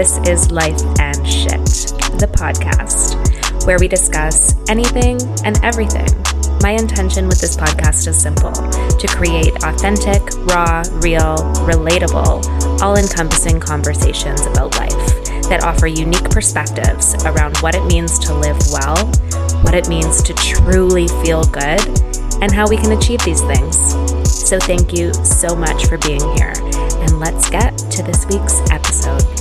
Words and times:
This 0.00 0.16
is 0.26 0.50
Life 0.50 0.80
and 0.98 1.28
Shit, 1.28 1.60
the 2.16 2.26
podcast, 2.32 3.66
where 3.66 3.76
we 3.78 3.86
discuss 3.86 4.54
anything 4.66 5.20
and 5.44 5.62
everything. 5.62 6.08
My 6.62 6.70
intention 6.70 7.28
with 7.28 7.38
this 7.38 7.54
podcast 7.54 8.08
is 8.08 8.16
simple 8.16 8.50
to 8.50 9.06
create 9.08 9.52
authentic, 9.62 10.22
raw, 10.48 10.80
real, 11.04 11.36
relatable, 11.68 12.80
all 12.80 12.96
encompassing 12.96 13.60
conversations 13.60 14.46
about 14.46 14.74
life 14.78 14.96
that 15.50 15.64
offer 15.64 15.86
unique 15.86 16.30
perspectives 16.30 17.22
around 17.26 17.58
what 17.58 17.74
it 17.74 17.84
means 17.84 18.18
to 18.20 18.32
live 18.32 18.56
well, 18.72 19.04
what 19.60 19.74
it 19.74 19.86
means 19.90 20.22
to 20.22 20.32
truly 20.32 21.08
feel 21.22 21.44
good, 21.44 21.84
and 22.40 22.50
how 22.50 22.66
we 22.66 22.78
can 22.78 22.92
achieve 22.92 23.20
these 23.26 23.42
things. 23.42 23.76
So, 24.24 24.58
thank 24.58 24.94
you 24.94 25.12
so 25.12 25.54
much 25.54 25.88
for 25.88 25.98
being 25.98 26.24
here, 26.38 26.54
and 27.04 27.20
let's 27.20 27.50
get 27.50 27.76
to 27.76 28.02
this 28.02 28.24
week's 28.30 28.58
episode. 28.70 29.39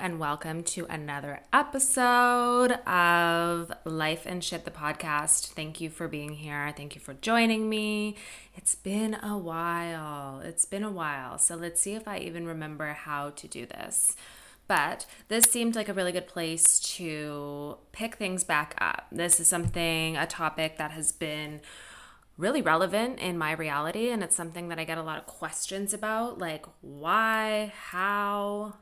And 0.00 0.20
welcome 0.20 0.62
to 0.62 0.86
another 0.86 1.40
episode 1.52 2.70
of 2.86 3.72
Life 3.84 4.26
and 4.26 4.44
Shit, 4.44 4.64
the 4.64 4.70
podcast. 4.70 5.48
Thank 5.48 5.80
you 5.80 5.90
for 5.90 6.06
being 6.06 6.34
here. 6.34 6.72
Thank 6.76 6.94
you 6.94 7.00
for 7.00 7.14
joining 7.14 7.68
me. 7.68 8.14
It's 8.54 8.76
been 8.76 9.14
a 9.14 9.36
while. 9.36 10.40
It's 10.40 10.64
been 10.64 10.84
a 10.84 10.90
while. 10.90 11.38
So 11.38 11.56
let's 11.56 11.80
see 11.80 11.94
if 11.94 12.06
I 12.06 12.18
even 12.18 12.46
remember 12.46 12.92
how 12.92 13.30
to 13.30 13.48
do 13.48 13.66
this. 13.66 14.14
But 14.68 15.06
this 15.26 15.44
seemed 15.44 15.74
like 15.74 15.88
a 15.88 15.94
really 15.94 16.12
good 16.12 16.28
place 16.28 16.78
to 16.96 17.78
pick 17.90 18.16
things 18.16 18.44
back 18.44 18.76
up. 18.78 19.06
This 19.10 19.40
is 19.40 19.48
something, 19.48 20.16
a 20.16 20.26
topic 20.26 20.78
that 20.78 20.92
has 20.92 21.10
been 21.10 21.60
really 22.36 22.62
relevant 22.62 23.18
in 23.18 23.36
my 23.36 23.52
reality. 23.52 24.10
And 24.10 24.22
it's 24.22 24.36
something 24.36 24.68
that 24.68 24.78
I 24.78 24.84
get 24.84 24.98
a 24.98 25.02
lot 25.02 25.18
of 25.18 25.26
questions 25.26 25.92
about 25.92 26.38
like, 26.38 26.66
why, 26.82 27.72
how, 27.76 28.74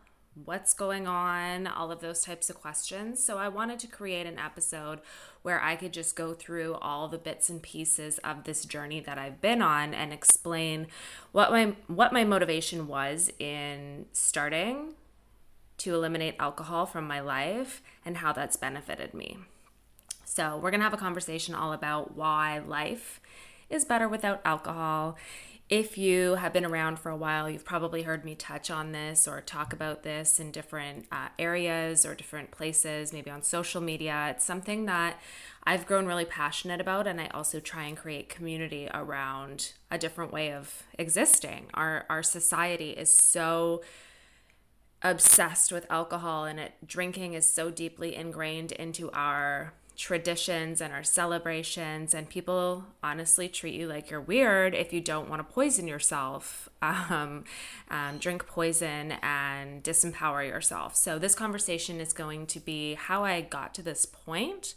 what's 0.44 0.74
going 0.74 1.06
on, 1.06 1.66
all 1.66 1.90
of 1.90 2.00
those 2.00 2.22
types 2.22 2.50
of 2.50 2.60
questions. 2.60 3.24
So 3.24 3.38
I 3.38 3.48
wanted 3.48 3.78
to 3.80 3.86
create 3.86 4.26
an 4.26 4.38
episode 4.38 5.00
where 5.42 5.62
I 5.62 5.76
could 5.76 5.92
just 5.92 6.14
go 6.14 6.34
through 6.34 6.74
all 6.74 7.08
the 7.08 7.18
bits 7.18 7.48
and 7.48 7.62
pieces 7.62 8.18
of 8.18 8.44
this 8.44 8.64
journey 8.64 9.00
that 9.00 9.18
I've 9.18 9.40
been 9.40 9.62
on 9.62 9.94
and 9.94 10.12
explain 10.12 10.88
what 11.32 11.50
my 11.50 11.74
what 11.86 12.12
my 12.12 12.24
motivation 12.24 12.86
was 12.86 13.30
in 13.38 14.06
starting 14.12 14.94
to 15.78 15.94
eliminate 15.94 16.36
alcohol 16.38 16.86
from 16.86 17.06
my 17.06 17.20
life 17.20 17.82
and 18.04 18.18
how 18.18 18.32
that's 18.32 18.56
benefited 18.56 19.14
me. 19.14 19.38
So, 20.24 20.56
we're 20.56 20.70
going 20.70 20.80
to 20.80 20.84
have 20.84 20.94
a 20.94 20.98
conversation 20.98 21.54
all 21.54 21.72
about 21.72 22.14
why 22.14 22.58
life 22.58 23.20
is 23.70 23.84
better 23.84 24.08
without 24.08 24.40
alcohol 24.44 25.16
if 25.68 25.98
you 25.98 26.36
have 26.36 26.52
been 26.52 26.64
around 26.64 27.00
for 27.00 27.10
a 27.10 27.16
while, 27.16 27.50
you've 27.50 27.64
probably 27.64 28.02
heard 28.02 28.24
me 28.24 28.36
touch 28.36 28.70
on 28.70 28.92
this 28.92 29.26
or 29.26 29.40
talk 29.40 29.72
about 29.72 30.04
this 30.04 30.38
in 30.38 30.52
different 30.52 31.06
uh, 31.10 31.28
areas 31.40 32.06
or 32.06 32.14
different 32.14 32.52
places, 32.52 33.12
maybe 33.12 33.30
on 33.30 33.42
social 33.42 33.80
media. 33.80 34.28
It's 34.30 34.44
something 34.44 34.86
that 34.86 35.20
I've 35.64 35.84
grown 35.84 36.06
really 36.06 36.24
passionate 36.24 36.80
about, 36.80 37.08
and 37.08 37.20
I 37.20 37.26
also 37.28 37.58
try 37.58 37.84
and 37.84 37.96
create 37.96 38.28
community 38.28 38.88
around 38.94 39.72
a 39.90 39.98
different 39.98 40.32
way 40.32 40.52
of 40.52 40.84
existing. 41.00 41.66
Our, 41.74 42.06
our 42.08 42.22
society 42.22 42.90
is 42.90 43.12
so 43.12 43.82
obsessed 45.02 45.72
with 45.72 45.84
alcohol, 45.90 46.44
and 46.44 46.60
it 46.60 46.74
drinking 46.86 47.34
is 47.34 47.52
so 47.52 47.72
deeply 47.72 48.14
ingrained 48.14 48.70
into 48.70 49.10
our 49.10 49.74
traditions 49.96 50.80
and 50.80 50.92
our 50.92 51.02
celebrations 51.02 52.12
and 52.12 52.28
people 52.28 52.84
honestly 53.02 53.48
treat 53.48 53.74
you 53.74 53.86
like 53.86 54.10
you're 54.10 54.20
weird 54.20 54.74
if 54.74 54.92
you 54.92 55.00
don't 55.00 55.28
want 55.28 55.40
to 55.40 55.54
poison 55.54 55.88
yourself 55.88 56.68
um, 56.82 57.44
um, 57.90 58.18
drink 58.18 58.46
poison 58.46 59.12
and 59.22 59.82
disempower 59.82 60.46
yourself. 60.46 60.94
So 60.94 61.18
this 61.18 61.34
conversation 61.34 62.00
is 62.00 62.12
going 62.12 62.46
to 62.46 62.60
be 62.60 62.94
how 62.94 63.24
i 63.24 63.40
got 63.40 63.74
to 63.74 63.82
this 63.82 64.06
point 64.06 64.74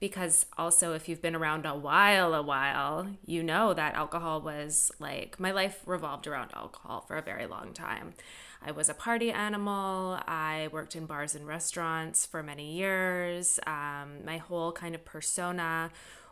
because 0.00 0.46
also 0.58 0.92
if 0.92 1.08
you've 1.08 1.22
been 1.22 1.36
around 1.36 1.66
a 1.66 1.74
while 1.74 2.34
a 2.34 2.42
while 2.42 3.06
you 3.24 3.42
know 3.42 3.72
that 3.72 3.94
alcohol 3.94 4.40
was 4.40 4.90
like 4.98 5.38
my 5.38 5.50
life 5.50 5.80
revolved 5.86 6.26
around 6.26 6.50
alcohol 6.54 7.04
for 7.06 7.16
a 7.16 7.22
very 7.22 7.46
long 7.46 7.72
time 7.72 8.12
I 8.66 8.70
was 8.70 8.88
a 8.88 8.94
party 8.94 9.30
animal. 9.30 10.18
I 10.26 10.68
worked 10.72 10.96
in 10.96 11.04
bars 11.04 11.34
and 11.34 11.46
restaurants 11.46 12.24
for 12.24 12.42
many 12.42 12.72
years. 12.72 13.60
Um, 13.66 14.24
my 14.24 14.38
whole 14.38 14.72
kind 14.72 14.94
of 14.94 15.04
persona 15.04 15.90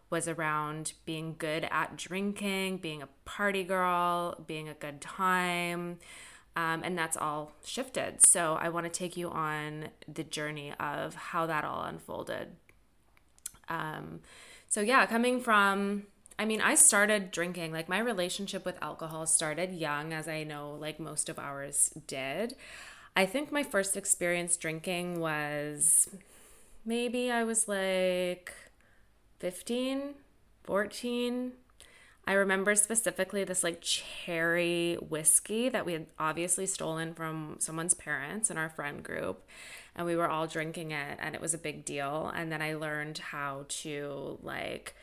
was 0.09 0.27
around 0.29 0.95
being 1.05 1.35
good 1.37 1.69
at 1.71 1.97
drinking, 1.97 2.79
being 2.79 3.03
a 3.03 3.09
party 3.27 3.65
girl, 3.65 4.43
being 4.47 4.69
a 4.69 4.75
good 4.75 5.03
time. 5.03 5.99
Um, 6.57 6.83
and 6.83 6.97
that's 6.97 7.19
all 7.19 7.53
shifted. 7.65 8.25
So 8.25 8.55
I 8.55 8.71
want 8.71 8.85
to 8.85 8.91
take 8.91 9.17
you 9.17 9.29
on 9.29 9.89
the 10.09 10.25
journey 10.25 10.73
of 10.81 11.15
how 11.15 11.45
that 11.47 11.65
all 11.65 11.83
unfolded. 11.83 12.57
Um, 13.69 14.21
so, 14.69 14.81
yeah, 14.81 15.05
coming 15.05 15.39
from 15.41 16.05
I 16.39 16.45
mean, 16.45 16.61
I 16.61 16.75
started 16.75 17.31
drinking, 17.31 17.73
like 17.73 17.89
my 17.89 17.99
relationship 17.99 18.65
with 18.65 18.83
alcohol 18.83 19.27
started 19.27 19.73
young, 19.73 20.13
as 20.13 20.29
I 20.29 20.45
know, 20.45 20.77
like 20.81 20.99
most 20.99 21.29
of 21.29 21.39
ours 21.39 21.93
did. 22.07 22.57
I 23.15 23.27
think 23.27 23.53
my 23.53 23.63
first 23.63 23.97
experience 23.97 24.57
drinking 24.57 25.21
was 25.21 26.09
maybe 26.85 27.31
I 27.31 27.45
was 27.45 27.69
like 27.69 28.53
15, 29.41 30.15
14. 30.65 31.53
I 32.25 32.33
remember 32.35 32.75
specifically 32.77 33.45
this 33.45 33.65
like 33.65 33.81
cherry 33.81 34.95
whiskey 34.95 35.69
that 35.69 35.85
we 35.85 35.93
had 35.93 36.07
obviously 36.19 36.67
stolen 36.67 37.15
from 37.15 37.57
someone's 37.59 37.95
parents 37.95 38.51
in 38.51 38.57
our 38.57 38.71
friend 38.71 39.03
group. 39.03 39.45
And 39.95 40.07
we 40.07 40.17
were 40.17 40.29
all 40.29 40.47
drinking 40.47 40.93
it, 40.93 41.19
and 41.21 41.35
it 41.35 41.41
was 41.41 41.53
a 41.53 41.59
big 41.59 41.85
deal. 41.85 42.33
And 42.35 42.51
then 42.51 42.63
I 42.63 42.75
learned 42.75 43.19
how 43.19 43.67
to 43.69 44.39
like 44.43 44.95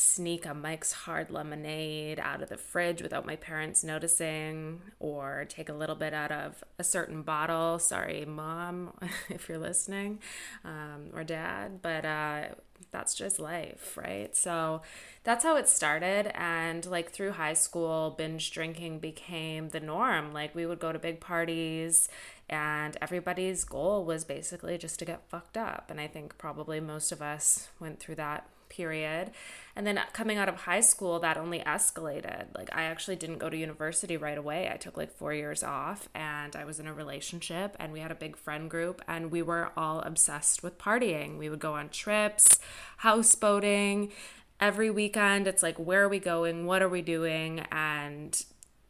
sneak 0.00 0.46
a 0.46 0.54
Mike's 0.54 0.92
Hard 0.92 1.30
Lemonade 1.30 2.18
out 2.18 2.42
of 2.42 2.48
the 2.48 2.56
fridge 2.56 3.02
without 3.02 3.26
my 3.26 3.36
parents 3.36 3.84
noticing, 3.84 4.80
or 4.98 5.44
take 5.48 5.68
a 5.68 5.74
little 5.74 5.94
bit 5.94 6.14
out 6.14 6.32
of 6.32 6.64
a 6.78 6.84
certain 6.84 7.22
bottle. 7.22 7.78
Sorry, 7.78 8.24
mom, 8.24 8.94
if 9.28 9.48
you're 9.48 9.58
listening, 9.58 10.20
um, 10.64 11.10
or 11.14 11.22
dad, 11.22 11.82
but 11.82 12.04
uh, 12.04 12.44
that's 12.90 13.14
just 13.14 13.38
life, 13.38 13.96
right? 13.96 14.34
So 14.34 14.80
that's 15.22 15.44
how 15.44 15.56
it 15.56 15.68
started. 15.68 16.32
And 16.34 16.86
like 16.86 17.10
through 17.10 17.32
high 17.32 17.52
school, 17.52 18.14
binge 18.16 18.50
drinking 18.50 19.00
became 19.00 19.68
the 19.68 19.80
norm. 19.80 20.32
Like 20.32 20.54
we 20.54 20.64
would 20.64 20.80
go 20.80 20.92
to 20.92 20.98
big 20.98 21.20
parties 21.20 22.08
and 22.48 22.96
everybody's 23.02 23.64
goal 23.64 24.04
was 24.04 24.24
basically 24.24 24.78
just 24.78 24.98
to 25.00 25.04
get 25.04 25.28
fucked 25.28 25.56
up. 25.56 25.90
And 25.90 26.00
I 26.00 26.06
think 26.06 26.38
probably 26.38 26.80
most 26.80 27.12
of 27.12 27.20
us 27.20 27.68
went 27.78 28.00
through 28.00 28.16
that 28.16 28.48
period. 28.70 29.32
And 29.76 29.86
then 29.86 30.00
coming 30.12 30.38
out 30.38 30.48
of 30.48 30.56
high 30.56 30.80
school, 30.80 31.20
that 31.20 31.36
only 31.36 31.60
escalated. 31.60 32.46
Like, 32.56 32.74
I 32.74 32.84
actually 32.84 33.16
didn't 33.16 33.38
go 33.38 33.50
to 33.50 33.56
university 33.56 34.16
right 34.16 34.38
away. 34.38 34.70
I 34.72 34.76
took 34.76 34.96
like 34.96 35.14
four 35.14 35.34
years 35.34 35.62
off 35.62 36.08
and 36.14 36.56
I 36.56 36.64
was 36.64 36.80
in 36.80 36.86
a 36.86 36.94
relationship 36.94 37.76
and 37.78 37.92
we 37.92 38.00
had 38.00 38.10
a 38.10 38.14
big 38.14 38.36
friend 38.36 38.70
group 38.70 39.02
and 39.06 39.30
we 39.30 39.42
were 39.42 39.70
all 39.76 40.00
obsessed 40.00 40.62
with 40.62 40.78
partying. 40.78 41.36
We 41.36 41.48
would 41.48 41.60
go 41.60 41.74
on 41.74 41.90
trips, 41.90 42.58
houseboating. 43.02 44.10
Every 44.58 44.90
weekend, 44.90 45.46
it's 45.46 45.62
like, 45.62 45.78
where 45.78 46.04
are 46.04 46.08
we 46.08 46.18
going? 46.18 46.66
What 46.66 46.82
are 46.82 46.88
we 46.88 47.02
doing? 47.02 47.60
And 47.72 48.42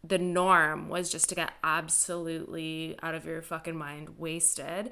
the 0.03 0.19
norm 0.19 0.89
was 0.89 1.11
just 1.11 1.29
to 1.29 1.35
get 1.35 1.53
absolutely 1.63 2.97
out 3.03 3.15
of 3.15 3.25
your 3.25 3.43
fucking 3.43 3.77
mind 3.77 4.19
wasted. 4.19 4.91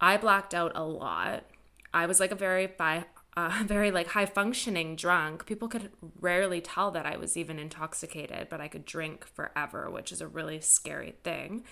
I 0.00 0.16
blacked 0.16 0.54
out 0.54 0.72
a 0.74 0.84
lot. 0.84 1.44
I 1.92 2.06
was 2.06 2.20
like 2.20 2.30
a 2.30 2.36
very 2.36 2.66
bi- 2.66 3.06
uh, 3.36 3.62
very 3.66 3.90
like 3.90 4.08
high 4.08 4.26
functioning 4.26 4.96
drunk. 4.96 5.46
People 5.46 5.68
could 5.68 5.90
rarely 6.20 6.60
tell 6.60 6.90
that 6.92 7.06
I 7.06 7.16
was 7.16 7.36
even 7.36 7.58
intoxicated, 7.58 8.48
but 8.48 8.60
I 8.60 8.68
could 8.68 8.84
drink 8.84 9.26
forever, 9.26 9.90
which 9.90 10.12
is 10.12 10.20
a 10.20 10.28
really 10.28 10.60
scary 10.60 11.14
thing. 11.22 11.64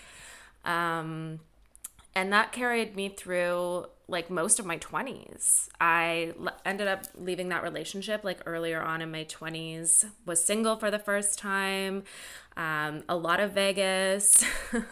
Um, 0.64 1.40
and 2.14 2.32
that 2.32 2.52
carried 2.52 2.94
me 2.94 3.08
through 3.08 3.86
like 4.06 4.28
most 4.28 4.58
of 4.58 4.66
my 4.66 4.76
20s. 4.78 5.68
I 5.80 6.34
l- 6.38 6.56
ended 6.64 6.86
up 6.86 7.04
leaving 7.18 7.48
that 7.48 7.62
relationship 7.62 8.22
like 8.24 8.40
earlier 8.44 8.82
on 8.82 9.00
in 9.00 9.10
my 9.10 9.24
20s, 9.24 10.04
was 10.26 10.44
single 10.44 10.76
for 10.76 10.90
the 10.90 10.98
first 10.98 11.38
time, 11.38 12.04
um, 12.56 13.02
a 13.08 13.16
lot 13.16 13.40
of 13.40 13.52
Vegas, 13.52 14.44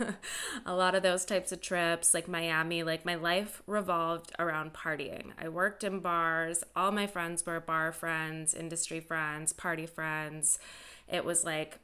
a 0.66 0.74
lot 0.74 0.94
of 0.94 1.02
those 1.02 1.24
types 1.24 1.52
of 1.52 1.60
trips, 1.60 2.14
like 2.14 2.26
Miami. 2.26 2.82
Like 2.82 3.04
my 3.04 3.16
life 3.16 3.62
revolved 3.66 4.32
around 4.38 4.72
partying. 4.72 5.32
I 5.38 5.48
worked 5.48 5.84
in 5.84 6.00
bars, 6.00 6.64
all 6.74 6.90
my 6.90 7.06
friends 7.06 7.44
were 7.44 7.60
bar 7.60 7.92
friends, 7.92 8.54
industry 8.54 9.00
friends, 9.00 9.52
party 9.52 9.86
friends. 9.86 10.58
It 11.06 11.24
was 11.24 11.44
like, 11.44 11.78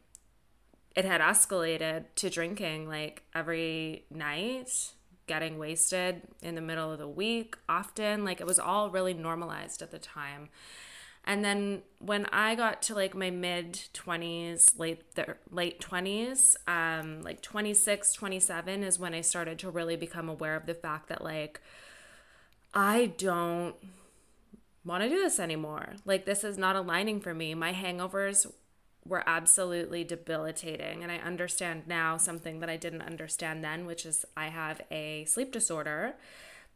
it 0.95 1.05
had 1.05 1.21
escalated 1.21 2.05
to 2.17 2.31
drinking 2.31 2.89
like 2.89 3.25
every 3.35 4.07
night 4.11 4.93
getting 5.27 5.59
wasted 5.59 6.23
in 6.41 6.55
the 6.55 6.61
middle 6.61 6.91
of 6.93 6.99
the 6.99 7.09
week 7.09 7.57
often. 7.69 8.25
Like 8.25 8.41
it 8.41 8.47
was 8.47 8.59
all 8.59 8.91
really 8.91 9.13
normalized 9.13 9.83
at 9.83 9.91
the 9.91 9.99
time. 9.99 10.49
And 11.27 11.45
then 11.45 11.83
when 11.99 12.27
I 12.27 12.55
got 12.55 12.83
to 12.83 12.95
like 12.95 13.15
my 13.15 13.31
mid 13.31 13.73
20s, 13.95 14.79
late 14.79 15.03
late 15.51 15.81
20s, 15.81 16.57
um 16.69 17.23
like 17.23 17.43
26, 17.43 18.13
27 18.13 18.83
is 18.83 18.99
when 18.99 19.15
I 19.15 19.21
started 19.21 19.59
to 19.61 19.71
really 19.71 19.97
become 19.97 20.29
aware 20.29 20.55
of 20.57 20.67
the 20.67 20.75
fact 20.75 21.09
that 21.09 21.25
like 21.25 21.61
I 22.73 23.07
don't 23.19 23.75
want 24.85 25.03
to 25.03 25.09
do 25.09 25.17
this 25.17 25.41
anymore. 25.41 25.95
Like 26.05 26.27
this 26.27 26.45
is 26.45 26.57
not 26.57 26.77
aligning 26.77 27.21
for 27.21 27.35
me. 27.35 27.55
My 27.55 27.73
hangovers 27.73 28.47
were 29.05 29.23
absolutely 29.27 30.05
debilitating. 30.05 31.03
And 31.03 31.11
I 31.11 31.19
understand 31.19 31.85
now 31.87 32.17
something 32.17 32.61
that 32.61 32.69
I 32.69 32.77
didn't 32.77 33.03
understand 33.03 33.65
then, 33.65 33.87
which 33.87 34.05
is 34.05 34.25
I 34.37 34.49
have 34.49 34.81
a 34.91 35.25
sleep 35.25 35.53
disorder 35.53 36.15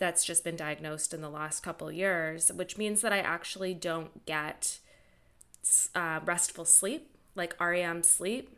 that's 0.00 0.25
just 0.25 0.43
been 0.43 0.56
diagnosed 0.56 1.14
in 1.14 1.20
the 1.20 1.31
last 1.31 1.61
couple 1.61 1.93
years, 1.93 2.50
which 2.50 2.76
means 2.76 3.02
that 3.02 3.12
I 3.12 3.19
actually 3.19 3.75
don't 3.75 4.26
get 4.26 4.81
uh, 5.94 6.19
restful 6.25 6.64
sleep, 6.64 7.14
like 7.37 7.55
REM 7.61 8.02
sleep. 8.02 8.56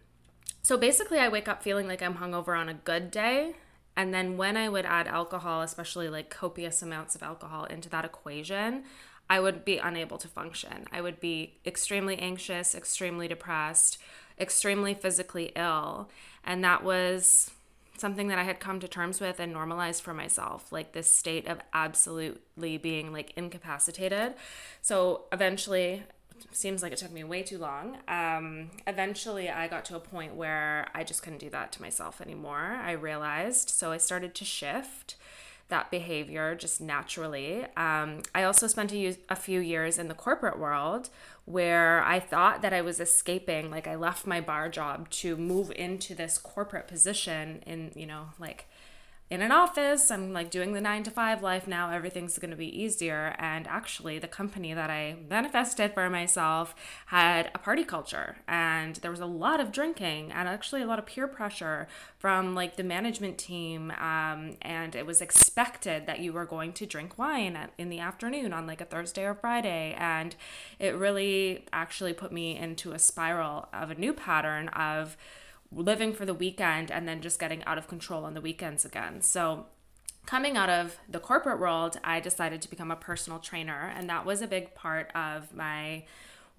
So 0.63 0.79
basically, 0.79 1.19
I 1.19 1.29
wake 1.29 1.49
up 1.49 1.63
feeling 1.63 1.89
like 1.89 2.03
I'm 2.03 2.15
hungover 2.15 2.59
on 2.59 2.69
a 2.69 2.75
good 2.75 3.11
day. 3.11 3.57
And 3.97 4.15
then 4.15 4.37
when 4.37 4.57
I 4.57 4.69
would 4.69 4.87
add 4.87 5.07
alcohol, 5.07 5.61
especially 5.61 6.09
like 6.09 6.31
copious 6.31 6.81
amounts 6.81 7.15
of 7.15 7.23
alcohol 7.23 7.65
into 7.65 7.91
that 7.91 8.07
equation, 8.07 8.85
I 9.29 9.41
would 9.41 9.65
be 9.65 9.79
unable 9.79 10.19
to 10.19 10.29
function. 10.29 10.87
I 10.93 11.01
would 11.01 11.21
be 11.21 11.59
extremely 11.67 12.19
anxious, 12.19 12.75
extremely 12.75 13.29
depressed, 13.29 13.99
extremely 14.39 14.95
physically 14.95 15.53
ill. 15.57 16.09
And 16.45 16.65
that 16.65 16.85
was 16.85 17.51
something 17.99 18.29
that 18.29 18.39
I 18.39 18.45
had 18.45 18.61
come 18.61 18.81
to 18.81 18.89
terms 18.89 19.21
with 19.21 19.39
and 19.39 19.53
normalized 19.53 20.03
for 20.03 20.15
myself, 20.15 20.73
like 20.73 20.93
this 20.93 21.11
state 21.11 21.47
of 21.47 21.61
absolutely 21.73 22.79
being 22.79 23.13
like 23.13 23.33
incapacitated. 23.37 24.35
So 24.81 25.25
eventually, 25.33 26.03
seems 26.51 26.83
like 26.83 26.93
it 26.93 26.99
took 26.99 27.13
me 27.13 27.25
way 27.25 27.43
too 27.43 27.59
long. 27.59 27.99
Um, 28.09 28.71
eventually, 28.87 29.49
I 29.49 29.69
got 29.69 29.85
to 29.87 29.97
a 29.97 30.01
point 30.01 30.35
where 30.35 30.89
I 30.95 31.05
just 31.05 31.23
couldn't 31.23 31.39
do 31.39 31.51
that 31.51 31.73
to 31.73 31.83
myself 31.83 32.21
anymore. 32.21 32.81
I 32.83 32.93
realized. 32.93 33.71
So 33.71 33.93
I 33.93 33.99
started 33.99 34.35
to 34.35 34.45
shift 34.45 35.17
that 35.69 35.91
behavior 35.91 36.55
just 36.55 36.81
naturally. 36.81 37.65
Um, 37.77 38.23
I 38.35 38.43
also 38.43 38.67
spent 38.67 38.93
a, 38.93 39.17
a 39.29 39.37
few 39.37 39.61
years 39.61 39.99
in 39.99 40.09
the 40.09 40.15
corporate 40.15 40.59
world 40.59 41.09
where 41.45 42.03
I 42.03 42.21
thought 42.21 42.63
that 42.63 42.73
I 42.73 42.83
was 42.83 43.01
escaping. 43.01 43.71
Like 43.71 43.87
I 43.87 43.97
left 43.97 44.27
my 44.27 44.41
bar 44.41 44.69
job 44.69 45.11
to 45.11 45.37
move 45.37 45.73
into 45.75 46.15
this 46.15 46.39
corporate 46.39 46.89
position 46.89 47.63
in, 47.67 47.93
you 47.95 48.07
know, 48.07 48.27
like 48.39 48.67
in 49.33 49.41
an 49.41 49.51
office. 49.51 50.11
I'm 50.11 50.35
like 50.35 50.51
doing 50.51 50.75
the 50.75 50.81
nine 50.81 51.05
to 51.05 51.11
five 51.11 51.43
life 51.43 51.67
now. 51.67 51.91
Everything's 51.91 52.39
going 52.39 52.51
to 52.51 52.57
be 52.57 52.83
easier. 52.83 53.35
And 53.39 53.67
actually, 53.67 54.19
the 54.19 54.29
company 54.29 54.75
that 54.75 54.91
I 54.91 55.17
manifested 55.27 55.95
for 55.95 56.11
myself 56.11 56.75
had 57.07 57.51
a 57.55 57.59
party 57.59 57.83
culture, 57.83 58.37
and 58.47 58.97
there 58.97 59.11
was 59.11 59.21
a 59.21 59.27
lot 59.27 59.59
of 59.59 59.73
drinking 59.73 60.33
and 60.33 60.47
actually 60.47 60.83
a 60.83 60.87
lot 60.87 60.99
of 60.99 61.07
peer 61.07 61.27
pressure 61.27 61.89
from 62.19 62.55
like 62.55 62.77
the 62.77 62.85
management 62.85 63.39
team. 63.39 63.91
Um, 63.93 64.59
and 64.61 64.95
it 64.95 65.07
was 65.07 65.23
expected 65.23 66.07
that 66.07 66.21
you 66.21 66.35
were 66.35 66.45
going 66.45 66.75
to 66.75 66.85
drink 66.85 67.17
wine 67.17 67.57
in 67.79 67.89
the 67.89 68.01
afternoon 68.01 68.53
on 68.53 68.67
like 68.67 68.83
a 68.83 68.85
Thursday 68.85 69.25
or 69.25 69.35
Friday. 69.35 69.97
And 69.99 70.37
it 70.79 70.95
really 70.95 71.65
actually 71.73 72.13
put 72.13 72.33
me 72.33 72.59
into 72.59 72.93
a 72.93 72.99
spiral 72.99 73.71
of 73.73 73.91
a 73.91 73.95
new 73.95 74.13
pattern 74.13 74.69
of 74.69 75.17
living 75.75 76.13
for 76.13 76.25
the 76.25 76.35
weekend 76.35 76.91
and 76.91 77.09
then 77.09 77.21
just 77.21 77.39
getting 77.39 77.65
out 77.65 77.79
of 77.79 77.89
control 77.89 78.25
on 78.25 78.35
the 78.35 78.41
weekends 78.41 78.85
again. 78.85 79.23
So, 79.23 79.67
coming 80.27 80.57
out 80.57 80.71
of 80.71 80.99
the 81.09 81.19
corporate 81.19 81.59
world, 81.59 81.99
I 82.05 82.21
decided 82.21 82.63
to 82.63 82.71
become 82.71 82.91
a 82.91 82.97
personal 82.97 83.39
trainer, 83.39 83.93
and 83.95 84.09
that 84.09 84.25
was 84.25 84.41
a 84.43 84.47
big 84.47 84.75
part 84.75 85.11
of 85.15 85.55
my 85.55 86.05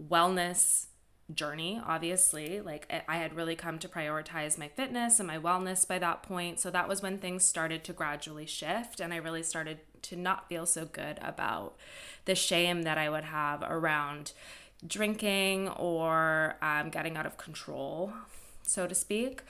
wellness 0.02 0.88
journey 1.34 1.82
obviously 1.86 2.60
like 2.60 2.92
i 3.08 3.16
had 3.16 3.34
really 3.34 3.56
come 3.56 3.80
to 3.80 3.88
prioritize 3.88 4.58
my 4.58 4.68
fitness 4.68 5.20
and 5.20 5.28
my 5.28 5.40
wellness 5.40 5.88
by 5.88 5.98
that 5.98 6.22
point 6.22 6.60
so 6.60 6.70
that 6.70 6.88
was 6.88 7.02
when 7.02 7.18
things 7.18 7.46
started 7.46 7.84
to 7.84 7.94
gradually 7.94 8.46
shift 8.46 9.00
and 9.00 9.14
i 9.14 9.16
really 9.16 9.42
started 9.42 9.80
to 10.02 10.18
not 10.18 10.50
feel 10.50 10.66
so 10.66 10.86
good 10.86 11.18
about 11.22 11.76
the 12.26 12.36
shame 12.36 12.84
that 12.84 12.98
i 12.98 13.10
would 13.10 13.24
have 13.24 13.64
around 13.64 14.34
drinking 14.86 15.70
or 15.70 16.56
um, 16.62 16.90
getting 16.90 17.16
out 17.16 17.26
of 17.26 17.38
control 17.38 18.12
so 18.64 18.88
to 18.88 18.96
speak. 18.96 19.42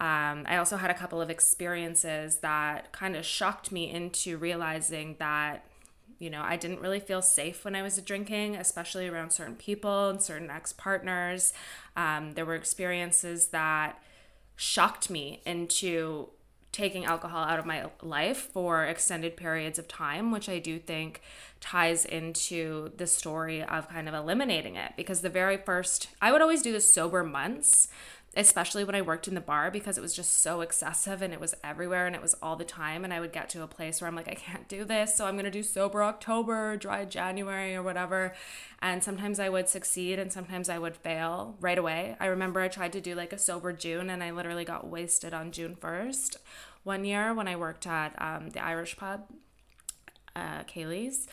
Um, 0.00 0.46
I 0.46 0.56
also 0.56 0.78
had 0.78 0.90
a 0.90 0.94
couple 0.94 1.20
of 1.20 1.28
experiences 1.28 2.38
that 2.38 2.90
kind 2.92 3.16
of 3.16 3.24
shocked 3.26 3.70
me 3.70 3.90
into 3.90 4.38
realizing 4.38 5.16
that, 5.18 5.66
you 6.18 6.30
know, 6.30 6.42
I 6.42 6.56
didn't 6.56 6.80
really 6.80 7.00
feel 7.00 7.20
safe 7.20 7.66
when 7.66 7.76
I 7.76 7.82
was 7.82 7.98
drinking, 7.98 8.56
especially 8.56 9.08
around 9.08 9.30
certain 9.30 9.56
people 9.56 10.08
and 10.08 10.22
certain 10.22 10.50
ex 10.50 10.72
partners. 10.72 11.52
Um, 11.96 12.32
there 12.32 12.46
were 12.46 12.54
experiences 12.54 13.48
that 13.48 14.02
shocked 14.56 15.10
me 15.10 15.42
into 15.44 16.30
taking 16.72 17.04
alcohol 17.04 17.44
out 17.44 17.58
of 17.58 17.66
my 17.66 17.90
life 18.00 18.38
for 18.38 18.84
extended 18.84 19.36
periods 19.36 19.78
of 19.78 19.88
time, 19.88 20.30
which 20.30 20.48
I 20.48 20.60
do 20.60 20.78
think 20.78 21.20
ties 21.60 22.04
into 22.04 22.92
the 22.96 23.06
story 23.06 23.62
of 23.62 23.88
kind 23.88 24.08
of 24.08 24.14
eliminating 24.14 24.76
it. 24.76 24.92
Because 24.96 25.20
the 25.20 25.28
very 25.28 25.56
first, 25.56 26.08
I 26.22 26.32
would 26.32 26.40
always 26.40 26.62
do 26.62 26.72
the 26.72 26.80
sober 26.80 27.24
months 27.24 27.88
especially 28.36 28.84
when 28.84 28.94
I 28.94 29.02
worked 29.02 29.26
in 29.26 29.34
the 29.34 29.40
bar 29.40 29.72
because 29.72 29.98
it 29.98 30.00
was 30.00 30.14
just 30.14 30.40
so 30.40 30.60
excessive 30.60 31.20
and 31.20 31.34
it 31.34 31.40
was 31.40 31.54
everywhere 31.64 32.06
and 32.06 32.14
it 32.14 32.22
was 32.22 32.34
all 32.40 32.54
the 32.54 32.64
time. 32.64 33.02
And 33.02 33.12
I 33.12 33.18
would 33.18 33.32
get 33.32 33.48
to 33.50 33.62
a 33.62 33.66
place 33.66 34.00
where 34.00 34.06
I'm 34.06 34.14
like, 34.14 34.28
I 34.28 34.34
can't 34.34 34.68
do 34.68 34.84
this. 34.84 35.16
So 35.16 35.26
I'm 35.26 35.34
going 35.34 35.46
to 35.46 35.50
do 35.50 35.64
sober 35.64 36.04
October, 36.04 36.76
dry 36.76 37.04
January, 37.04 37.74
or 37.74 37.82
whatever. 37.82 38.34
And 38.80 39.02
sometimes 39.02 39.40
I 39.40 39.48
would 39.48 39.68
succeed 39.68 40.20
and 40.20 40.32
sometimes 40.32 40.68
I 40.68 40.78
would 40.78 40.96
fail 40.96 41.56
right 41.60 41.78
away. 41.78 42.16
I 42.20 42.26
remember 42.26 42.60
I 42.60 42.68
tried 42.68 42.92
to 42.92 43.00
do 43.00 43.16
like 43.16 43.32
a 43.32 43.38
sober 43.38 43.72
June 43.72 44.10
and 44.10 44.22
I 44.22 44.30
literally 44.30 44.64
got 44.64 44.86
wasted 44.86 45.34
on 45.34 45.50
June 45.50 45.76
1st 45.80 46.36
one 46.84 47.04
year 47.04 47.34
when 47.34 47.48
I 47.48 47.56
worked 47.56 47.86
at 47.86 48.14
um, 48.20 48.50
the 48.50 48.64
Irish 48.64 48.96
pub, 48.96 49.26
uh, 50.36 50.62
Kaylee's. 50.64 51.26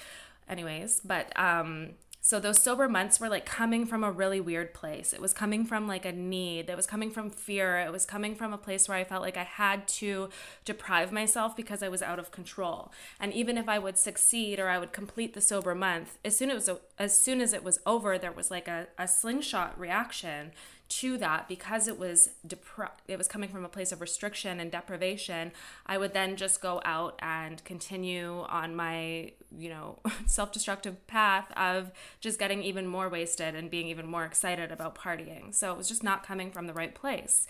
Anyways, 0.50 1.02
but 1.04 1.38
um, 1.38 1.92
so 2.28 2.42
those 2.42 2.62
sober 2.62 2.90
months 2.90 3.22
were 3.22 3.30
like 3.30 3.46
coming 3.46 3.86
from 3.86 4.04
a 4.04 4.12
really 4.12 4.42
weird 4.42 4.74
place. 4.74 5.14
It 5.14 5.22
was 5.22 5.32
coming 5.32 5.64
from 5.64 5.88
like 5.88 6.04
a 6.04 6.12
need. 6.12 6.70
It 6.70 6.76
was 6.76 6.86
coming 6.86 7.10
from 7.10 7.30
fear. 7.30 7.80
It 7.80 7.94
was 7.94 8.06
coming 8.06 8.36
from 8.36 8.52
a 8.52 8.58
place 8.58 8.90
where 8.90 8.98
I 8.98 9.06
felt 9.06 9.22
like 9.22 9.38
I 9.38 9.46
had 9.46 9.88
to 10.00 10.28
deprive 10.66 11.14
myself 11.14 11.56
because 11.56 11.82
I 11.82 11.88
was 11.88 12.02
out 12.02 12.20
of 12.20 12.34
control. 12.34 12.92
And 13.18 13.32
even 13.32 13.58
if 13.58 13.70
I 13.70 13.80
would 13.80 13.98
succeed 13.98 14.60
or 14.60 14.68
I 14.68 14.78
would 14.78 14.92
complete 14.92 15.36
the 15.36 15.40
sober 15.40 15.74
month, 15.74 16.18
as 16.26 16.36
soon 16.36 16.52
as 16.52 16.68
it 16.68 16.74
was, 16.74 16.82
as 17.00 17.18
soon 17.18 17.40
as 17.40 17.54
it 17.54 17.64
was 17.64 17.80
over, 17.86 18.18
there 18.18 18.34
was 18.34 18.52
like 18.52 18.68
a, 18.68 18.88
a 18.98 19.08
slingshot 19.08 19.80
reaction 19.80 20.52
to 20.90 21.18
that 21.18 21.48
because 21.48 21.88
it 21.88 22.00
was 22.00 22.30
depri- 22.48 22.90
it 23.08 23.18
was 23.18 23.28
coming 23.28 23.50
from 23.50 23.66
a 23.66 23.70
place 23.70 23.92
of 23.92 24.00
restriction 24.00 24.60
and 24.60 24.72
deprivation 24.72 25.52
i 25.86 25.98
would 25.98 26.14
then 26.14 26.36
just 26.36 26.62
go 26.62 26.82
out 26.86 27.20
and 27.22 27.64
continue 27.66 28.46
on 28.48 28.76
my 28.76 29.32
you 29.56 29.70
know 29.70 30.00
self-destructive 30.26 31.06
path 31.08 31.52
of 31.56 31.92
just 32.20 32.40
getting 32.40 32.64
even 32.64 32.88
more 32.88 33.10
wasted 33.10 33.54
and 33.56 33.70
being 33.70 33.88
even 33.88 34.08
more 34.08 34.26
excited 34.26 34.72
about 34.72 34.96
partying. 34.96 35.54
So 35.54 35.72
it 35.72 35.78
was 35.78 35.88
just 35.88 36.04
not 36.04 36.26
coming 36.26 36.52
from 36.52 36.66
the 36.68 36.74
right 36.74 36.94
place. 36.94 37.48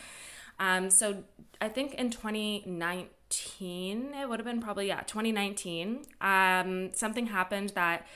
Um, 0.60 0.90
so 0.90 1.24
i 1.62 1.70
think 1.70 1.94
in 1.94 2.10
2019 2.10 4.14
it 4.16 4.28
would 4.28 4.40
have 4.40 4.46
been 4.46 4.60
probably 4.60 4.88
yeah 4.88 5.02
2019 5.02 6.04
um, 6.20 6.92
something 6.94 7.28
happened 7.28 7.74
that 7.76 8.08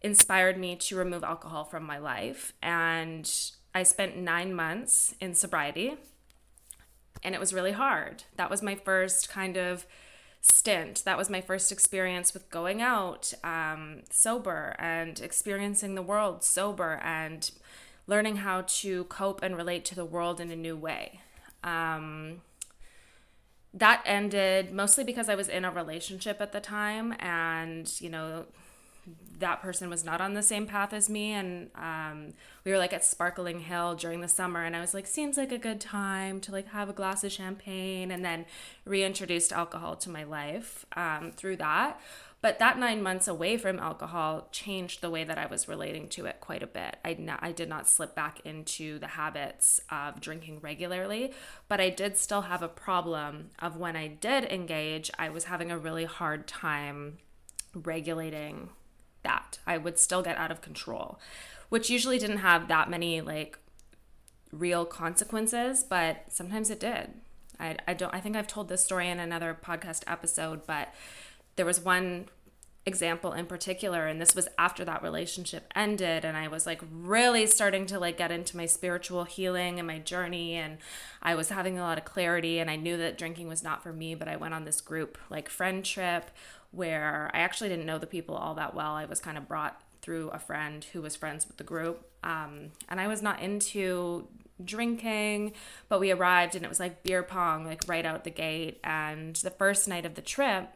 inspired 0.00 0.56
me 0.56 0.76
to 0.76 0.96
remove 0.96 1.24
alcohol 1.24 1.64
from 1.64 1.84
my 1.84 1.98
life. 1.98 2.52
And 2.62 3.28
I 3.74 3.82
spent 3.82 4.16
nine 4.16 4.54
months 4.54 5.14
in 5.20 5.34
sobriety 5.34 5.96
and 7.22 7.34
it 7.34 7.40
was 7.40 7.52
really 7.52 7.72
hard. 7.72 8.24
That 8.36 8.50
was 8.50 8.62
my 8.62 8.74
first 8.74 9.28
kind 9.28 9.56
of 9.56 9.86
stint. 10.40 11.02
That 11.04 11.18
was 11.18 11.28
my 11.28 11.40
first 11.40 11.72
experience 11.72 12.32
with 12.32 12.50
going 12.50 12.80
out 12.80 13.32
um, 13.42 14.02
sober 14.10 14.74
and 14.78 15.20
experiencing 15.20 15.94
the 15.94 16.02
world 16.02 16.44
sober 16.44 17.00
and 17.02 17.50
learning 18.06 18.36
how 18.36 18.62
to 18.66 19.04
cope 19.04 19.42
and 19.42 19.56
relate 19.56 19.84
to 19.86 19.94
the 19.94 20.04
world 20.04 20.40
in 20.40 20.50
a 20.50 20.56
new 20.56 20.76
way. 20.76 21.20
Um, 21.62 22.42
that 23.74 24.02
ended 24.06 24.72
mostly 24.72 25.04
because 25.04 25.28
I 25.28 25.34
was 25.34 25.48
in 25.48 25.64
a 25.64 25.70
relationship 25.70 26.40
at 26.40 26.52
the 26.52 26.60
time 26.60 27.14
and, 27.18 27.92
you 28.00 28.08
know, 28.08 28.46
that 29.38 29.62
person 29.62 29.88
was 29.88 30.04
not 30.04 30.20
on 30.20 30.34
the 30.34 30.42
same 30.42 30.66
path 30.66 30.92
as 30.92 31.08
me. 31.08 31.32
And 31.32 31.70
um, 31.74 32.34
we 32.64 32.72
were 32.72 32.78
like 32.78 32.92
at 32.92 33.04
sparkling 33.04 33.60
hill 33.60 33.94
during 33.94 34.20
the 34.20 34.28
summer. 34.28 34.64
And 34.64 34.74
i 34.74 34.80
was 34.80 34.94
like 34.94 35.06
seems 35.06 35.36
like 35.36 35.52
a 35.52 35.58
good 35.58 35.80
time 35.80 36.40
to 36.42 36.52
like 36.52 36.68
have 36.68 36.88
a 36.88 36.92
glass 36.92 37.24
of 37.24 37.32
champagne 37.32 38.10
and 38.10 38.24
then 38.24 38.46
reintroduced 38.84 39.52
alcohol 39.52 39.96
to 39.96 40.10
my 40.10 40.24
life 40.24 40.84
um, 40.96 41.32
through 41.32 41.56
that. 41.56 42.00
But 42.40 42.60
that 42.60 42.78
nine 42.78 43.02
months 43.02 43.26
away 43.26 43.56
from 43.56 43.80
alcohol 43.80 44.46
changed 44.52 45.00
the 45.00 45.10
way 45.10 45.24
that 45.24 45.38
I 45.38 45.46
was 45.46 45.66
relating 45.66 46.08
to 46.10 46.26
it 46.26 46.40
quite 46.40 46.62
a 46.62 46.68
bit. 46.68 46.96
I, 47.04 47.16
I 47.40 47.50
did 47.50 47.68
not 47.68 47.88
slip 47.88 48.14
back 48.14 48.40
into 48.44 49.00
the 49.00 49.08
habits 49.08 49.80
of 49.90 50.20
drinking 50.20 50.60
regularly, 50.60 51.32
but 51.66 51.80
I 51.80 51.90
did 51.90 52.16
still 52.16 52.42
have 52.42 52.62
a 52.62 52.68
problem 52.68 53.50
of 53.58 53.76
when 53.76 53.96
I 53.96 54.06
did 54.06 54.44
engage, 54.44 55.10
I 55.18 55.30
was 55.30 55.44
having 55.44 55.72
a 55.72 55.78
really 55.78 56.04
hard 56.04 56.46
time 56.46 57.18
regulating 57.74 58.70
that. 59.28 59.58
I 59.66 59.78
would 59.78 59.98
still 59.98 60.22
get 60.22 60.36
out 60.36 60.50
of 60.50 60.60
control, 60.60 61.20
which 61.68 61.90
usually 61.90 62.18
didn't 62.18 62.38
have 62.38 62.68
that 62.68 62.90
many 62.90 63.20
like 63.20 63.58
real 64.50 64.84
consequences, 64.84 65.84
but 65.84 66.24
sometimes 66.28 66.70
it 66.70 66.80
did. 66.80 67.14
I, 67.60 67.76
I 67.86 67.94
don't 67.94 68.14
I 68.14 68.20
think 68.20 68.36
I've 68.36 68.46
told 68.46 68.68
this 68.68 68.84
story 68.84 69.08
in 69.08 69.20
another 69.20 69.56
podcast 69.62 70.02
episode, 70.06 70.66
but 70.66 70.94
there 71.56 71.66
was 71.66 71.80
one 71.80 72.26
example 72.88 73.32
in 73.32 73.46
particular 73.46 74.08
and 74.08 74.20
this 74.20 74.34
was 74.34 74.48
after 74.58 74.84
that 74.84 75.02
relationship 75.02 75.70
ended 75.76 76.24
and 76.24 76.36
I 76.36 76.48
was 76.48 76.66
like 76.66 76.82
really 76.90 77.46
starting 77.46 77.86
to 77.86 78.00
like 78.00 78.18
get 78.18 78.32
into 78.32 78.56
my 78.56 78.66
spiritual 78.66 79.24
healing 79.24 79.78
and 79.78 79.86
my 79.86 79.98
journey 79.98 80.54
and 80.54 80.78
I 81.22 81.36
was 81.36 81.50
having 81.50 81.78
a 81.78 81.82
lot 81.82 81.98
of 81.98 82.04
clarity 82.04 82.58
and 82.58 82.68
I 82.68 82.74
knew 82.74 82.96
that 82.96 83.16
drinking 83.16 83.46
was 83.46 83.62
not 83.62 83.82
for 83.82 83.92
me 83.92 84.16
but 84.16 84.26
I 84.26 84.34
went 84.34 84.54
on 84.54 84.64
this 84.64 84.80
group 84.80 85.18
like 85.30 85.48
friend 85.48 85.84
trip 85.84 86.32
where 86.72 87.30
I 87.32 87.38
actually 87.38 87.68
didn't 87.68 87.86
know 87.86 87.98
the 87.98 88.06
people 88.06 88.34
all 88.34 88.54
that 88.54 88.74
well. 88.74 88.92
I 88.92 89.04
was 89.04 89.20
kind 89.20 89.38
of 89.38 89.46
brought 89.46 89.80
through 90.02 90.28
a 90.30 90.38
friend 90.38 90.84
who 90.92 91.02
was 91.02 91.14
friends 91.14 91.46
with 91.46 91.58
the 91.58 91.64
group 91.64 92.04
um, 92.24 92.72
and 92.88 93.00
I 93.00 93.06
was 93.06 93.22
not 93.22 93.40
into 93.40 94.26
drinking 94.64 95.52
but 95.88 96.00
we 96.00 96.10
arrived 96.10 96.56
and 96.56 96.64
it 96.64 96.68
was 96.68 96.80
like 96.80 97.04
beer 97.04 97.22
pong 97.22 97.64
like 97.64 97.82
right 97.86 98.04
out 98.04 98.24
the 98.24 98.30
gate 98.30 98.80
and 98.82 99.36
the 99.36 99.50
first 99.50 99.86
night 99.86 100.04
of 100.04 100.16
the 100.16 100.22
trip 100.22 100.68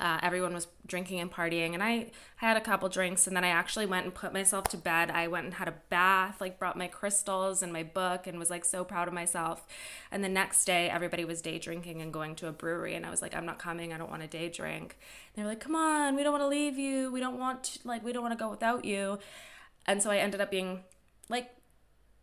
uh, 0.00 0.18
everyone 0.22 0.54
was 0.54 0.66
drinking 0.86 1.20
and 1.20 1.30
partying, 1.30 1.74
and 1.74 1.82
I 1.82 2.10
had 2.36 2.56
a 2.56 2.60
couple 2.60 2.88
drinks, 2.88 3.26
and 3.26 3.36
then 3.36 3.44
I 3.44 3.48
actually 3.48 3.86
went 3.86 4.04
and 4.04 4.14
put 4.14 4.32
myself 4.32 4.64
to 4.68 4.76
bed. 4.76 5.10
I 5.10 5.28
went 5.28 5.44
and 5.44 5.54
had 5.54 5.68
a 5.68 5.74
bath, 5.90 6.40
like 6.40 6.58
brought 6.58 6.78
my 6.78 6.88
crystals 6.88 7.62
and 7.62 7.72
my 7.72 7.82
book, 7.82 8.26
and 8.26 8.38
was 8.38 8.50
like 8.50 8.64
so 8.64 8.84
proud 8.84 9.06
of 9.06 9.14
myself. 9.14 9.66
And 10.10 10.24
the 10.24 10.28
next 10.28 10.64
day, 10.64 10.88
everybody 10.88 11.24
was 11.24 11.42
day 11.42 11.58
drinking 11.58 12.00
and 12.00 12.12
going 12.12 12.34
to 12.36 12.48
a 12.48 12.52
brewery, 12.52 12.94
and 12.94 13.04
I 13.04 13.10
was 13.10 13.20
like, 13.20 13.34
I'm 13.36 13.46
not 13.46 13.58
coming. 13.58 13.92
I 13.92 13.98
don't 13.98 14.10
want 14.10 14.22
to 14.22 14.28
day 14.28 14.48
drink. 14.48 14.96
And 15.36 15.42
they 15.42 15.46
were 15.46 15.50
like, 15.50 15.60
Come 15.60 15.76
on, 15.76 16.16
we 16.16 16.22
don't 16.22 16.32
want 16.32 16.42
to 16.42 16.48
leave 16.48 16.78
you. 16.78 17.12
We 17.12 17.20
don't 17.20 17.38
want 17.38 17.64
to, 17.64 17.78
like 17.84 18.02
we 18.02 18.12
don't 18.12 18.22
want 18.22 18.36
to 18.36 18.42
go 18.42 18.50
without 18.50 18.84
you. 18.84 19.18
And 19.86 20.02
so 20.02 20.10
I 20.10 20.18
ended 20.18 20.40
up 20.40 20.50
being 20.50 20.84
like 21.28 21.50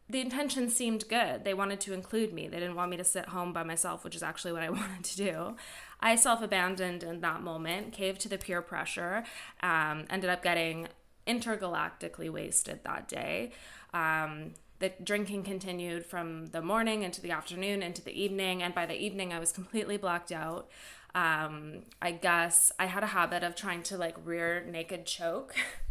the 0.10 0.22
intention 0.22 0.70
seemed 0.70 1.08
good. 1.08 1.44
They 1.44 1.54
wanted 1.54 1.80
to 1.82 1.94
include 1.94 2.34
me. 2.34 2.48
They 2.48 2.60
didn't 2.60 2.76
want 2.76 2.90
me 2.90 2.98
to 2.98 3.04
sit 3.04 3.28
home 3.28 3.54
by 3.54 3.64
myself, 3.64 4.04
which 4.04 4.16
is 4.16 4.24
actually 4.24 4.54
what 4.54 4.64
I 4.64 4.70
wanted 4.82 5.04
to 5.04 5.18
do. 5.18 5.56
I 6.00 6.16
self 6.16 6.42
abandoned 6.42 7.04
in 7.04 7.22
that 7.22 7.42
moment, 7.44 7.94
caved 7.94 8.22
to 8.22 8.30
the 8.30 8.38
peer 8.38 8.62
pressure, 8.62 9.24
um, 9.62 10.06
ended 10.10 10.30
up 10.30 10.42
getting 10.42 10.88
intergalactically 11.28 12.32
wasted 12.32 12.80
that 12.84 13.08
day. 13.08 13.52
Um, 13.94 14.54
the 14.80 14.94
drinking 15.04 15.44
continued 15.44 16.06
from 16.06 16.48
the 16.48 16.62
morning 16.62 17.04
into 17.04 17.22
the 17.22 17.32
afternoon 17.32 17.84
into 17.84 18.02
the 18.02 18.20
evening, 18.20 18.64
and 18.64 18.74
by 18.74 18.86
the 18.86 18.96
evening, 18.96 19.32
I 19.32 19.40
was 19.40 19.52
completely 19.52 19.98
blacked 19.98 20.32
out. 20.32 20.70
Um, 21.14 21.84
I 22.02 22.12
guess 22.12 22.72
I 22.80 22.86
had 22.86 23.04
a 23.04 23.08
habit 23.08 23.44
of 23.44 23.56
trying 23.56 23.84
to 23.84 23.98
like 23.98 24.16
rear 24.24 24.64
naked 24.64 25.06
choke 25.06 25.56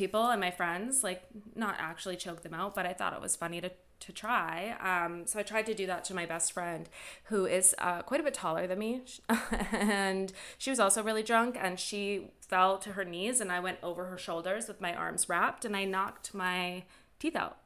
people 0.00 0.30
and 0.30 0.40
my 0.40 0.50
friends, 0.50 1.04
like 1.04 1.24
not 1.54 1.76
actually 1.78 2.16
choke 2.16 2.40
them 2.42 2.54
out, 2.54 2.74
but 2.74 2.86
I 2.86 2.94
thought 2.94 3.12
it 3.12 3.20
was 3.20 3.36
funny 3.36 3.60
to 3.60 3.70
to 4.06 4.12
try. 4.14 4.74
Um, 4.80 5.26
so 5.26 5.38
I 5.38 5.42
tried 5.42 5.66
to 5.66 5.74
do 5.74 5.86
that 5.86 6.04
to 6.04 6.14
my 6.14 6.24
best 6.24 6.52
friend, 6.52 6.88
who 7.24 7.44
is 7.44 7.74
uh, 7.76 8.00
quite 8.00 8.18
a 8.18 8.22
bit 8.22 8.32
taller 8.32 8.66
than 8.66 8.78
me, 8.78 9.02
and 9.72 10.32
she 10.56 10.70
was 10.70 10.80
also 10.80 11.02
really 11.02 11.22
drunk, 11.22 11.58
and 11.60 11.78
she 11.78 12.30
fell 12.40 12.78
to 12.78 12.92
her 12.92 13.04
knees, 13.04 13.42
and 13.42 13.52
I 13.52 13.60
went 13.60 13.76
over 13.82 14.06
her 14.06 14.16
shoulders 14.16 14.68
with 14.68 14.80
my 14.80 14.94
arms 14.94 15.28
wrapped, 15.28 15.66
and 15.66 15.76
I 15.76 15.84
knocked 15.84 16.32
my 16.32 16.84
teeth 17.18 17.36
out. 17.36 17.58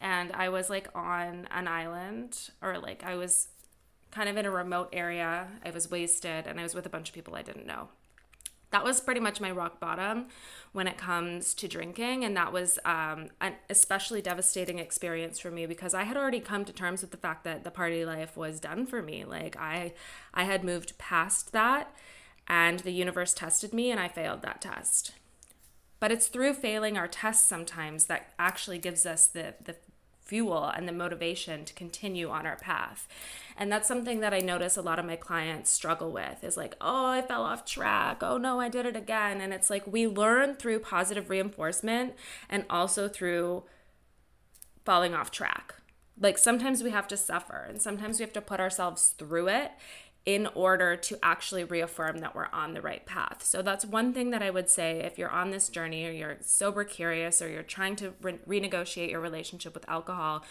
And 0.00 0.30
I 0.30 0.48
was 0.50 0.70
like 0.70 0.88
on 0.94 1.48
an 1.50 1.66
island, 1.66 2.50
or 2.62 2.78
like 2.78 3.02
I 3.02 3.16
was 3.16 3.48
kind 4.12 4.28
of 4.28 4.36
in 4.36 4.46
a 4.46 4.52
remote 4.52 4.90
area. 4.92 5.48
I 5.66 5.70
was 5.70 5.90
wasted, 5.90 6.46
and 6.46 6.60
I 6.60 6.62
was 6.62 6.76
with 6.76 6.86
a 6.86 6.94
bunch 6.94 7.08
of 7.08 7.14
people 7.16 7.34
I 7.34 7.42
didn't 7.42 7.66
know 7.66 7.88
that 8.74 8.82
was 8.82 9.00
pretty 9.00 9.20
much 9.20 9.40
my 9.40 9.52
rock 9.52 9.78
bottom 9.78 10.26
when 10.72 10.88
it 10.88 10.98
comes 10.98 11.54
to 11.54 11.68
drinking 11.68 12.24
and 12.24 12.36
that 12.36 12.52
was 12.52 12.76
um, 12.84 13.28
an 13.40 13.54
especially 13.70 14.20
devastating 14.20 14.80
experience 14.80 15.38
for 15.38 15.48
me 15.48 15.64
because 15.64 15.94
i 15.94 16.02
had 16.02 16.16
already 16.16 16.40
come 16.40 16.64
to 16.64 16.72
terms 16.72 17.00
with 17.00 17.12
the 17.12 17.16
fact 17.16 17.44
that 17.44 17.62
the 17.62 17.70
party 17.70 18.04
life 18.04 18.36
was 18.36 18.58
done 18.58 18.84
for 18.84 19.00
me. 19.00 19.24
Like 19.24 19.56
i 19.56 19.92
i 20.34 20.42
had 20.42 20.64
moved 20.64 20.98
past 20.98 21.52
that 21.52 21.94
and 22.48 22.80
the 22.80 22.90
universe 22.90 23.32
tested 23.32 23.72
me 23.72 23.92
and 23.92 24.00
i 24.00 24.08
failed 24.08 24.42
that 24.42 24.60
test. 24.60 25.12
But 26.00 26.10
it's 26.10 26.26
through 26.26 26.54
failing 26.54 26.98
our 26.98 27.06
tests 27.06 27.48
sometimes 27.48 28.06
that 28.06 28.32
actually 28.40 28.78
gives 28.78 29.06
us 29.06 29.28
the 29.28 29.54
the 29.62 29.76
fuel 30.24 30.64
and 30.64 30.88
the 30.88 30.92
motivation 30.92 31.64
to 31.64 31.74
continue 31.74 32.30
on 32.30 32.46
our 32.46 32.56
path. 32.56 33.06
And 33.56 33.70
that's 33.70 33.86
something 33.86 34.20
that 34.20 34.34
I 34.34 34.40
notice 34.40 34.76
a 34.76 34.82
lot 34.82 34.98
of 34.98 35.04
my 35.04 35.16
clients 35.16 35.70
struggle 35.70 36.10
with 36.10 36.42
is 36.42 36.56
like, 36.56 36.74
oh, 36.80 37.06
I 37.06 37.22
fell 37.22 37.44
off 37.44 37.64
track. 37.64 38.22
Oh 38.22 38.38
no, 38.38 38.58
I 38.58 38.68
did 38.68 38.86
it 38.86 38.96
again. 38.96 39.40
And 39.40 39.52
it's 39.52 39.70
like 39.70 39.86
we 39.86 40.08
learn 40.08 40.56
through 40.56 40.80
positive 40.80 41.30
reinforcement 41.30 42.14
and 42.48 42.64
also 42.68 43.08
through 43.08 43.64
falling 44.84 45.14
off 45.14 45.30
track. 45.30 45.74
Like 46.18 46.38
sometimes 46.38 46.82
we 46.82 46.90
have 46.90 47.08
to 47.08 47.16
suffer 47.16 47.66
and 47.68 47.80
sometimes 47.82 48.18
we 48.18 48.24
have 48.24 48.32
to 48.34 48.40
put 48.40 48.60
ourselves 48.60 49.14
through 49.18 49.48
it 49.48 49.72
in 50.26 50.46
order 50.54 50.96
to 50.96 51.18
actually 51.22 51.64
reaffirm 51.64 52.18
that 52.18 52.34
we're 52.34 52.48
on 52.52 52.72
the 52.72 52.80
right 52.80 53.04
path. 53.04 53.42
So 53.44 53.60
that's 53.60 53.84
one 53.84 54.14
thing 54.14 54.30
that 54.30 54.42
I 54.42 54.50
would 54.50 54.70
say 54.70 55.00
if 55.00 55.18
you're 55.18 55.30
on 55.30 55.50
this 55.50 55.68
journey 55.68 56.06
or 56.06 56.10
you're 56.10 56.38
sober 56.40 56.84
curious 56.84 57.42
or 57.42 57.48
you're 57.48 57.62
trying 57.62 57.96
to 57.96 58.14
re- 58.22 58.38
renegotiate 58.48 59.10
your 59.10 59.20
relationship 59.20 59.74
with 59.74 59.88
alcohol, 59.88 60.42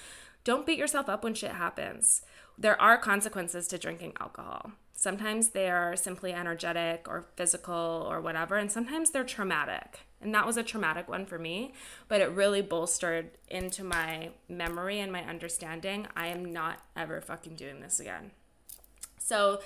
don't 0.44 0.66
beat 0.66 0.78
yourself 0.78 1.10
up 1.10 1.24
when 1.24 1.34
shit 1.34 1.52
happens. 1.52 2.22
There 2.58 2.80
are 2.80 2.98
consequences 3.00 3.68
to 3.70 3.80
drinking 3.80 4.14
alcohol. 4.20 4.74
Sometimes 4.96 5.50
they 5.50 5.70
are 5.70 5.96
simply 5.96 6.34
energetic 6.34 7.08
or 7.10 7.26
physical 7.36 8.08
or 8.08 8.22
whatever, 8.22 8.58
and 8.58 8.72
sometimes 8.72 9.10
they're 9.10 9.24
traumatic. 9.24 10.02
And 10.22 10.34
that 10.36 10.46
was 10.46 10.56
a 10.56 10.64
traumatic 10.64 11.10
one 11.10 11.26
for 11.26 11.40
me, 11.40 11.74
but 12.08 12.22
it 12.22 12.30
really 12.30 12.62
bolstered 12.62 13.32
into 13.50 13.84
my 13.84 14.30
memory 14.48 15.00
and 15.00 15.12
my 15.12 15.24
understanding. 15.24 16.08
I 16.16 16.28
am 16.28 16.54
not 16.54 16.80
ever 16.96 17.20
fucking 17.22 17.56
doing 17.56 17.82
this 17.82 18.00
again. 18.00 18.32
So 19.24 19.62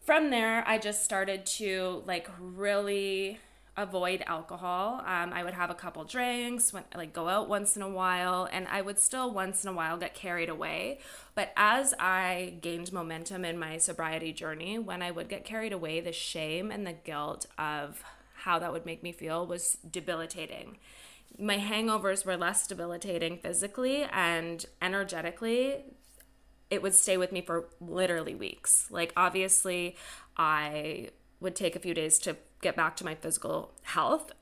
from 0.00 0.30
there, 0.30 0.64
I 0.66 0.78
just 0.78 1.04
started 1.04 1.46
to 1.46 2.02
like 2.06 2.28
really 2.38 3.38
avoid 3.76 4.22
alcohol. 4.26 5.00
Um, 5.06 5.32
I 5.32 5.44
would 5.44 5.54
have 5.54 5.70
a 5.70 5.74
couple 5.74 6.04
drinks, 6.04 6.72
like 6.94 7.12
go 7.12 7.28
out 7.28 7.48
once 7.48 7.76
in 7.76 7.82
a 7.82 7.88
while, 7.88 8.48
and 8.50 8.66
I 8.68 8.82
would 8.82 8.98
still 8.98 9.32
once 9.32 9.64
in 9.64 9.70
a 9.70 9.72
while 9.72 9.96
get 9.96 10.14
carried 10.14 10.48
away. 10.48 10.98
But 11.34 11.52
as 11.56 11.94
I 11.98 12.54
gained 12.60 12.92
momentum 12.92 13.44
in 13.44 13.58
my 13.58 13.78
sobriety 13.78 14.32
journey, 14.32 14.78
when 14.78 15.02
I 15.02 15.12
would 15.12 15.28
get 15.28 15.44
carried 15.44 15.72
away, 15.72 16.00
the 16.00 16.12
shame 16.12 16.70
and 16.70 16.86
the 16.86 16.92
guilt 16.92 17.46
of 17.56 18.02
how 18.34 18.58
that 18.58 18.72
would 18.72 18.86
make 18.86 19.02
me 19.02 19.12
feel 19.12 19.46
was 19.46 19.78
debilitating. 19.88 20.78
My 21.38 21.58
hangovers 21.58 22.26
were 22.26 22.36
less 22.36 22.66
debilitating 22.66 23.38
physically 23.38 24.02
and 24.12 24.66
energetically 24.82 25.84
it 26.70 26.82
would 26.82 26.94
stay 26.94 27.16
with 27.16 27.32
me 27.32 27.42
for 27.42 27.68
literally 27.80 28.34
weeks. 28.34 28.86
Like, 28.90 29.12
obviously, 29.16 29.96
I 30.36 31.10
would 31.40 31.56
take 31.56 31.74
a 31.74 31.80
few 31.80 31.94
days 31.94 32.18
to 32.20 32.36
get 32.62 32.76
back 32.76 32.96
to 32.96 33.04
my 33.04 33.14
physical 33.14 33.72
health, 33.82 34.32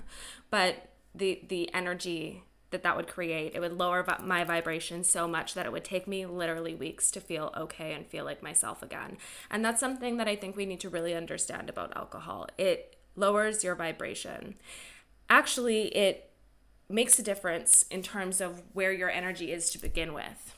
but 0.50 0.90
the 1.14 1.42
the 1.48 1.72
energy 1.74 2.42
that 2.70 2.82
that 2.82 2.96
would 2.96 3.08
create 3.08 3.52
it 3.54 3.60
would 3.60 3.72
lower 3.72 4.04
my 4.22 4.44
vibration 4.44 5.02
so 5.02 5.26
much 5.26 5.54
that 5.54 5.64
it 5.64 5.72
would 5.72 5.84
take 5.84 6.06
me 6.06 6.26
literally 6.26 6.74
weeks 6.74 7.10
to 7.10 7.20
feel 7.20 7.50
okay 7.56 7.94
and 7.94 8.06
feel 8.06 8.24
like 8.24 8.42
myself 8.42 8.82
again. 8.82 9.16
And 9.50 9.64
that's 9.64 9.80
something 9.80 10.18
that 10.18 10.28
i 10.28 10.36
think 10.36 10.54
we 10.54 10.66
need 10.66 10.80
to 10.80 10.90
really 10.90 11.14
understand 11.14 11.70
about 11.70 11.96
alcohol. 11.96 12.48
It 12.58 12.96
lowers 13.16 13.64
your 13.64 13.74
vibration. 13.74 14.56
Actually 15.30 15.88
it 15.96 16.30
makes 16.90 17.18
a 17.18 17.22
difference 17.22 17.84
in 17.90 18.02
terms 18.02 18.40
of 18.40 18.62
where 18.72 18.92
your 18.92 19.10
energy 19.10 19.52
is 19.52 19.70
to 19.70 19.78
begin 19.78 20.12
with 20.12 20.54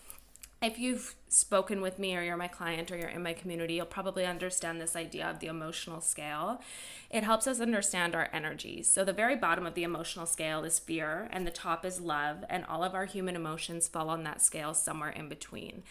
if 0.62 0.78
you've 0.78 1.14
spoken 1.28 1.80
with 1.80 1.98
me 1.98 2.14
or 2.14 2.22
you're 2.22 2.36
my 2.36 2.48
client 2.48 2.92
or 2.92 2.96
you're 2.98 3.08
in 3.08 3.22
my 3.22 3.32
community, 3.32 3.74
you'll 3.74 3.86
probably 3.86 4.26
understand 4.26 4.78
this 4.78 4.94
idea 4.94 5.26
of 5.26 5.38
the 5.38 5.46
emotional 5.46 6.02
scale. 6.02 6.60
It 7.08 7.24
helps 7.24 7.46
us 7.46 7.60
understand 7.60 8.14
our 8.14 8.28
energies. 8.32 8.90
So, 8.90 9.02
the 9.02 9.12
very 9.14 9.36
bottom 9.36 9.64
of 9.64 9.74
the 9.74 9.84
emotional 9.84 10.26
scale 10.26 10.62
is 10.64 10.78
fear, 10.78 11.28
and 11.32 11.46
the 11.46 11.50
top 11.50 11.86
is 11.86 12.00
love, 12.00 12.44
and 12.50 12.66
all 12.66 12.84
of 12.84 12.94
our 12.94 13.06
human 13.06 13.36
emotions 13.36 13.88
fall 13.88 14.10
on 14.10 14.22
that 14.24 14.42
scale 14.42 14.74
somewhere 14.74 15.10
in 15.10 15.30
between. 15.30 15.82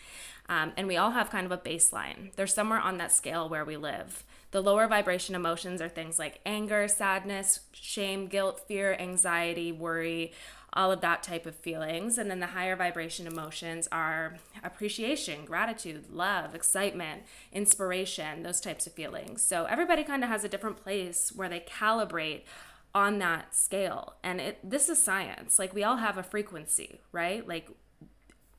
Um, 0.47 0.73
and 0.77 0.87
we 0.87 0.97
all 0.97 1.11
have 1.11 1.31
kind 1.31 1.45
of 1.45 1.51
a 1.51 1.57
baseline. 1.57 2.33
There's 2.35 2.53
somewhere 2.53 2.79
on 2.79 2.97
that 2.97 3.11
scale 3.11 3.49
where 3.49 3.65
we 3.65 3.75
live. 3.75 4.23
The 4.51 4.61
lower 4.61 4.87
vibration 4.87 5.35
emotions 5.35 5.81
are 5.81 5.89
things 5.89 6.17
like 6.17 6.41
anger, 6.45 6.87
sadness, 6.87 7.61
shame, 7.71 8.27
guilt, 8.27 8.61
fear, 8.67 8.95
anxiety, 8.99 9.71
worry, 9.71 10.31
all 10.73 10.91
of 10.91 11.01
that 11.01 11.23
type 11.23 11.45
of 11.45 11.55
feelings. 11.55 12.17
And 12.17 12.29
then 12.29 12.39
the 12.39 12.47
higher 12.47 12.75
vibration 12.75 13.27
emotions 13.27 13.87
are 13.91 14.37
appreciation, 14.63 15.45
gratitude, 15.45 16.11
love, 16.11 16.53
excitement, 16.55 17.23
inspiration, 17.51 18.43
those 18.43 18.61
types 18.61 18.87
of 18.87 18.93
feelings. 18.93 19.41
So 19.41 19.65
everybody 19.65 20.03
kind 20.03 20.23
of 20.23 20.29
has 20.29 20.43
a 20.43 20.49
different 20.49 20.77
place 20.77 21.31
where 21.35 21.49
they 21.49 21.61
calibrate 21.61 22.43
on 22.93 23.19
that 23.19 23.55
scale. 23.55 24.15
And 24.23 24.41
it 24.41 24.57
this 24.63 24.89
is 24.89 25.03
science. 25.03 25.59
Like 25.59 25.73
we 25.73 25.83
all 25.83 25.97
have 25.97 26.17
a 26.17 26.23
frequency, 26.23 27.01
right? 27.11 27.47
Like 27.47 27.69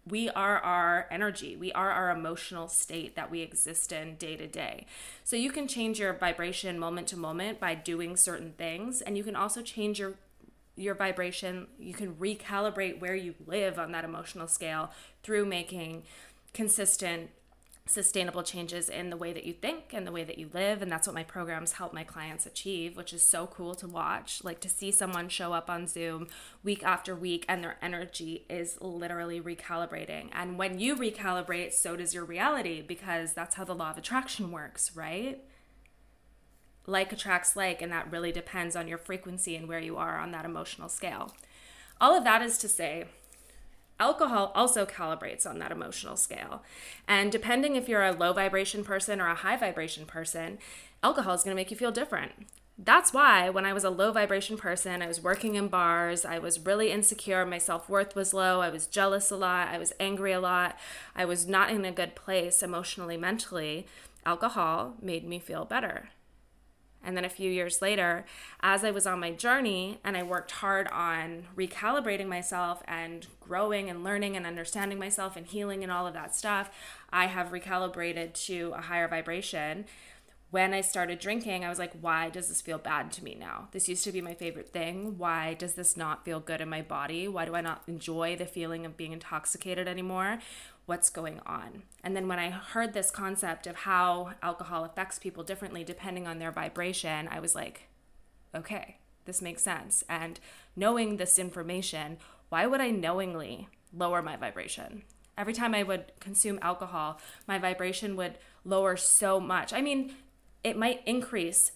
we 0.09 0.29
are 0.31 0.59
our 0.59 1.07
energy. 1.11 1.57
We 1.57 1.73
are 1.73 1.91
our 1.91 2.11
emotional 2.11 2.69
state 2.69 3.17
that 3.17 3.31
we 3.31 3.41
exist 3.41 3.93
in 3.93 4.17
day 4.17 4.37
to 4.37 4.47
day. 4.47 4.87
So 5.25 5.37
you 5.37 5.51
can 5.51 5.69
change 5.69 6.01
your 6.01 6.13
vibration 6.13 6.79
moment 6.79 7.07
to 7.09 7.17
moment 7.17 7.61
by 7.61 7.75
doing 7.75 8.17
certain 8.17 8.53
things 8.53 9.01
and 9.01 9.17
you 9.17 9.25
can 9.25 9.37
also 9.37 9.63
change 9.63 9.99
your 9.99 10.15
your 10.81 10.95
vibration. 10.95 11.67
You 11.79 11.95
can 11.95 12.15
recalibrate 12.15 13.01
where 13.01 13.15
you 13.15 13.35
live 13.47 13.79
on 13.79 13.93
that 13.93 14.05
emotional 14.05 14.49
scale 14.49 14.91
through 15.23 15.45
making 15.47 16.05
consistent 16.53 17.31
sustainable 17.87 18.43
changes 18.43 18.89
in 18.89 19.11
the 19.11 19.17
way 19.17 19.33
that 19.33 19.45
you 19.45 19.53
think 19.53 19.93
and 19.93 20.07
the 20.07 20.13
way 20.13 20.23
that 20.23 20.39
you 20.39 20.49
live 20.55 20.81
and 20.81 20.93
that's 20.93 21.09
what 21.09 21.15
my 21.15 21.25
programs 21.25 21.73
help 21.73 21.93
my 21.93 22.05
clients 22.05 22.47
achieve 22.47 22.97
which 22.97 23.13
is 23.13 23.23
so 23.23 23.49
cool 23.49 23.75
to 23.75 23.89
watch 23.89 24.45
like 24.45 24.61
to 24.61 24.69
see 24.69 24.93
someone 24.93 25.29
show 25.29 25.53
up 25.53 25.69
on 25.69 25.89
zoom 25.89 26.29
week 26.63 26.85
after 26.85 27.17
week 27.17 27.45
and 27.49 27.65
their 27.65 27.77
energy 27.83 28.45
is 28.49 28.79
literally 28.81 29.41
recalibrating 29.41 30.29
and 30.33 30.57
when 30.57 30.79
you 30.79 30.95
recalibrate 30.95 31.73
so 31.73 31.97
does 31.97 32.15
your 32.15 32.25
reality 32.25 32.81
because 32.81 33.33
that's 33.33 33.57
how 33.57 33.65
the 33.65 33.75
law 33.75 33.91
of 33.91 33.99
attraction 33.99 34.53
works 34.53 34.95
right 34.95 35.43
like 36.91 37.13
attracts 37.13 37.57
like 37.57 37.81
and 37.81 37.93
that 37.93 38.11
really 38.11 38.33
depends 38.33 38.75
on 38.77 38.89
your 38.89 38.99
frequency 38.99 39.57
and 39.57 39.69
where 39.69 39.81
you 39.81 39.97
are 39.97 40.19
on 40.19 40.31
that 40.33 40.45
emotional 40.45 40.89
scale 40.89 41.35
all 42.01 42.17
of 42.17 42.25
that 42.25 42.43
is 42.43 42.59
to 42.59 42.69
say 42.69 43.07
Alcohol 44.01 44.51
also 44.55 44.87
calibrates 44.87 45.47
on 45.47 45.59
that 45.59 45.71
emotional 45.71 46.17
scale. 46.17 46.63
And 47.07 47.31
depending 47.31 47.77
if 47.77 47.87
you're 47.87 48.03
a 48.03 48.13
low 48.13 48.33
vibration 48.33 48.83
person 48.83 49.21
or 49.21 49.29
a 49.29 49.35
high 49.35 49.59
vibration 49.59 50.07
person, 50.07 50.57
alcohol 51.03 51.35
is 51.35 51.43
going 51.43 51.55
to 51.55 51.61
make 51.61 51.71
you 51.71 51.77
feel 51.77 51.93
different. 51.93 52.33
That's 52.79 53.13
why 53.13 53.51
when 53.51 53.67
I 53.67 53.75
was 53.75 53.85
a 53.85 53.91
low 53.91 54.11
vibration 54.11 54.57
person, 54.57 55.03
I 55.03 55.07
was 55.07 55.23
working 55.23 55.55
in 55.55 55.69
bars, 55.69 56.25
I 56.25 56.39
was 56.39 56.59
really 56.59 56.91
insecure, 56.91 57.45
my 57.45 57.59
self 57.59 57.91
worth 57.91 58.17
was 58.17 58.33
low, 58.33 58.63
I 58.63 58.71
was 58.71 58.87
jealous 58.87 59.31
a 59.31 59.37
lot, 59.37 59.69
I 59.69 59.77
was 59.77 59.93
angry 60.01 60.33
a 60.33 60.41
lot, 60.41 60.79
I 61.15 61.27
was 61.27 61.47
not 61.47 61.71
in 61.71 61.85
a 61.85 61.93
good 61.93 62.15
place 62.15 62.63
emotionally, 62.63 63.19
mentally. 63.19 63.87
Alcohol 64.25 64.95
made 65.03 65.29
me 65.29 65.39
feel 65.39 65.67
better. 65.67 66.09
And 67.03 67.17
then 67.17 67.25
a 67.25 67.31
few 67.31 67.51
years 67.51 67.81
later, 67.81 68.27
as 68.61 68.85
I 68.85 68.91
was 68.91 69.07
on 69.07 69.21
my 69.21 69.31
journey 69.33 70.01
and 70.05 70.17
I 70.17 70.23
worked 70.23 70.51
hard 70.51 70.87
on 70.89 71.45
recalibrating 71.57 72.27
myself 72.27 72.83
and 72.87 73.27
growing 73.41 73.89
and 73.89 74.05
learning 74.05 74.37
and 74.37 74.47
understanding 74.47 74.99
myself 74.99 75.37
and 75.37 75.47
healing 75.47 75.83
and 75.83 75.91
all 75.91 76.07
of 76.07 76.15
that 76.15 76.35
stuff, 76.35 76.71
I 77.11 77.27
have 77.27 77.49
recalibrated 77.49 78.35
to 78.47 78.75
a 78.77 78.83
higher 78.83 79.09
vibration. 79.09 79.87
When 80.51 80.75
I 80.75 80.81
started 80.81 81.21
drinking, 81.21 81.65
I 81.65 81.69
was 81.69 81.79
like, 81.79 81.93
why 82.01 82.29
does 82.29 82.49
this 82.49 82.61
feel 82.61 82.79
bad 82.79 83.13
to 83.13 83.25
me 83.25 83.37
now? 83.39 83.69
This 83.71 83.89
used 83.89 84.03
to 84.05 84.13
be 84.13 84.21
my 84.21 84.35
favorite 84.35 84.73
thing. 84.73 85.17
Why 85.17 85.55
does 85.55 85.75
this 85.75 85.97
not 85.97 86.25
feel 86.25 86.41
good 86.41 86.61
in 86.61 86.69
my 86.69 86.83
body? 86.83 87.29
Why 87.29 87.45
do 87.45 87.55
I 87.55 87.61
not 87.61 87.85
enjoy 87.87 88.35
the 88.35 88.47
feeling 88.47 88.85
of 88.85 88.97
being 88.97 89.13
intoxicated 89.13 89.87
anymore? 89.87 90.41
What's 90.87 91.11
going 91.11 91.41
on. 91.47 91.83
And 92.03 92.17
then 92.17 92.27
when 92.29 92.39
I 92.39 92.51
heard 92.51 92.93
this 92.93 93.11
concept 93.11 93.67
of 93.67 93.77
how 93.77 94.33
alcohol 94.43 94.85
affects 94.85 95.19
people 95.19 95.45
differently 95.45 95.85
depending 95.85 96.27
on 96.27 96.39
their 96.39 96.51
vibration, 96.51 97.29
I 97.31 97.41
was 97.41 97.55
like, 97.55 97.89
okay, 98.55 98.97
this 99.25 99.41
makes 99.41 99.63
sense. 99.63 100.03
And 100.09 100.41
knowing 100.75 101.17
this 101.17 101.39
information, 101.39 102.19
why 102.49 102.67
would 102.67 102.81
I 102.81 102.91
knowingly 102.91 103.69
lower 103.97 104.23
my 104.23 104.37
vibration? 104.37 105.03
Every 105.39 105.55
time 105.55 105.75
I 105.75 105.85
would 105.85 106.13
consume 106.21 106.59
alcohol, 106.61 107.21
my 107.47 107.59
vibration 107.59 108.17
would 108.17 108.39
lower 108.65 108.97
so 108.97 109.41
much. 109.41 109.73
I 109.73 109.81
mean, 109.81 110.15
it 110.65 110.77
might 110.77 111.03
increase 111.07 111.73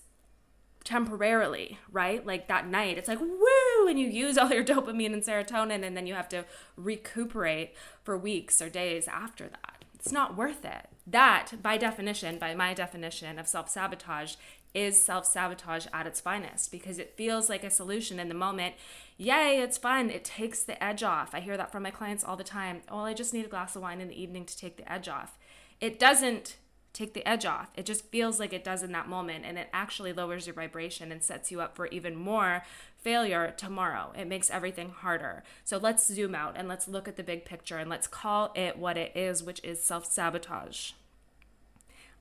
temporarily, 0.85 1.79
right? 1.91 2.25
Like 2.25 2.47
that 2.49 2.69
night, 2.69 2.99
it's 2.99 3.09
like, 3.09 3.21
woo, 3.21 3.89
and 3.89 3.99
you 3.99 4.07
use 4.07 4.39
all 4.39 4.53
your 4.53 4.65
dopamine 4.73 5.13
and 5.13 5.23
serotonin, 5.23 5.85
and 5.85 5.97
then 5.97 6.07
you 6.07 6.15
have 6.15 6.29
to 6.31 6.45
recuperate 6.77 7.75
for 8.03 8.17
weeks 8.17 8.61
or 8.61 8.69
days 8.69 9.09
after 9.09 9.49
that. 9.49 9.85
It's 9.95 10.13
not 10.13 10.37
worth 10.37 10.65
it. 10.65 10.89
That, 11.07 11.63
by 11.63 11.79
definition, 11.79 12.39
by 12.39 12.55
my 12.55 12.75
definition 12.75 13.39
of 13.39 13.49
self 13.49 13.71
sabotage, 13.71 14.35
is 14.75 15.03
self 15.03 15.25
sabotage 15.25 15.87
at 15.93 16.07
its 16.07 16.21
finest 16.21 16.71
because 16.71 16.99
it 16.99 17.17
feels 17.17 17.49
like 17.49 17.65
a 17.65 17.71
solution 17.71 18.21
in 18.21 18.29
the 18.29 18.35
moment. 18.35 18.75
Yay, 19.17 19.61
it's 19.61 19.79
fun. 19.79 20.11
It 20.11 20.25
takes 20.25 20.63
the 20.63 20.83
edge 20.83 21.03
off. 21.03 21.35
I 21.35 21.41
hear 21.41 21.57
that 21.57 21.73
from 21.73 21.85
my 21.85 21.91
clients 21.91 22.25
all 22.25 22.37
the 22.37 22.45
time. 22.45 22.83
Oh, 22.91 22.99
I 22.99 23.15
just 23.15 23.33
need 23.33 23.47
a 23.47 23.49
glass 23.49 23.77
of 23.77 23.83
wine 23.83 24.01
in 24.01 24.09
the 24.09 24.21
evening 24.21 24.45
to 24.45 24.57
take 24.57 24.77
the 24.77 24.93
edge 24.93 25.09
off. 25.09 25.39
It 25.81 25.99
doesn't 25.99 26.57
take 26.95 27.13
the 27.13 27.29
edge 27.29 27.45
off. 27.45 27.71
It 27.77 27.85
just 27.85 28.07
feels 28.07 28.41
like 28.41 28.53
it 28.53 28.65
does 28.65 28.83
in 28.83 28.93
that 28.93 29.09
moment, 29.09 29.45
and 29.45 29.59
it 29.59 29.69
actually 29.73 30.13
lowers 30.13 30.47
your 30.47 30.55
vibration 30.55 31.13
and 31.13 31.23
sets 31.23 31.51
you 31.51 31.61
up 31.61 31.77
for 31.77 31.89
even 31.89 32.15
more 32.15 32.63
failure 32.97 33.53
tomorrow. 33.55 34.13
It 34.17 34.29
makes 34.29 34.49
everything 34.51 34.91
harder. 34.91 35.43
So 35.65 35.77
let's 35.77 36.07
zoom 36.07 36.35
out 36.35 36.55
and 36.57 36.69
let's 36.69 36.89
look 36.89 37.07
at 37.07 37.17
the 37.17 37.23
big 37.23 37.45
picture 37.45 37.77
and 37.77 37.91
let's 37.91 38.07
call 38.07 38.53
it 38.55 38.79
what 38.79 38.97
it 38.97 39.15
is, 39.15 39.43
which 39.43 39.63
is 39.63 39.83
self 39.83 40.07
sabotage. 40.07 40.93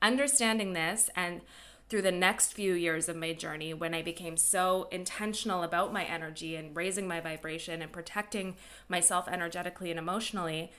Understanding 0.01 0.73
this 0.73 1.09
and 1.15 1.41
through 1.87 2.01
the 2.01 2.11
next 2.11 2.53
few 2.53 2.73
years 2.73 3.07
of 3.07 3.15
my 3.15 3.33
journey, 3.33 3.73
when 3.73 3.93
I 3.93 4.01
became 4.01 4.35
so 4.35 4.87
intentional 4.91 5.61
about 5.61 5.93
my 5.93 6.03
energy 6.03 6.55
and 6.55 6.75
raising 6.75 7.07
my 7.07 7.19
vibration 7.19 7.81
and 7.81 7.91
protecting 7.91 8.55
myself 8.89 9.27
energetically 9.27 9.91
and 9.91 9.99
emotionally, 9.99 10.71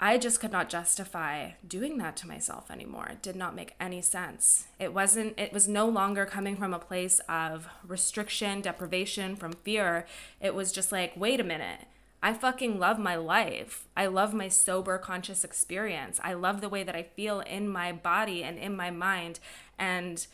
I 0.00 0.16
just 0.16 0.40
could 0.40 0.52
not 0.52 0.68
justify 0.68 1.52
doing 1.66 1.98
that 1.98 2.16
to 2.18 2.28
myself 2.28 2.70
anymore. 2.70 3.08
It 3.10 3.22
did 3.22 3.34
not 3.34 3.56
make 3.56 3.74
any 3.80 4.00
sense. 4.00 4.68
It 4.78 4.94
wasn't, 4.94 5.38
it 5.38 5.52
was 5.52 5.66
no 5.66 5.88
longer 5.88 6.24
coming 6.24 6.56
from 6.56 6.72
a 6.72 6.78
place 6.78 7.20
of 7.28 7.66
restriction, 7.84 8.60
deprivation, 8.60 9.34
from 9.34 9.52
fear. 9.52 10.06
It 10.40 10.54
was 10.54 10.70
just 10.70 10.92
like, 10.92 11.14
wait 11.16 11.40
a 11.40 11.44
minute. 11.44 11.80
I 12.22 12.32
fucking 12.32 12.78
love 12.78 12.98
my 12.98 13.16
life. 13.16 13.88
I 13.96 14.06
love 14.06 14.34
my 14.34 14.48
sober, 14.48 14.98
conscious 14.98 15.42
experience. 15.42 16.20
I 16.22 16.34
love 16.34 16.60
the 16.60 16.68
way 16.68 16.84
that 16.84 16.96
I 16.96 17.02
feel 17.02 17.40
in 17.40 17.68
my 17.68 17.90
body 17.90 18.44
and 18.44 18.56
in 18.56 18.76
my 18.76 18.90
mind. 18.90 19.40
And 19.78 20.24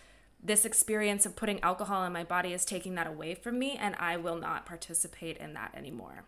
this 0.43 0.67
experience 0.67 1.25
of 1.25 1.37
putting 1.37 1.61
alcohol 1.61 2.05
in 2.05 2.13
my 2.13 2.25
body 2.25 2.53
is 2.53 2.67
taking 2.67 2.95
that 2.97 3.07
away 3.07 3.35
from 3.35 3.59
me, 3.59 3.79
and 3.81 3.95
I 3.97 4.19
will 4.19 4.37
not 4.37 4.67
participate 4.67 5.39
in 5.39 5.55
that 5.55 5.75
anymore. 5.75 6.25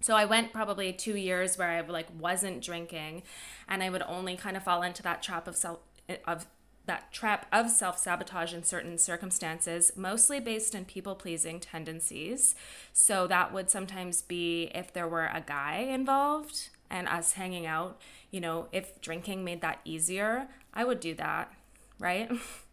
So 0.00 0.14
I 0.14 0.24
went 0.24 0.52
probably 0.52 0.92
two 0.92 1.16
years 1.16 1.58
where 1.58 1.68
I 1.68 1.80
like 1.80 2.06
wasn't 2.18 2.62
drinking, 2.62 3.22
and 3.68 3.82
I 3.82 3.90
would 3.90 4.02
only 4.02 4.36
kind 4.36 4.56
of 4.56 4.62
fall 4.62 4.82
into 4.82 5.02
that 5.02 5.22
trap 5.22 5.48
of 5.48 5.56
self 5.56 5.80
of 6.26 6.46
that 6.86 7.12
trap 7.12 7.46
of 7.52 7.70
self 7.70 7.98
sabotage 7.98 8.54
in 8.54 8.64
certain 8.64 8.98
circumstances, 8.98 9.92
mostly 9.94 10.40
based 10.40 10.74
in 10.74 10.84
people 10.84 11.14
pleasing 11.14 11.60
tendencies. 11.60 12.54
So 12.92 13.26
that 13.26 13.52
would 13.52 13.70
sometimes 13.70 14.22
be 14.22 14.70
if 14.74 14.92
there 14.92 15.06
were 15.06 15.26
a 15.26 15.42
guy 15.44 15.76
involved 15.76 16.70
and 16.90 17.06
us 17.06 17.34
hanging 17.34 17.66
out. 17.66 18.00
You 18.30 18.40
know, 18.40 18.68
if 18.72 19.00
drinking 19.00 19.44
made 19.44 19.60
that 19.60 19.80
easier, 19.84 20.48
I 20.74 20.84
would 20.84 21.00
do 21.00 21.14
that, 21.14 21.52
right? 21.98 22.30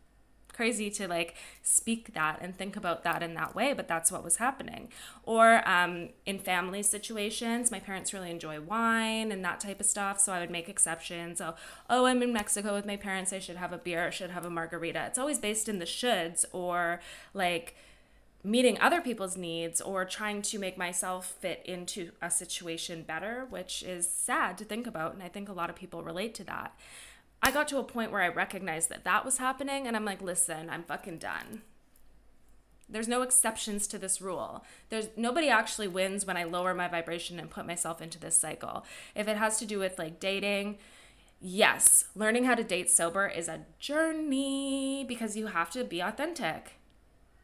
crazy 0.56 0.90
to 0.90 1.08
like 1.08 1.36
speak 1.62 2.14
that 2.14 2.40
and 2.42 2.56
think 2.56 2.76
about 2.76 3.04
that 3.04 3.22
in 3.22 3.34
that 3.36 3.54
way, 3.56 3.74
but 3.74 3.88
that's 3.88 4.12
what 4.12 4.24
was 4.24 4.38
happening. 4.38 4.90
Or 5.24 5.68
um, 5.68 6.10
in 6.26 6.40
family 6.40 6.82
situations, 6.82 7.72
my 7.72 7.80
parents 7.80 8.14
really 8.14 8.32
enjoy 8.32 8.62
wine 8.62 9.32
and 9.32 9.44
that 9.44 9.60
type 9.60 9.80
of 9.80 9.86
stuff, 9.86 10.20
so 10.20 10.34
I 10.34 10.40
would 10.40 10.52
make 10.52 10.70
exceptions. 10.70 11.40
So, 11.40 11.56
oh, 11.90 12.06
I'm 12.06 12.24
in 12.24 12.34
Mexico 12.34 12.74
with 12.74 12.86
my 12.86 12.96
parents, 12.96 13.34
I 13.34 13.40
should 13.40 13.58
have 13.58 13.74
a 13.74 13.78
beer, 13.78 14.08
I 14.08 14.10
should 14.10 14.32
have 14.32 14.46
a 14.46 14.50
margarita. 14.50 15.06
It's 15.08 15.20
always 15.20 15.40
based 15.40 15.68
in 15.68 15.80
the 15.80 15.86
shoulds 15.86 16.46
or 16.54 17.00
like 17.34 17.76
meeting 18.46 18.80
other 18.80 19.02
people's 19.02 19.36
needs 19.36 19.82
or 19.82 20.06
trying 20.06 20.42
to 20.44 20.60
make 20.60 20.78
myself 20.78 21.26
fit 21.40 21.62
into 21.66 22.12
a 22.22 22.30
situation 22.30 23.02
better, 23.02 23.48
which 23.50 23.82
is 23.84 24.08
sad 24.08 24.58
to 24.58 24.64
think 24.64 24.86
about. 24.86 25.14
And 25.14 25.24
I 25.24 25.28
think 25.28 25.50
a 25.50 25.54
lot 25.54 25.70
of 25.70 25.76
people 25.76 26.04
relate 26.04 26.36
to 26.36 26.44
that. 26.44 26.78
I 27.42 27.52
got 27.52 27.68
to 27.70 27.78
a 27.78 27.84
point 27.84 28.12
where 28.12 28.22
I 28.22 28.28
recognized 28.28 28.90
that 28.90 29.04
that 29.04 29.24
was 29.24 29.38
happening, 29.38 29.88
and 29.88 29.96
I'm 29.96 30.06
like, 30.06 30.22
listen, 30.22 30.70
I'm 30.70 30.84
fucking 30.84 31.20
done. 31.20 31.62
There's 32.88 33.08
no 33.08 33.24
exceptions 33.24 33.88
to 33.88 33.98
this 33.98 34.22
rule. 34.22 34.64
There's 34.90 35.10
nobody 35.18 35.50
actually 35.50 35.88
wins 35.88 36.26
when 36.26 36.38
I 36.38 36.44
lower 36.44 36.74
my 36.74 36.88
vibration 36.88 37.40
and 37.40 37.50
put 37.50 37.66
myself 37.66 38.02
into 38.02 38.20
this 38.20 38.38
cycle. 38.38 38.86
If 39.16 39.28
it 39.28 39.38
has 39.38 39.58
to 39.60 39.66
do 39.66 39.80
with 39.80 39.98
like 39.98 40.20
dating, 40.20 40.78
yes, 41.42 42.06
learning 42.16 42.46
how 42.46 42.56
to 42.56 42.64
date 42.64 42.92
sober 42.92 43.28
is 43.28 43.48
a 43.48 43.66
journey 43.80 45.04
because 45.08 45.36
you 45.36 45.48
have 45.48 45.72
to 45.72 45.84
be 45.84 46.00
authentic. 46.00 46.74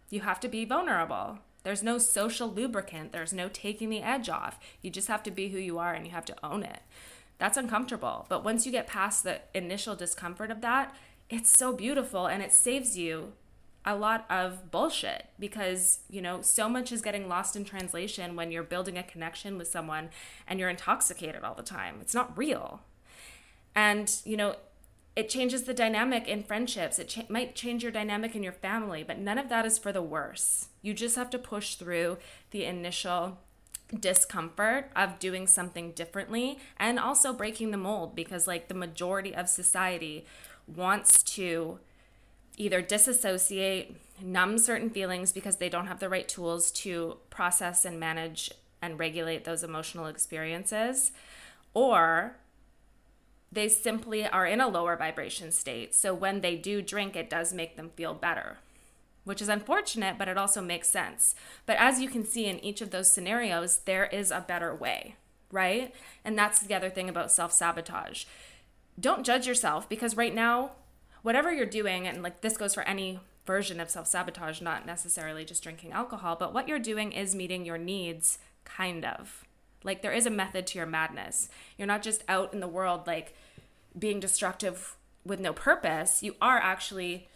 You 0.10 0.21
have 0.21 0.39
to 0.41 0.47
be 0.47 0.63
vulnerable. 0.65 1.39
There's 1.63 1.84
no 1.84 1.97
social 1.97 2.51
lubricant, 2.51 3.12
there's 3.12 3.34
no 3.34 3.47
taking 3.47 3.89
the 3.89 4.01
edge 4.01 4.30
off. 4.30 4.60
You 4.82 4.89
just 4.89 5.08
have 5.08 5.23
to 5.23 5.32
be 5.32 5.49
who 5.49 5.60
you 5.60 5.77
are 5.77 5.93
and 5.93 6.06
you 6.06 6.12
have 6.12 6.25
to 6.25 6.45
own 6.45 6.63
it 6.63 6.82
that's 7.41 7.58
uncomfortable. 7.58 8.27
But 8.30 8.43
once 8.43 8.67
you 8.67 8.71
get 8.71 8.86
past 8.86 9.23
the 9.23 9.41
initial 9.56 9.95
discomfort 9.95 10.51
of 10.51 10.62
that, 10.62 10.95
it's 11.27 11.49
so 11.49 11.73
beautiful 11.73 12.27
and 12.27 12.43
it 12.43 12.54
saves 12.54 12.95
you 12.95 13.34
a 13.84 13.95
lot 13.95 14.27
of 14.30 14.69
bullshit 14.69 15.25
because, 15.39 16.01
you 16.08 16.21
know, 16.21 16.43
so 16.43 16.69
much 16.69 16.91
is 16.91 17.01
getting 17.01 17.27
lost 17.27 17.56
in 17.56 17.65
translation 17.65 18.36
when 18.36 18.51
you're 18.51 18.62
building 18.62 18.95
a 18.95 19.01
connection 19.01 19.58
with 19.58 19.67
someone 19.67 20.12
and 20.47 20.60
you're 20.60 20.69
intoxicated 20.69 21.43
all 21.43 21.56
the 21.56 21.63
time. 21.63 21.97
It's 21.99 22.13
not 22.13 22.38
real. 22.38 22.82
And, 23.73 24.15
you 24.23 24.38
know, 24.38 24.58
it 25.15 25.27
changes 25.27 25.63
the 25.63 25.73
dynamic 25.73 26.27
in 26.27 26.43
friendships. 26.43 26.99
It 26.99 27.08
cha- 27.08 27.23
might 27.27 27.56
change 27.56 27.82
your 27.82 27.91
dynamic 27.91 28.36
in 28.36 28.43
your 28.43 28.54
family, 28.54 29.01
but 29.01 29.17
none 29.17 29.39
of 29.39 29.49
that 29.49 29.65
is 29.65 29.80
for 29.80 29.91
the 29.91 30.04
worse. 30.04 30.67
You 30.84 30.93
just 30.93 31.15
have 31.15 31.32
to 31.32 31.39
push 31.39 31.73
through 31.73 32.19
the 32.51 32.65
initial 32.65 33.39
discomfort 33.99 34.89
of 34.95 35.19
doing 35.19 35.47
something 35.47 35.91
differently 35.91 36.60
and 36.77 36.99
also 36.99 37.34
breaking 37.34 37.71
the 37.71 37.77
mold 37.77 38.15
because, 38.15 38.47
like, 38.47 38.67
the 38.67 38.73
majority 38.73 39.36
of 39.36 39.49
society 39.49 40.25
wants 40.67 41.23
to 41.23 41.80
either 42.58 42.82
disassociate, 42.82 43.95
numb 44.21 44.58
certain 44.58 44.89
feelings 44.89 45.32
because 45.32 45.58
they 45.58 45.69
don't 45.69 45.88
have 45.88 45.99
the 45.99 46.10
right 46.10 46.27
tools 46.27 46.71
to 46.71 47.17
process 47.30 47.86
and 47.86 47.99
manage 47.99 48.51
and 48.82 48.99
regulate 48.99 49.43
those 49.43 49.63
emotional 49.63 50.06
experiences, 50.08 51.12
or 51.73 52.36
they 53.51 53.67
simply 53.67 54.25
are 54.27 54.45
in 54.45 54.62
a 54.62 54.67
lower 54.67 54.95
vibration 54.95 55.51
state. 55.51 55.93
So 55.93 56.13
when 56.13 56.41
they 56.41 56.56
do 56.56 56.82
drink, 56.82 57.15
it 57.15 57.30
does 57.30 57.54
make 57.54 57.75
them 57.75 57.91
feel 57.95 58.13
better, 58.13 58.58
which 59.23 59.41
is 59.41 59.49
unfortunate, 59.49 60.17
but 60.17 60.27
it 60.27 60.38
also 60.38 60.62
makes 60.62 60.89
sense. 60.89 61.36
But 61.65 61.77
as 61.77 61.99
you 61.99 62.10
can 62.10 62.25
see 62.25 62.45
in 62.45 62.63
each 62.63 62.81
of 62.81 62.91
those 62.91 63.13
scenarios, 63.13 63.79
there 63.86 64.05
is 64.05 64.31
a 64.31 64.45
better 64.47 64.73
way, 64.73 65.15
right? 65.51 65.93
And 66.25 66.38
that's 66.38 66.60
the 66.60 66.73
other 66.73 66.89
thing 66.89 67.10
about 67.10 67.31
self 67.31 67.51
sabotage. 67.51 68.25
Don't 68.99 69.25
judge 69.25 69.47
yourself 69.47 69.88
because 69.88 70.17
right 70.17 70.34
now, 70.34 70.71
whatever 71.21 71.51
you're 71.51 71.65
doing, 71.65 72.07
and 72.07 72.23
like 72.23 72.41
this 72.41 72.57
goes 72.57 72.73
for 72.73 72.84
any 72.84 73.19
version 73.45 73.79
of 73.79 73.89
self 73.89 74.07
sabotage, 74.07 74.62
not 74.62 74.86
necessarily 74.86 75.45
just 75.45 75.63
drinking 75.63 75.91
alcohol, 75.91 76.36
but 76.39 76.53
what 76.53 76.67
you're 76.67 76.79
doing 76.79 77.12
is 77.12 77.36
meeting 77.36 77.65
your 77.65 77.77
needs, 77.77 78.39
kind 78.65 79.05
of 79.05 79.45
like 79.84 80.01
there 80.01 80.12
is 80.12 80.25
a 80.25 80.31
method 80.31 80.67
to 80.67 80.77
your 80.77 80.88
madness. 80.88 81.49
You're 81.77 81.88
not 81.88 82.03
just 82.03 82.23
out 82.27 82.53
in 82.53 82.60
the 82.60 82.67
world 82.67 83.07
like 83.07 83.36
being 83.97 84.19
destructive 84.19 84.95
with 85.25 85.39
no 85.39 85.53
purpose. 85.53 86.23
You 86.23 86.36
are 86.41 86.57
actually 86.57 87.27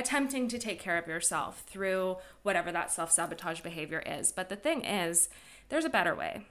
attempting 0.00 0.48
to 0.48 0.58
take 0.58 0.80
care 0.80 0.98
of 0.98 1.06
yourself 1.06 1.62
through 1.66 2.16
whatever 2.42 2.72
that 2.72 2.90
self 2.90 3.12
sabotage 3.12 3.60
behavior 3.60 4.02
is. 4.04 4.32
But 4.32 4.48
the 4.48 4.56
thing 4.56 4.84
is, 4.84 5.28
there's 5.68 5.84
a 5.84 5.90
better 5.90 6.14
way. 6.14 6.46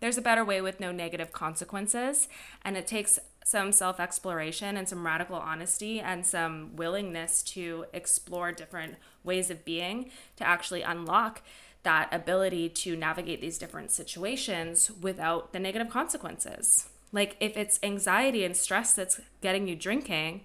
There's 0.00 0.18
a 0.18 0.22
better 0.22 0.44
way 0.44 0.60
with 0.60 0.80
no 0.80 0.90
negative 0.90 1.30
consequences. 1.30 2.28
And 2.62 2.76
it 2.76 2.88
takes 2.88 3.20
some 3.44 3.70
self 3.70 4.00
exploration 4.00 4.76
and 4.76 4.88
some 4.88 5.06
radical 5.06 5.36
honesty 5.36 6.00
and 6.00 6.26
some 6.26 6.74
willingness 6.74 7.42
to 7.42 7.84
explore 7.92 8.50
different 8.50 8.96
ways 9.22 9.50
of 9.50 9.64
being 9.64 10.10
to 10.36 10.46
actually 10.46 10.82
unlock 10.82 11.42
that 11.84 12.08
ability 12.12 12.68
to 12.68 12.96
navigate 12.96 13.40
these 13.40 13.58
different 13.58 13.90
situations 13.90 14.90
without 15.00 15.52
the 15.52 15.58
negative 15.58 15.90
consequences. 15.90 16.88
Like 17.12 17.36
if 17.40 17.56
it's 17.56 17.78
anxiety 17.82 18.44
and 18.44 18.56
stress 18.56 18.94
that's 18.94 19.20
getting 19.40 19.68
you 19.68 19.76
drinking, 19.76 20.42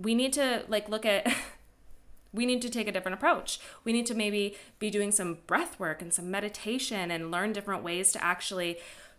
we 0.00 0.14
need 0.14 0.32
to 0.34 0.64
like 0.68 0.88
look 0.88 1.04
at 1.04 1.32
we 2.32 2.46
need 2.46 2.62
to 2.62 2.70
take 2.70 2.88
a 2.88 2.92
different 2.92 3.14
approach. 3.14 3.60
We 3.84 3.92
need 3.92 4.06
to 4.06 4.14
maybe 4.14 4.56
be 4.78 4.90
doing 4.90 5.10
some 5.12 5.38
breath 5.46 5.78
work 5.80 6.00
and 6.00 6.12
some 6.14 6.30
meditation 6.30 7.10
and 7.10 7.30
learn 7.30 7.52
different 7.52 7.82
ways 7.82 8.12
to 8.12 8.24
actually 8.24 8.78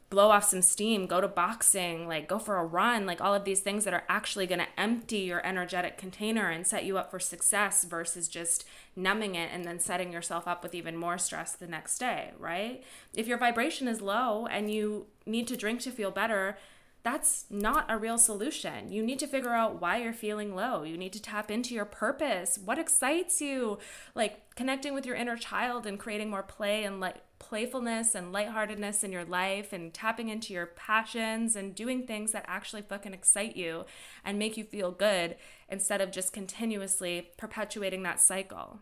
blow 0.10 0.30
off 0.30 0.44
some 0.44 0.62
steam, 0.62 1.08
go 1.08 1.22
to 1.22 1.28
boxing, 1.28 2.06
like 2.06 2.28
go 2.28 2.38
for 2.38 2.58
a 2.58 2.66
run, 2.66 3.06
like 3.06 3.22
all 3.22 3.34
of 3.34 3.46
these 3.46 3.62
things 3.62 3.86
that 3.86 3.94
are 3.94 4.04
actually 4.10 4.46
going 4.46 4.60
to 4.60 4.68
empty 4.78 5.20
your 5.20 5.44
energetic 5.46 5.98
container 5.98 6.50
and 6.50 6.68
set 6.68 6.84
you 6.84 6.98
up 6.98 7.10
for 7.10 7.20
success 7.20 7.86
versus 7.86 8.28
just 8.28 8.66
numbing 8.94 9.36
it 9.36 9.50
and 9.54 9.64
then 9.64 9.80
setting 9.80 10.12
yourself 10.12 10.50
up 10.50 10.64
with 10.64 10.76
even 10.76 10.98
more 10.98 11.18
stress 11.18 11.54
the 11.54 11.66
next 11.66 11.98
day, 11.98 12.32
right? 12.38 12.84
If 13.14 13.26
your 13.26 13.38
vibration 13.38 13.88
is 13.88 14.02
low 14.02 14.48
and 14.48 14.70
you 14.70 15.08
need 15.26 15.48
to 15.48 15.56
drink 15.56 15.80
to 15.82 15.92
feel 15.92 16.12
better, 16.12 16.58
that's 17.04 17.46
not 17.50 17.86
a 17.90 17.98
real 17.98 18.18
solution. 18.18 18.92
You 18.92 19.04
need 19.04 19.20
to 19.20 19.28
figure 19.28 19.54
out 19.54 19.82
why 19.82 19.98
you're 19.98 20.14
feeling 20.14 20.56
low. 20.56 20.84
You 20.84 20.98
need 20.98 21.14
to 21.14 21.22
tap 21.22 21.50
into 21.50 21.74
your 21.74 21.86
purpose. 21.86 22.60
What 22.64 22.78
excites 22.78 23.42
you? 23.42 23.80
Like 24.14 24.56
connecting 24.56 24.94
with 24.94 25.06
your 25.06 25.16
inner 25.16 25.36
child 25.36 25.88
and 25.88 25.98
creating 26.00 26.30
more 26.30 26.44
play 26.44 26.84
and 26.84 27.00
like 27.00 27.18
playfulness 27.40 28.14
and 28.14 28.32
lightheartedness 28.32 29.04
in 29.04 29.12
your 29.12 29.26
life 29.26 29.74
and 29.74 29.94
tapping 29.94 30.30
into 30.30 30.54
your 30.54 30.68
passions 30.68 31.56
and 31.56 31.74
doing 31.74 32.06
things 32.06 32.34
that 32.34 32.46
actually 32.48 32.84
fucking 32.84 33.14
excite 33.14 33.58
you 33.58 33.86
and 34.24 34.38
make 34.38 34.56
you 34.56 34.64
feel 34.64 34.92
good 34.92 35.36
instead 35.68 36.02
of 36.02 36.12
just 36.12 36.34
continuously 36.34 37.32
perpetuating 37.38 38.04
that 38.04 38.22
cycle 38.22 38.80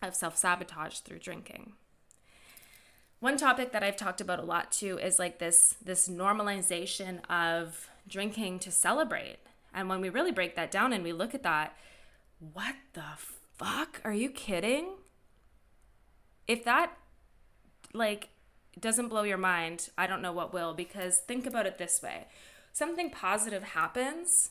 of 0.00 0.14
self-sabotage 0.14 1.00
through 1.00 1.18
drinking 1.18 1.74
one 3.22 3.36
topic 3.36 3.70
that 3.70 3.84
I've 3.84 3.96
talked 3.96 4.20
about 4.20 4.40
a 4.40 4.42
lot 4.44 4.72
too 4.72 4.98
is 4.98 5.16
like 5.16 5.38
this 5.38 5.76
this 5.80 6.08
normalization 6.08 7.24
of 7.30 7.88
drinking 8.08 8.58
to 8.58 8.72
celebrate. 8.72 9.36
And 9.72 9.88
when 9.88 10.00
we 10.00 10.08
really 10.08 10.32
break 10.32 10.56
that 10.56 10.72
down 10.72 10.92
and 10.92 11.04
we 11.04 11.12
look 11.12 11.32
at 11.32 11.44
that, 11.44 11.76
what 12.52 12.74
the 12.94 13.04
fuck? 13.56 14.00
Are 14.04 14.12
you 14.12 14.28
kidding? 14.28 14.96
If 16.48 16.64
that 16.64 16.98
like 17.94 18.30
doesn't 18.80 19.06
blow 19.06 19.22
your 19.22 19.38
mind, 19.38 19.90
I 19.96 20.08
don't 20.08 20.20
know 20.20 20.32
what 20.32 20.52
will 20.52 20.74
because 20.74 21.18
think 21.18 21.46
about 21.46 21.66
it 21.66 21.78
this 21.78 22.02
way. 22.02 22.26
Something 22.72 23.08
positive 23.08 23.62
happens 23.62 24.50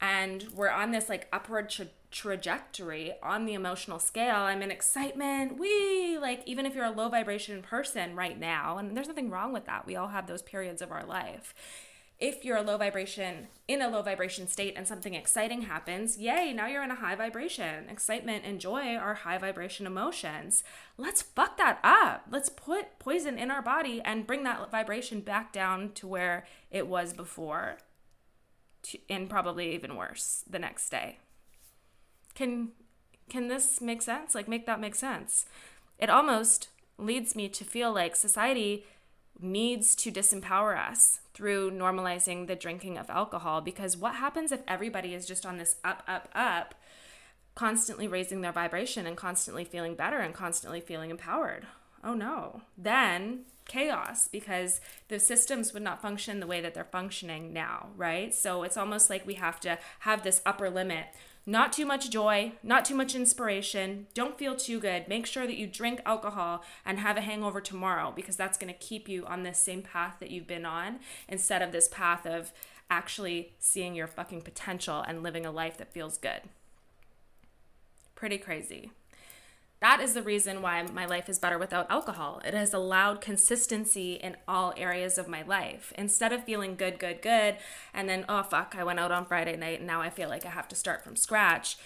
and 0.00 0.46
we're 0.54 0.70
on 0.70 0.90
this 0.90 1.08
like 1.08 1.28
upward 1.32 1.68
tra- 1.68 1.88
trajectory 2.10 3.12
on 3.22 3.44
the 3.44 3.54
emotional 3.54 3.98
scale. 3.98 4.36
I'm 4.36 4.62
in 4.62 4.70
excitement. 4.70 5.58
We 5.58 6.18
like 6.18 6.42
even 6.46 6.66
if 6.66 6.74
you're 6.74 6.84
a 6.84 6.90
low 6.90 7.08
vibration 7.08 7.62
person 7.62 8.16
right 8.16 8.38
now, 8.38 8.78
and 8.78 8.96
there's 8.96 9.08
nothing 9.08 9.30
wrong 9.30 9.52
with 9.52 9.66
that. 9.66 9.86
We 9.86 9.96
all 9.96 10.08
have 10.08 10.26
those 10.26 10.42
periods 10.42 10.82
of 10.82 10.90
our 10.90 11.04
life. 11.04 11.54
If 12.18 12.44
you're 12.44 12.58
a 12.58 12.62
low 12.62 12.76
vibration 12.76 13.48
in 13.66 13.80
a 13.80 13.88
low 13.88 14.02
vibration 14.02 14.46
state 14.46 14.74
and 14.76 14.86
something 14.86 15.14
exciting 15.14 15.62
happens, 15.62 16.18
yay, 16.18 16.52
now 16.52 16.66
you're 16.66 16.82
in 16.82 16.90
a 16.90 16.96
high 16.96 17.14
vibration. 17.14 17.88
Excitement 17.88 18.44
and 18.44 18.60
joy 18.60 18.94
are 18.94 19.14
high 19.14 19.38
vibration 19.38 19.86
emotions. 19.86 20.62
Let's 20.98 21.22
fuck 21.22 21.56
that 21.56 21.78
up. 21.82 22.26
Let's 22.30 22.50
put 22.50 22.98
poison 22.98 23.38
in 23.38 23.50
our 23.50 23.62
body 23.62 24.02
and 24.04 24.26
bring 24.26 24.44
that 24.44 24.70
vibration 24.70 25.20
back 25.20 25.50
down 25.50 25.92
to 25.92 26.06
where 26.06 26.44
it 26.70 26.86
was 26.86 27.14
before 27.14 27.78
and 29.08 29.28
probably 29.28 29.74
even 29.74 29.96
worse 29.96 30.44
the 30.48 30.58
next 30.58 30.90
day. 30.90 31.18
Can 32.34 32.70
can 33.28 33.48
this 33.48 33.80
make 33.80 34.02
sense? 34.02 34.34
Like 34.34 34.48
make 34.48 34.66
that 34.66 34.80
make 34.80 34.94
sense. 34.94 35.46
It 35.98 36.10
almost 36.10 36.68
leads 36.98 37.34
me 37.34 37.48
to 37.48 37.64
feel 37.64 37.92
like 37.92 38.16
society 38.16 38.84
needs 39.38 39.94
to 39.94 40.12
disempower 40.12 40.76
us 40.76 41.20
through 41.32 41.70
normalizing 41.70 42.46
the 42.46 42.56
drinking 42.56 42.98
of 42.98 43.08
alcohol 43.08 43.60
because 43.60 43.96
what 43.96 44.16
happens 44.16 44.52
if 44.52 44.60
everybody 44.68 45.14
is 45.14 45.26
just 45.26 45.46
on 45.46 45.56
this 45.56 45.76
up 45.84 46.02
up 46.06 46.28
up 46.34 46.74
constantly 47.54 48.06
raising 48.06 48.40
their 48.40 48.52
vibration 48.52 49.06
and 49.06 49.16
constantly 49.16 49.64
feeling 49.64 49.94
better 49.94 50.18
and 50.18 50.34
constantly 50.34 50.80
feeling 50.80 51.10
empowered? 51.10 51.66
Oh 52.02 52.14
no. 52.14 52.62
Then 52.78 53.40
chaos 53.68 54.26
because 54.26 54.80
the 55.08 55.20
systems 55.20 55.72
would 55.72 55.82
not 55.82 56.02
function 56.02 56.40
the 56.40 56.46
way 56.46 56.60
that 56.60 56.74
they're 56.74 56.84
functioning 56.84 57.52
now, 57.52 57.88
right? 57.96 58.34
So 58.34 58.62
it's 58.64 58.76
almost 58.76 59.08
like 59.08 59.26
we 59.26 59.34
have 59.34 59.60
to 59.60 59.78
have 60.00 60.22
this 60.22 60.42
upper 60.44 60.68
limit. 60.70 61.06
Not 61.46 61.72
too 61.72 61.86
much 61.86 62.10
joy, 62.10 62.52
not 62.62 62.84
too 62.84 62.94
much 62.94 63.14
inspiration. 63.14 64.06
Don't 64.12 64.38
feel 64.38 64.56
too 64.56 64.78
good. 64.78 65.08
Make 65.08 65.24
sure 65.24 65.46
that 65.46 65.56
you 65.56 65.66
drink 65.66 66.00
alcohol 66.04 66.62
and 66.84 66.98
have 66.98 67.16
a 67.16 67.22
hangover 67.22 67.60
tomorrow 67.60 68.12
because 68.14 68.36
that's 68.36 68.58
going 68.58 68.72
to 68.72 68.78
keep 68.78 69.08
you 69.08 69.24
on 69.26 69.42
this 69.42 69.58
same 69.58 69.82
path 69.82 70.16
that 70.20 70.30
you've 70.30 70.46
been 70.46 70.66
on 70.66 70.98
instead 71.28 71.62
of 71.62 71.72
this 71.72 71.88
path 71.88 72.26
of 72.26 72.52
actually 72.90 73.54
seeing 73.58 73.94
your 73.94 74.06
fucking 74.06 74.42
potential 74.42 75.02
and 75.06 75.22
living 75.22 75.46
a 75.46 75.50
life 75.50 75.78
that 75.78 75.92
feels 75.92 76.18
good. 76.18 76.42
Pretty 78.14 78.36
crazy. 78.36 78.90
That 79.80 80.00
is 80.00 80.12
the 80.12 80.22
reason 80.22 80.60
why 80.60 80.82
my 80.82 81.06
life 81.06 81.30
is 81.30 81.38
better 81.38 81.58
without 81.58 81.90
alcohol. 81.90 82.42
It 82.44 82.52
has 82.52 82.74
allowed 82.74 83.22
consistency 83.22 84.14
in 84.14 84.36
all 84.46 84.74
areas 84.76 85.16
of 85.16 85.26
my 85.26 85.40
life. 85.40 85.90
Instead 85.96 86.34
of 86.34 86.44
feeling 86.44 86.76
good, 86.76 86.98
good, 86.98 87.22
good, 87.22 87.56
and 87.94 88.06
then, 88.06 88.26
oh 88.28 88.42
fuck, 88.42 88.74
I 88.76 88.84
went 88.84 89.00
out 89.00 89.10
on 89.10 89.24
Friday 89.24 89.56
night 89.56 89.78
and 89.78 89.86
now 89.86 90.02
I 90.02 90.10
feel 90.10 90.28
like 90.28 90.44
I 90.44 90.50
have 90.50 90.68
to 90.68 90.76
start 90.76 91.02
from 91.02 91.16
scratch. 91.16 91.78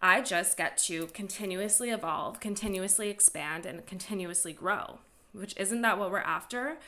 I 0.00 0.22
just 0.22 0.56
get 0.56 0.78
to 0.78 1.08
continuously 1.08 1.90
evolve, 1.90 2.40
continuously 2.40 3.10
expand, 3.10 3.66
and 3.66 3.84
continuously 3.84 4.54
grow, 4.54 5.00
which 5.32 5.54
isn't 5.58 5.82
that 5.82 5.98
what 5.98 6.10
we're 6.10 6.18
after? 6.18 6.78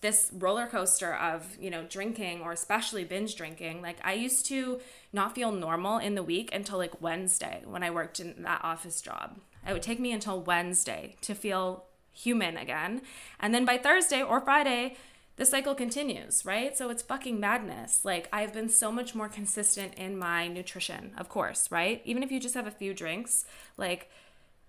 this 0.00 0.30
roller 0.34 0.66
coaster 0.66 1.14
of 1.14 1.56
you 1.58 1.70
know 1.70 1.82
drinking 1.84 2.42
or 2.42 2.52
especially 2.52 3.04
binge 3.04 3.36
drinking 3.36 3.80
like 3.80 3.96
i 4.04 4.12
used 4.12 4.44
to 4.44 4.78
not 5.14 5.34
feel 5.34 5.50
normal 5.50 5.96
in 5.96 6.14
the 6.14 6.22
week 6.22 6.54
until 6.54 6.76
like 6.76 7.00
wednesday 7.00 7.62
when 7.64 7.82
i 7.82 7.90
worked 7.90 8.20
in 8.20 8.34
that 8.42 8.60
office 8.62 9.00
job 9.00 9.38
it 9.66 9.72
would 9.72 9.82
take 9.82 10.00
me 10.00 10.12
until 10.12 10.40
wednesday 10.40 11.16
to 11.20 11.34
feel 11.34 11.84
human 12.12 12.56
again 12.56 13.02
and 13.40 13.54
then 13.54 13.64
by 13.64 13.76
thursday 13.76 14.22
or 14.22 14.40
friday 14.40 14.96
the 15.36 15.44
cycle 15.44 15.74
continues, 15.74 16.44
right? 16.46 16.76
So 16.76 16.90
it's 16.90 17.02
fucking 17.02 17.40
madness. 17.40 18.04
Like 18.04 18.28
I've 18.32 18.52
been 18.52 18.68
so 18.68 18.92
much 18.92 19.14
more 19.14 19.28
consistent 19.28 19.94
in 19.94 20.16
my 20.16 20.46
nutrition, 20.46 21.12
of 21.18 21.28
course, 21.28 21.70
right? 21.70 22.00
Even 22.04 22.22
if 22.22 22.30
you 22.30 22.38
just 22.38 22.54
have 22.54 22.66
a 22.66 22.70
few 22.70 22.94
drinks, 22.94 23.44
like 23.76 24.10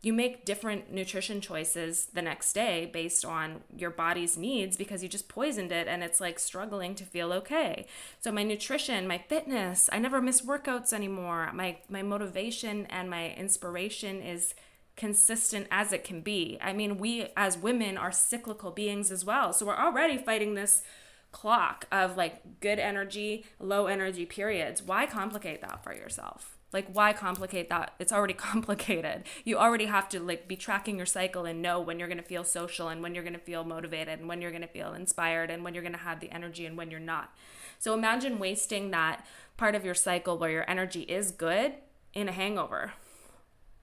you 0.01 0.11
make 0.13 0.45
different 0.45 0.91
nutrition 0.91 1.41
choices 1.41 2.07
the 2.13 2.21
next 2.21 2.53
day 2.53 2.89
based 2.91 3.25
on 3.25 3.61
your 3.75 3.89
body's 3.89 4.37
needs 4.37 4.77
because 4.77 5.01
you 5.01 5.09
just 5.09 5.27
poisoned 5.27 5.71
it 5.71 5.87
and 5.87 6.03
it's 6.03 6.21
like 6.21 6.39
struggling 6.39 6.95
to 6.95 7.03
feel 7.03 7.31
okay. 7.33 7.85
So 8.19 8.31
my 8.31 8.43
nutrition, 8.43 9.07
my 9.07 9.17
fitness, 9.17 9.89
I 9.91 9.99
never 9.99 10.21
miss 10.21 10.41
workouts 10.41 10.93
anymore. 10.93 11.51
My 11.53 11.77
my 11.89 12.01
motivation 12.01 12.87
and 12.87 13.09
my 13.09 13.33
inspiration 13.33 14.21
is 14.21 14.55
consistent 14.95 15.67
as 15.71 15.91
it 15.91 16.03
can 16.03 16.21
be. 16.21 16.57
I 16.61 16.73
mean, 16.73 16.97
we 16.97 17.27
as 17.35 17.57
women 17.57 17.97
are 17.97 18.11
cyclical 18.11 18.71
beings 18.71 19.11
as 19.11 19.25
well. 19.25 19.53
So 19.53 19.65
we're 19.65 19.77
already 19.77 20.17
fighting 20.17 20.53
this 20.53 20.83
clock 21.31 21.85
of 21.91 22.15
like 22.15 22.61
good 22.61 22.79
energy, 22.79 23.45
low 23.59 23.87
energy 23.87 24.25
periods. 24.25 24.81
Why 24.81 25.05
complicate 25.05 25.61
that 25.61 25.83
for 25.83 25.93
yourself? 25.93 26.55
like 26.75 26.87
why 26.93 27.13
complicate 27.13 27.69
that 27.69 27.93
it's 27.99 28.11
already 28.11 28.33
complicated 28.49 29.23
you 29.45 29.57
already 29.57 29.85
have 29.85 30.09
to 30.09 30.19
like 30.19 30.47
be 30.47 30.55
tracking 30.55 30.97
your 30.97 31.05
cycle 31.05 31.45
and 31.45 31.61
know 31.61 31.79
when 31.79 31.97
you're 31.97 32.07
going 32.07 32.19
to 32.19 32.23
feel 32.23 32.43
social 32.43 32.89
and 32.89 33.01
when 33.01 33.15
you're 33.15 33.23
going 33.23 33.33
to 33.33 33.39
feel 33.39 33.63
motivated 33.63 34.19
and 34.19 34.27
when 34.27 34.41
you're 34.41 34.51
going 34.51 34.61
to 34.61 34.67
feel 34.67 34.93
inspired 34.93 35.49
and 35.49 35.63
when 35.63 35.73
you're 35.73 35.83
going 35.83 35.93
to 35.93 35.99
have 35.99 36.19
the 36.19 36.31
energy 36.31 36.65
and 36.65 36.77
when 36.77 36.91
you're 36.91 36.99
not 36.99 37.33
so 37.79 37.93
imagine 37.93 38.37
wasting 38.37 38.91
that 38.91 39.25
part 39.57 39.73
of 39.73 39.85
your 39.85 39.95
cycle 39.95 40.37
where 40.37 40.51
your 40.51 40.69
energy 40.69 41.03
is 41.03 41.31
good 41.31 41.73
in 42.13 42.27
a 42.27 42.33
hangover 42.33 42.91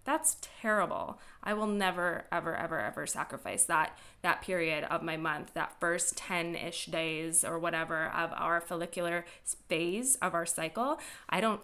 that's 0.05 0.37
terrible 0.41 1.21
i 1.43 1.53
will 1.55 1.67
never 1.67 2.25
ever 2.33 2.57
ever 2.57 2.81
ever 2.81 3.07
sacrifice 3.07 3.65
that 3.65 3.97
that 4.23 4.43
period 4.43 4.85
of 4.85 5.03
my 5.03 5.17
month 5.17 5.55
that 5.55 5.79
first 5.79 6.17
10ish 6.17 6.91
days 6.91 7.45
or 7.45 7.59
whatever 7.59 8.07
of 8.09 8.31
our 8.35 8.61
follicular 8.61 9.25
phase 9.69 10.17
of 10.17 10.35
our 10.35 10.47
cycle 10.47 10.99
i 11.29 11.41
don't 11.41 11.61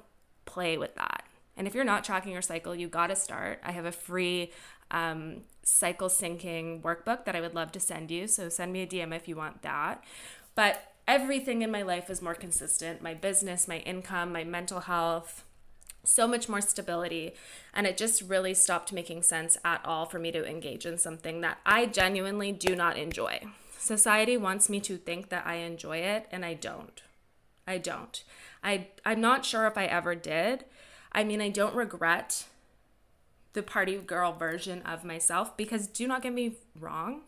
play 0.49 0.79
with 0.79 0.95
that. 0.97 1.25
And 1.57 1.67
if 1.67 1.75
you're 1.75 1.85
not 1.85 2.05
tracking 2.05 2.33
your 2.33 2.43
cycle, 2.43 2.75
you 2.75 2.89
got 2.89 3.09
to 3.09 3.17
start. 3.17 3.61
I 3.63 3.73
have 3.73 3.85
a 3.85 3.93
free 3.93 4.51
um, 4.91 5.43
cycle 5.63 6.09
syncing 6.09 6.81
workbook 6.81 7.25
that 7.27 7.37
I 7.37 7.41
would 7.41 7.55
love 7.55 7.71
to 7.73 7.81
send 7.81 8.11
you. 8.11 8.27
So 8.27 8.49
send 8.49 8.73
me 8.73 8.83
a 8.83 8.87
DM 8.87 9.15
if 9.15 9.29
you 9.29 9.37
want 9.37 9.63
that. 9.63 10.03
But 10.55 10.95
everything 11.07 11.63
in 11.63 11.71
my 11.71 11.83
life 11.83 12.11
is 12.11 12.23
more 12.23 12.35
consistent 12.35 13.03
my 13.03 13.15
business, 13.15 13.69
my 13.69 13.79
income, 13.79 14.33
my 14.33 14.45
mental 14.45 14.81
health, 14.81 15.45
so 16.09 16.27
much 16.27 16.49
more 16.49 16.61
stability. 16.61 17.35
And 17.75 17.87
it 17.87 17.97
just 17.97 18.23
really 18.23 18.55
stopped 18.55 18.93
making 18.93 19.23
sense 19.23 19.59
at 19.65 19.85
all 19.85 20.07
for 20.07 20.19
me 20.19 20.33
to 20.33 20.45
engage 20.45 20.87
in 20.87 20.99
something 20.99 21.41
that 21.43 21.59
I 21.65 21.87
genuinely 21.87 22.53
do 22.53 22.75
not 22.75 22.97
enjoy. 22.97 23.41
Society 23.77 24.37
wants 24.37 24.69
me 24.69 24.81
to 24.81 24.97
think 24.97 25.29
that 25.29 25.47
I 25.47 25.57
enjoy 25.57 25.99
it, 25.99 26.27
and 26.31 26.45
I 26.45 26.55
don't. 26.55 27.01
I 27.67 27.79
don't. 27.79 28.23
I 28.63 28.89
I'm 29.05 29.21
not 29.21 29.45
sure 29.45 29.67
if 29.67 29.79
I 29.79 29.85
ever 29.85 30.15
did. 30.15 30.65
I 31.13 31.25
mean, 31.25 31.41
I 31.41 31.49
don't 31.49 31.75
regret 31.75 32.47
the 33.53 33.63
party 33.63 33.97
girl 33.97 34.33
version 34.33 34.83
of 34.83 35.05
myself 35.05 35.57
because 35.57 35.87
do 35.87 36.07
not 36.07 36.23
get 36.23 36.33
me 36.33 36.57
wrong, 36.79 37.23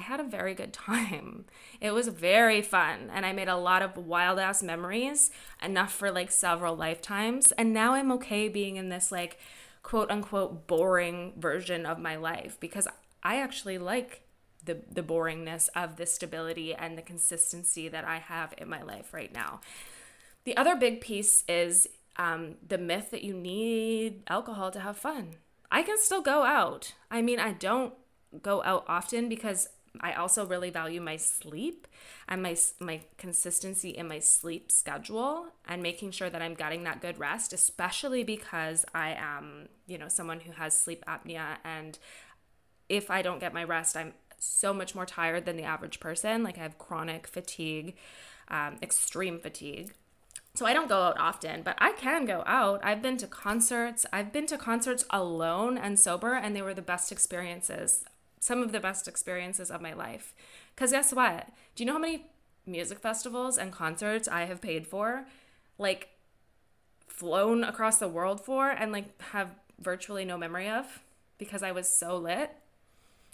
I 0.00 0.02
had 0.02 0.18
a 0.18 0.24
very 0.24 0.54
good 0.54 0.72
time. 0.72 1.44
It 1.80 1.92
was 1.92 2.08
very 2.08 2.60
fun 2.60 3.10
and 3.10 3.24
I 3.24 3.32
made 3.32 3.48
a 3.48 3.56
lot 3.56 3.80
of 3.80 3.96
wild 3.96 4.38
ass 4.38 4.62
memories, 4.62 5.30
enough 5.62 5.92
for 5.92 6.10
like 6.10 6.30
several 6.30 6.76
lifetimes. 6.76 7.52
And 7.52 7.72
now 7.72 7.94
I'm 7.94 8.12
okay 8.12 8.48
being 8.48 8.76
in 8.76 8.90
this 8.90 9.10
like 9.10 9.38
quote 9.82 10.10
unquote 10.10 10.66
boring 10.66 11.32
version 11.38 11.86
of 11.86 11.98
my 11.98 12.16
life 12.16 12.58
because 12.60 12.86
I 13.22 13.40
actually 13.40 13.78
like 13.78 14.22
the 14.62 14.82
the 14.90 15.02
boringness 15.02 15.70
of 15.74 15.96
the 15.96 16.04
stability 16.04 16.74
and 16.74 16.98
the 16.98 17.02
consistency 17.02 17.88
that 17.88 18.04
I 18.04 18.18
have 18.18 18.52
in 18.58 18.68
my 18.68 18.82
life 18.82 19.14
right 19.14 19.32
now. 19.32 19.60
The 20.44 20.56
other 20.58 20.76
big 20.76 21.00
piece 21.00 21.44
is 21.48 21.88
um, 22.16 22.56
the 22.66 22.78
myth 22.78 23.10
that 23.10 23.24
you 23.24 23.32
need 23.32 24.22
alcohol 24.28 24.70
to 24.72 24.80
have 24.80 24.98
fun. 24.98 25.36
I 25.70 25.82
can 25.82 25.96
still 25.98 26.22
go 26.22 26.42
out. 26.42 26.92
I 27.10 27.22
mean, 27.22 27.40
I 27.40 27.52
don't 27.52 27.94
go 28.42 28.62
out 28.62 28.84
often 28.86 29.28
because 29.28 29.68
I 30.00 30.12
also 30.12 30.46
really 30.46 30.70
value 30.70 31.00
my 31.00 31.16
sleep 31.16 31.86
and 32.28 32.42
my 32.42 32.56
my 32.78 33.00
consistency 33.18 33.90
in 33.90 34.06
my 34.06 34.20
sleep 34.20 34.70
schedule 34.70 35.46
and 35.66 35.82
making 35.82 36.12
sure 36.12 36.30
that 36.30 36.42
I'm 36.42 36.54
getting 36.54 36.84
that 36.84 37.00
good 37.00 37.18
rest, 37.18 37.52
especially 37.52 38.22
because 38.22 38.84
I 38.94 39.14
am, 39.18 39.68
you 39.86 39.98
know, 39.98 40.08
someone 40.08 40.40
who 40.40 40.52
has 40.52 40.76
sleep 40.76 41.04
apnea 41.06 41.56
and 41.64 41.98
if 42.88 43.10
I 43.10 43.22
don't 43.22 43.40
get 43.40 43.54
my 43.54 43.64
rest, 43.64 43.96
I'm 43.96 44.14
so 44.38 44.72
much 44.72 44.94
more 44.94 45.06
tired 45.06 45.44
than 45.44 45.56
the 45.56 45.64
average 45.64 46.00
person. 46.00 46.42
Like 46.42 46.58
I 46.58 46.62
have 46.62 46.78
chronic 46.78 47.26
fatigue, 47.26 47.96
um, 48.48 48.76
extreme 48.82 49.38
fatigue. 49.38 49.94
So 50.54 50.66
I 50.66 50.72
don't 50.72 50.88
go 50.88 51.02
out 51.02 51.18
often, 51.18 51.62
but 51.62 51.76
I 51.78 51.92
can 51.92 52.24
go 52.24 52.42
out. 52.44 52.80
I've 52.84 53.00
been 53.00 53.16
to 53.18 53.28
concerts. 53.28 54.04
I've 54.12 54.32
been 54.32 54.46
to 54.46 54.58
concerts 54.58 55.04
alone 55.10 55.78
and 55.78 55.98
sober, 55.98 56.34
and 56.34 56.56
they 56.56 56.62
were 56.62 56.74
the 56.74 56.82
best 56.82 57.12
experiences. 57.12 58.04
Some 58.40 58.62
of 58.62 58.72
the 58.72 58.80
best 58.80 59.06
experiences 59.06 59.70
of 59.70 59.80
my 59.80 59.92
life. 59.92 60.34
Because 60.74 60.90
guess 60.90 61.12
what? 61.12 61.48
Do 61.74 61.82
you 61.82 61.86
know 61.86 61.92
how 61.92 61.98
many 61.98 62.26
music 62.66 62.98
festivals 62.98 63.56
and 63.56 63.70
concerts 63.70 64.26
I 64.26 64.46
have 64.46 64.60
paid 64.60 64.86
for? 64.86 65.26
Like, 65.78 66.08
flown 67.20 67.62
across 67.62 67.98
the 67.98 68.08
world 68.08 68.42
for 68.42 68.70
and 68.70 68.92
like 68.92 69.20
have 69.20 69.50
virtually 69.78 70.24
no 70.24 70.38
memory 70.38 70.68
of 70.70 71.02
because 71.36 71.62
I 71.62 71.70
was 71.70 71.86
so 71.86 72.16
lit. 72.16 72.50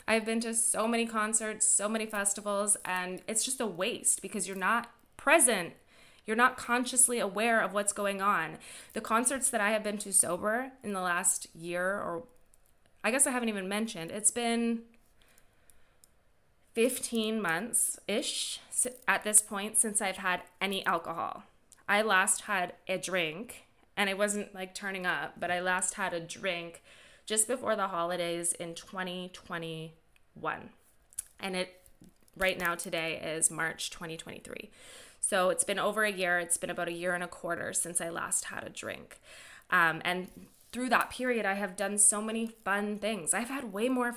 I've 0.09 0.25
been 0.25 0.41
to 0.41 0.55
so 0.55 0.89
many 0.89 1.07
concerts, 1.07 1.67
so 1.67 1.89
many 1.89 2.07
festivals, 2.07 2.77
and 2.85 3.23
it's 3.29 3.45
just 3.45 3.61
a 3.61 3.67
waste 3.67 4.23
because 4.23 4.49
you're 4.49 4.57
not 4.57 4.91
present. 5.17 5.75
You're 6.25 6.37
not 6.37 6.57
consciously 6.57 7.21
aware 7.21 7.61
of 7.61 7.73
what's 7.73 7.93
going 7.93 8.21
on. 8.21 8.59
The 8.93 9.01
concerts 9.01 9.51
that 9.51 9.61
I 9.61 9.71
have 9.71 9.85
been 9.85 9.99
to 9.99 10.13
sober 10.13 10.73
in 10.83 10.93
the 10.93 11.01
last 11.01 11.47
year, 11.55 11.85
or 11.85 12.25
I 13.05 13.13
guess 13.13 13.27
I 13.27 13.31
haven't 13.31 13.49
even 13.49 13.69
mentioned, 13.69 14.11
it's 14.11 14.33
been 14.33 14.83
15 16.77 17.41
months 17.41 17.99
ish 18.07 18.61
at 19.09 19.25
this 19.25 19.41
point 19.41 19.79
since 19.79 20.03
I've 20.03 20.19
had 20.19 20.43
any 20.61 20.85
alcohol. 20.85 21.45
I 21.89 22.03
last 22.03 22.43
had 22.43 22.75
a 22.87 22.99
drink, 22.99 23.65
and 23.97 24.11
I 24.11 24.13
wasn't 24.13 24.55
like 24.55 24.75
turning 24.75 25.07
up, 25.07 25.41
but 25.41 25.51
I 25.51 25.59
last 25.61 25.95
had 25.95 26.13
a 26.13 26.21
drink 26.21 26.83
just 27.25 27.49
before 27.49 27.77
the 27.77 27.89
holidays 27.89 28.53
in 28.53 28.75
2021. 28.75 30.69
And 31.41 31.57
it 31.57 31.81
right 32.37 32.59
now 32.59 32.75
today 32.75 33.23
is 33.25 33.51
March 33.51 33.89
2023. 33.89 34.69
So 35.19 35.49
it's 35.49 35.65
been 35.65 35.79
over 35.79 36.05
a 36.05 36.13
year. 36.13 36.39
It's 36.39 36.59
been 36.59 36.69
about 36.69 36.89
a 36.89 36.93
year 36.93 37.15
and 37.15 37.25
a 37.25 37.29
quarter 37.29 37.73
since 37.73 38.03
I 38.03 38.11
last 38.11 38.45
had 38.45 38.65
a 38.65 38.69
drink. 38.69 39.19
Um, 39.71 40.03
and 40.05 40.29
through 40.73 40.91
that 40.91 41.09
period, 41.09 41.47
I 41.47 41.55
have 41.55 41.75
done 41.75 41.97
so 41.97 42.21
many 42.21 42.49
fun 42.67 42.99
things. 42.99 43.33
I've 43.33 43.49
had 43.49 43.73
way 43.73 43.89
more 43.89 44.15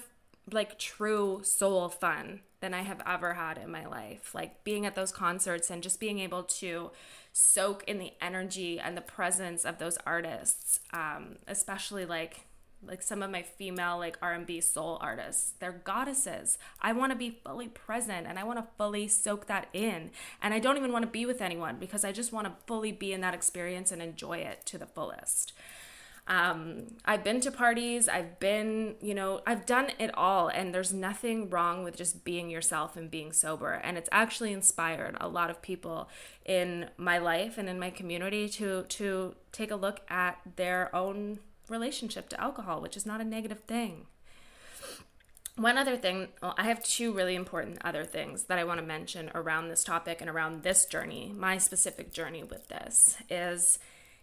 like 0.54 0.80
true 0.80 1.42
soul 1.44 1.90
fun 1.90 2.42
than 2.62 2.74
I 2.74 2.82
have 2.82 3.02
ever 3.06 3.34
had 3.34 3.58
in 3.58 3.72
my 3.72 3.86
life. 3.86 4.34
Like 4.34 4.64
being 4.64 4.86
at 4.86 4.96
those 4.96 5.12
concerts 5.12 5.70
and 5.70 5.82
just 5.82 6.00
being 6.00 6.20
able 6.20 6.44
to 6.44 6.92
soak 7.32 7.84
in 7.86 8.00
the 8.00 8.14
energy 8.22 8.80
and 8.80 8.98
the 8.98 9.02
presence 9.02 9.66
of 9.66 9.78
those 9.78 9.98
artists, 10.06 10.80
um, 10.94 11.38
especially 11.48 12.06
like 12.06 12.42
like 12.82 13.02
some 13.02 13.22
of 13.22 13.30
my 13.30 13.42
female 13.42 13.98
like 13.98 14.18
R&B 14.22 14.62
soul 14.62 14.98
artists. 15.02 15.52
They're 15.60 15.82
goddesses. 15.84 16.58
I 16.82 16.94
want 16.94 17.12
to 17.12 17.18
be 17.18 17.40
fully 17.44 17.68
present 17.68 18.26
and 18.26 18.40
I 18.40 18.46
want 18.46 18.60
to 18.60 18.68
fully 18.78 19.08
soak 19.08 19.48
that 19.48 19.68
in. 19.74 20.12
And 20.42 20.54
I 20.54 20.60
don't 20.60 20.78
even 20.78 20.94
want 20.94 21.04
to 21.04 21.12
be 21.12 21.26
with 21.26 21.42
anyone 21.42 21.78
because 21.78 22.06
I 22.06 22.12
just 22.12 22.32
want 22.32 22.48
to 22.48 22.54
fully 22.68 22.92
be 22.92 23.12
in 23.12 23.22
that 23.22 23.34
experience 23.34 23.92
and 23.92 24.02
enjoy 24.02 24.38
it 24.38 24.66
to 24.68 24.78
the 24.78 24.86
fullest. 24.86 25.52
Um, 26.30 26.86
I've 27.06 27.24
been 27.24 27.42
to 27.42 27.52
parties, 27.52 28.08
I've 28.08 28.40
been, 28.40 28.96
you 29.02 29.16
know, 29.16 29.42
I've 29.48 29.66
done 29.66 29.90
it 29.98 30.12
all, 30.14 30.48
and 30.48 30.74
there's 30.74 30.94
nothing 30.94 31.50
wrong 31.50 31.84
with 31.84 31.98
just 31.98 32.24
being 32.24 32.52
yourself 32.52 32.96
and 32.96 33.10
being 33.10 33.34
sober. 33.34 33.74
And 33.74 33.98
it's 33.98 34.10
actually 34.12 34.54
inspired 34.54 35.18
a 35.20 35.28
lot 35.28 35.50
of 35.50 35.64
people 35.64 36.08
in 36.46 36.92
my 36.98 37.18
life 37.18 37.58
and 37.58 37.68
in 37.68 37.80
my 37.80 37.90
community 37.90 38.48
to 38.50 38.84
to 38.84 39.36
take 39.52 39.72
a 39.72 39.76
look 39.76 40.02
at 40.08 40.38
their 40.56 40.96
own 40.96 41.40
relationship 41.68 42.30
to 42.30 42.40
alcohol, 42.40 42.80
which 42.80 42.96
is 42.96 43.08
not 43.08 43.22
a 43.22 43.26
negative 43.26 43.62
thing. 43.62 44.06
One 45.56 45.78
other 45.78 45.98
thing, 45.98 46.30
well, 46.42 46.54
I 46.58 46.66
have 46.66 46.84
two 46.84 47.12
really 47.12 47.36
important 47.36 47.80
other 47.84 48.06
things 48.06 48.44
that 48.44 48.60
I 48.60 48.64
want 48.64 48.80
to 48.80 48.86
mention 48.86 49.32
around 49.34 49.68
this 49.68 49.84
topic 49.84 50.22
and 50.22 50.30
around 50.30 50.62
this 50.62 50.86
journey, 50.86 51.34
my 51.36 51.58
specific 51.58 52.14
journey 52.14 52.44
with 52.44 52.68
this 52.70 53.18
is 53.30 53.80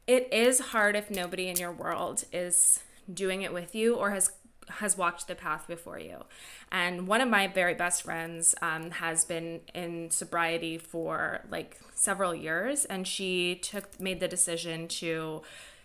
it 0.07 0.33
is 0.33 0.61
hard 0.61 0.97
if 0.97 1.11
nobody 1.11 1.49
in 1.49 1.57
your 1.57 1.73
world 1.73 2.25
is 2.33 2.81
doing 3.13 3.43
it 3.43 3.53
with 3.53 3.75
you 3.75 3.95
or 3.95 4.11
has 4.11 4.31
has 4.69 4.99
walked 4.99 5.29
the 5.29 5.35
path 5.35 5.67
before 5.69 5.99
you. 5.99 6.25
And 6.73 7.07
one 7.07 7.21
of 7.21 7.29
my 7.29 7.47
very 7.47 7.75
best 7.75 8.03
friends 8.03 8.55
um, 8.61 8.91
has 8.91 9.25
been 9.25 9.61
in 9.75 10.11
sobriety 10.11 10.77
for 10.77 11.45
like 11.51 11.79
several 11.95 12.35
years, 12.35 12.85
and 12.85 13.07
she 13.07 13.57
took 13.57 14.01
made 14.01 14.21
the 14.21 14.29
decision 14.29 14.89
to 14.89 15.43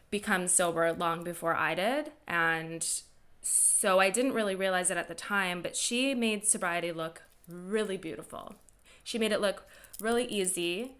become 0.10 0.48
sober 0.48 0.92
long 0.94 1.24
before 1.24 1.56
I 1.56 1.76
did. 1.76 2.12
And 2.28 2.88
so 3.42 4.00
I 4.00 4.10
didn't 4.10 4.34
really 4.34 4.56
realize 4.56 4.92
it 4.92 4.98
at 4.98 5.08
the 5.08 5.16
time, 5.16 5.62
but 5.62 5.76
she 5.76 6.14
made 6.14 6.46
sobriety 6.46 6.92
look 6.92 7.24
really 7.48 7.98
beautiful. 7.98 8.56
She 9.04 9.18
made 9.18 9.32
it 9.32 9.42
look 9.42 9.66
really 10.00 10.26
easy. 10.26 10.96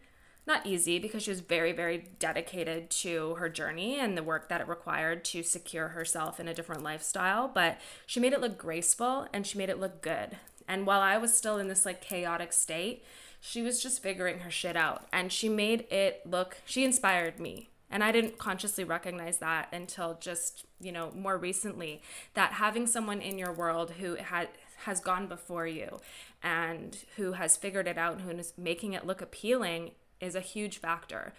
Not 0.52 0.66
easy 0.66 1.00
because 1.00 1.24
she 1.24 1.30
was 1.30 1.40
very, 1.40 1.72
very 1.72 2.10
dedicated 2.20 2.90
to 2.90 3.36
her 3.36 3.48
journey 3.48 3.98
and 3.98 4.18
the 4.18 4.22
work 4.24 4.50
that 4.50 4.60
it 4.60 4.68
required 4.68 5.24
to 5.26 5.44
secure 5.44 5.88
herself 5.88 6.42
in 6.42 6.50
a 6.50 6.54
different 6.54 6.84
lifestyle. 6.84 7.48
But 7.48 7.80
she 8.06 8.20
made 8.20 8.34
it 8.34 8.42
look 8.42 8.58
graceful 8.58 9.30
and 9.32 9.48
she 9.48 9.58
made 9.58 9.70
it 9.70 9.80
look 9.80 10.02
good. 10.02 10.36
And 10.68 10.86
while 10.86 11.00
I 11.00 11.18
was 11.18 11.38
still 11.38 11.58
in 11.58 11.70
this 11.70 11.86
like 11.86 12.02
chaotic 12.02 12.52
state, 12.52 13.06
she 13.40 13.62
was 13.62 13.82
just 13.82 14.04
figuring 14.04 14.40
her 14.40 14.52
shit 14.52 14.76
out 14.76 15.06
and 15.14 15.32
she 15.32 15.48
made 15.48 15.90
it 15.90 16.22
look, 16.26 16.58
she 16.66 16.84
inspired 16.84 17.40
me. 17.40 17.70
And 17.90 18.04
I 18.04 18.12
didn't 18.12 18.38
consciously 18.38 18.84
recognize 18.84 19.38
that 19.38 19.70
until 19.72 20.18
just, 20.20 20.66
you 20.82 20.92
know, 20.92 21.12
more 21.16 21.38
recently 21.38 22.02
that 22.34 22.52
having 22.52 22.88
someone 22.88 23.22
in 23.22 23.38
your 23.38 23.54
world 23.54 23.92
who 23.92 24.16
had 24.16 24.50
has 24.84 25.00
gone 25.00 25.28
before 25.28 25.68
you 25.68 26.02
and 26.44 27.06
who 27.16 27.34
has 27.34 27.56
figured 27.56 27.88
it 27.88 27.98
out 27.98 28.14
and 28.14 28.22
who 28.24 28.32
is 28.32 28.52
making 28.58 28.94
it 28.94 29.06
look 29.06 29.22
appealing 29.22 29.92
is 30.22 30.36
a 30.36 30.42
huge 30.42 30.78
factor. 30.78 31.34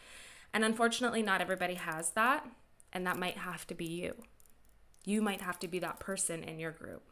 And 0.53 0.65
unfortunately, 0.65 1.23
not 1.23 1.41
everybody 1.41 1.75
has 1.75 2.11
that, 2.11 2.47
and 2.93 3.07
that 3.07 3.19
might 3.19 3.39
have 3.39 3.67
to 3.69 3.75
be 3.75 3.87
you. 3.87 4.15
You 5.05 5.23
might 5.23 5.41
have 5.41 5.59
to 5.61 5.69
be 5.69 5.79
that 5.79 5.99
person 5.99 6.43
in 6.43 6.59
your 6.59 6.73
group 6.73 7.03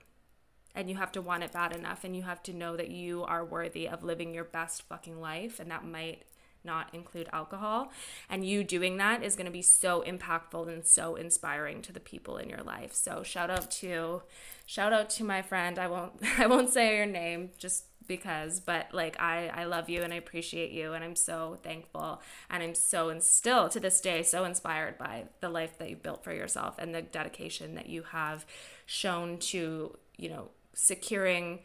and 0.74 0.88
you 0.88 0.96
have 0.96 1.12
to 1.12 1.22
want 1.22 1.42
it 1.42 1.52
bad 1.52 1.74
enough 1.74 2.04
and 2.04 2.14
you 2.14 2.22
have 2.22 2.42
to 2.44 2.52
know 2.52 2.76
that 2.76 2.90
you 2.90 3.24
are 3.24 3.44
worthy 3.44 3.88
of 3.88 4.04
living 4.04 4.32
your 4.34 4.44
best 4.44 4.82
fucking 4.88 5.20
life 5.20 5.58
and 5.60 5.70
that 5.70 5.84
might 5.84 6.22
not 6.62 6.92
include 6.92 7.28
alcohol 7.32 7.90
and 8.28 8.44
you 8.44 8.62
doing 8.62 8.98
that 8.98 9.22
is 9.22 9.34
going 9.34 9.46
to 9.46 9.52
be 9.52 9.62
so 9.62 10.04
impactful 10.06 10.68
and 10.68 10.86
so 10.86 11.16
inspiring 11.16 11.80
to 11.80 11.92
the 11.92 12.00
people 12.00 12.36
in 12.36 12.50
your 12.50 12.62
life 12.62 12.92
so 12.92 13.22
shout 13.22 13.50
out 13.50 13.70
to 13.70 14.22
shout 14.66 14.92
out 14.92 15.08
to 15.08 15.24
my 15.24 15.40
friend 15.40 15.78
i 15.78 15.86
won't 15.86 16.12
i 16.38 16.46
won't 16.46 16.68
say 16.68 16.96
your 16.96 17.06
name 17.06 17.50
just 17.56 17.86
because 18.10 18.58
but 18.58 18.92
like 18.92 19.16
i 19.20 19.52
i 19.54 19.62
love 19.62 19.88
you 19.88 20.02
and 20.02 20.12
i 20.12 20.16
appreciate 20.16 20.72
you 20.72 20.94
and 20.94 21.04
i'm 21.04 21.14
so 21.14 21.56
thankful 21.62 22.20
and 22.50 22.60
i'm 22.60 22.74
so 22.74 23.08
and 23.08 23.22
still 23.22 23.68
to 23.68 23.78
this 23.78 24.00
day 24.00 24.20
so 24.20 24.44
inspired 24.44 24.98
by 24.98 25.22
the 25.38 25.48
life 25.48 25.78
that 25.78 25.88
you've 25.88 26.02
built 26.02 26.24
for 26.24 26.32
yourself 26.32 26.74
and 26.80 26.92
the 26.92 27.02
dedication 27.02 27.76
that 27.76 27.88
you 27.88 28.02
have 28.02 28.44
shown 28.84 29.38
to 29.38 29.96
you 30.16 30.28
know 30.28 30.48
securing 30.74 31.60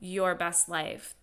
your 0.00 0.34
best 0.34 0.70
life 0.70 1.14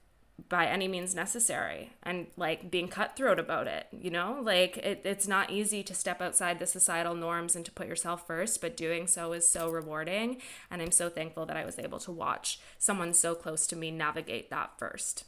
by 0.49 0.65
any 0.65 0.87
means 0.87 1.13
necessary 1.13 1.91
and 2.03 2.27
like 2.37 2.71
being 2.71 2.87
cutthroat 2.87 3.39
about 3.39 3.67
it 3.67 3.87
you 3.91 4.09
know? 4.09 4.39
Like 4.41 4.77
it, 4.77 5.01
it's 5.03 5.27
not 5.27 5.51
easy 5.51 5.83
to 5.83 5.93
step 5.93 6.21
outside 6.21 6.59
the 6.59 6.65
societal 6.65 7.15
norms 7.15 7.55
and 7.55 7.65
to 7.65 7.71
put 7.71 7.87
yourself 7.87 8.25
first 8.25 8.61
but 8.61 8.77
doing 8.77 9.07
so 9.07 9.33
is 9.33 9.47
so 9.47 9.69
rewarding 9.69 10.37
and 10.69 10.81
i'm 10.81 10.91
so 10.91 11.09
thankful 11.09 11.45
that 11.45 11.57
i 11.57 11.65
was 11.65 11.79
able 11.79 11.99
to 11.99 12.11
watch 12.11 12.59
someone 12.77 13.13
so 13.13 13.35
close 13.35 13.67
to 13.67 13.75
me 13.75 13.91
navigate 13.91 14.49
that 14.49 14.71
first. 14.77 15.25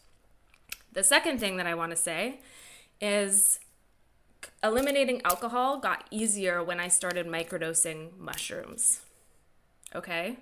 The 0.91 1.03
second 1.03 1.39
thing 1.39 1.57
that 1.57 1.67
i 1.67 1.73
want 1.73 1.91
to 1.91 1.97
say 1.97 2.39
is 3.01 3.59
eliminating 4.63 5.21
alcohol 5.23 5.79
got 5.79 6.05
easier 6.11 6.63
when 6.63 6.79
i 6.79 6.87
started 6.87 7.27
microdosing 7.27 8.17
mushrooms 8.17 9.01
okay 9.95 10.37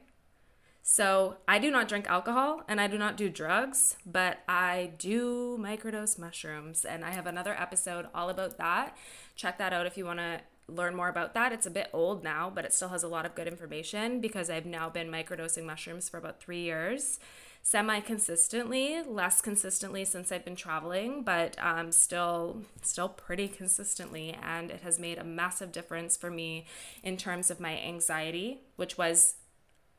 so 0.83 1.37
I 1.47 1.59
do 1.59 1.69
not 1.69 1.87
drink 1.87 2.07
alcohol 2.07 2.63
and 2.67 2.81
I 2.81 2.87
do 2.87 2.97
not 2.97 3.15
do 3.15 3.29
drugs, 3.29 3.97
but 4.05 4.39
I 4.47 4.91
do 4.97 5.57
microdose 5.59 6.17
mushrooms. 6.17 6.85
And 6.85 7.05
I 7.05 7.11
have 7.11 7.27
another 7.27 7.53
episode 7.53 8.07
all 8.15 8.29
about 8.29 8.57
that. 8.57 8.97
Check 9.35 9.57
that 9.59 9.73
out 9.73 9.85
if 9.85 9.97
you 9.97 10.05
want 10.05 10.19
to 10.19 10.41
learn 10.67 10.95
more 10.95 11.09
about 11.09 11.33
that. 11.33 11.51
It's 11.51 11.67
a 11.67 11.71
bit 11.71 11.89
old 11.93 12.23
now, 12.23 12.51
but 12.53 12.65
it 12.65 12.73
still 12.73 12.89
has 12.89 13.03
a 13.03 13.07
lot 13.07 13.25
of 13.25 13.35
good 13.35 13.47
information 13.47 14.21
because 14.21 14.49
I've 14.49 14.65
now 14.65 14.89
been 14.89 15.11
microdosing 15.11 15.65
mushrooms 15.65 16.09
for 16.09 16.17
about 16.17 16.41
three 16.41 16.61
years, 16.61 17.19
semi 17.61 17.99
consistently, 17.99 19.03
less 19.03 19.41
consistently 19.41 20.03
since 20.05 20.31
I've 20.31 20.45
been 20.45 20.55
traveling, 20.55 21.23
but 21.23 21.57
um, 21.59 21.91
still, 21.91 22.63
still 22.81 23.09
pretty 23.09 23.47
consistently. 23.47 24.35
And 24.41 24.71
it 24.71 24.81
has 24.81 24.97
made 24.97 25.19
a 25.19 25.23
massive 25.23 25.71
difference 25.71 26.17
for 26.17 26.31
me 26.31 26.65
in 27.03 27.17
terms 27.17 27.51
of 27.51 27.59
my 27.59 27.77
anxiety, 27.77 28.61
which 28.77 28.97
was 28.97 29.35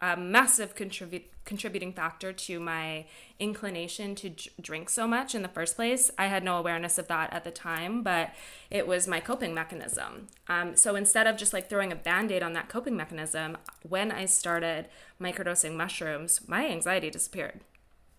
a 0.02 0.16
massive 0.16 0.74
contributing 0.74 1.92
factor 1.92 2.32
to 2.32 2.58
my 2.58 3.06
inclination 3.38 4.16
to 4.16 4.34
drink 4.60 4.90
so 4.90 5.06
much 5.06 5.32
in 5.32 5.42
the 5.42 5.48
first 5.48 5.76
place. 5.76 6.10
I 6.18 6.26
had 6.26 6.42
no 6.42 6.58
awareness 6.58 6.98
of 6.98 7.06
that 7.06 7.32
at 7.32 7.44
the 7.44 7.52
time, 7.52 8.02
but 8.02 8.30
it 8.68 8.88
was 8.88 9.06
my 9.06 9.20
coping 9.20 9.54
mechanism. 9.54 10.26
Um, 10.48 10.76
so 10.76 10.96
instead 10.96 11.28
of 11.28 11.36
just 11.36 11.52
like 11.52 11.70
throwing 11.70 11.92
a 11.92 11.96
band 11.96 12.32
aid 12.32 12.42
on 12.42 12.52
that 12.54 12.68
coping 12.68 12.96
mechanism, 12.96 13.56
when 13.88 14.10
I 14.10 14.24
started 14.24 14.88
microdosing 15.20 15.76
mushrooms, 15.76 16.40
my 16.48 16.66
anxiety 16.66 17.08
disappeared. 17.08 17.60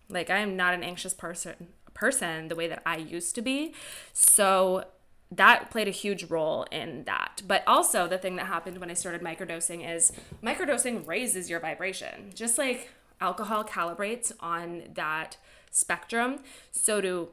Like 0.08 0.30
I 0.30 0.38
am 0.38 0.56
not 0.56 0.74
an 0.74 0.82
anxious 0.82 1.12
person 1.14 1.68
person 1.92 2.48
the 2.48 2.56
way 2.56 2.66
that 2.66 2.82
I 2.84 2.96
used 2.96 3.36
to 3.36 3.42
be. 3.42 3.72
So 4.12 4.84
that 5.30 5.70
played 5.70 5.88
a 5.88 5.92
huge 5.92 6.24
role 6.24 6.64
in 6.70 7.04
that. 7.04 7.42
But 7.46 7.64
also, 7.66 8.06
the 8.06 8.18
thing 8.18 8.36
that 8.36 8.46
happened 8.46 8.78
when 8.78 8.90
I 8.90 8.94
started 8.94 9.22
microdosing 9.22 9.88
is 9.88 10.12
microdosing 10.42 11.06
raises 11.06 11.50
your 11.50 11.60
vibration. 11.60 12.30
Just 12.34 12.58
like 12.58 12.90
alcohol 13.20 13.64
calibrates 13.64 14.32
on 14.40 14.84
that 14.94 15.36
spectrum, 15.70 16.40
so 16.70 17.00
do 17.00 17.28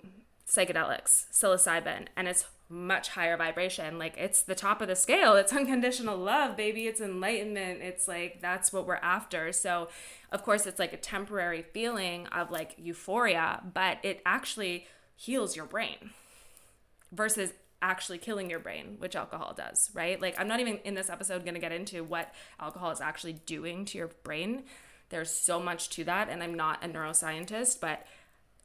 psychedelics, 0.47 1.25
psilocybin, 1.31 2.07
and 2.15 2.27
it's 2.27 2.45
much 2.71 3.09
higher 3.09 3.37
vibration. 3.37 3.99
Like 3.99 4.15
it's 4.17 4.41
the 4.41 4.55
top 4.55 4.81
of 4.81 4.87
the 4.87 4.95
scale. 4.95 5.35
It's 5.35 5.53
unconditional 5.61 6.17
love, 6.17 6.55
baby. 6.55 6.87
It's 6.87 7.01
enlightenment. 7.01 7.81
It's 7.81 8.07
like 8.07 8.41
that's 8.41 8.73
what 8.73 8.87
we're 8.87 8.95
after. 8.95 9.51
So, 9.51 9.89
of 10.31 10.43
course, 10.43 10.65
it's 10.65 10.79
like 10.79 10.93
a 10.93 10.97
temporary 10.97 11.61
feeling 11.61 12.27
of 12.27 12.49
like 12.49 12.75
euphoria, 12.77 13.61
but 13.73 13.97
it 14.03 14.21
actually 14.25 14.87
heals 15.15 15.55
your 15.55 15.65
brain 15.65 16.11
versus 17.11 17.53
actually 17.81 18.17
killing 18.17 18.49
your 18.49 18.59
brain, 18.59 18.95
which 18.99 19.15
alcohol 19.15 19.53
does, 19.55 19.89
right? 19.93 20.21
Like, 20.21 20.39
I'm 20.39 20.47
not 20.47 20.59
even 20.59 20.77
in 20.83 20.93
this 20.93 21.09
episode 21.09 21.43
going 21.43 21.55
to 21.55 21.59
get 21.59 21.71
into 21.71 22.03
what 22.03 22.33
alcohol 22.59 22.91
is 22.91 23.01
actually 23.01 23.33
doing 23.33 23.85
to 23.85 23.97
your 23.97 24.09
brain. 24.23 24.63
There's 25.09 25.31
so 25.31 25.59
much 25.59 25.89
to 25.91 26.03
that, 26.05 26.29
and 26.29 26.43
I'm 26.43 26.53
not 26.53 26.83
a 26.83 26.87
neuroscientist, 26.87 27.79
but 27.81 28.05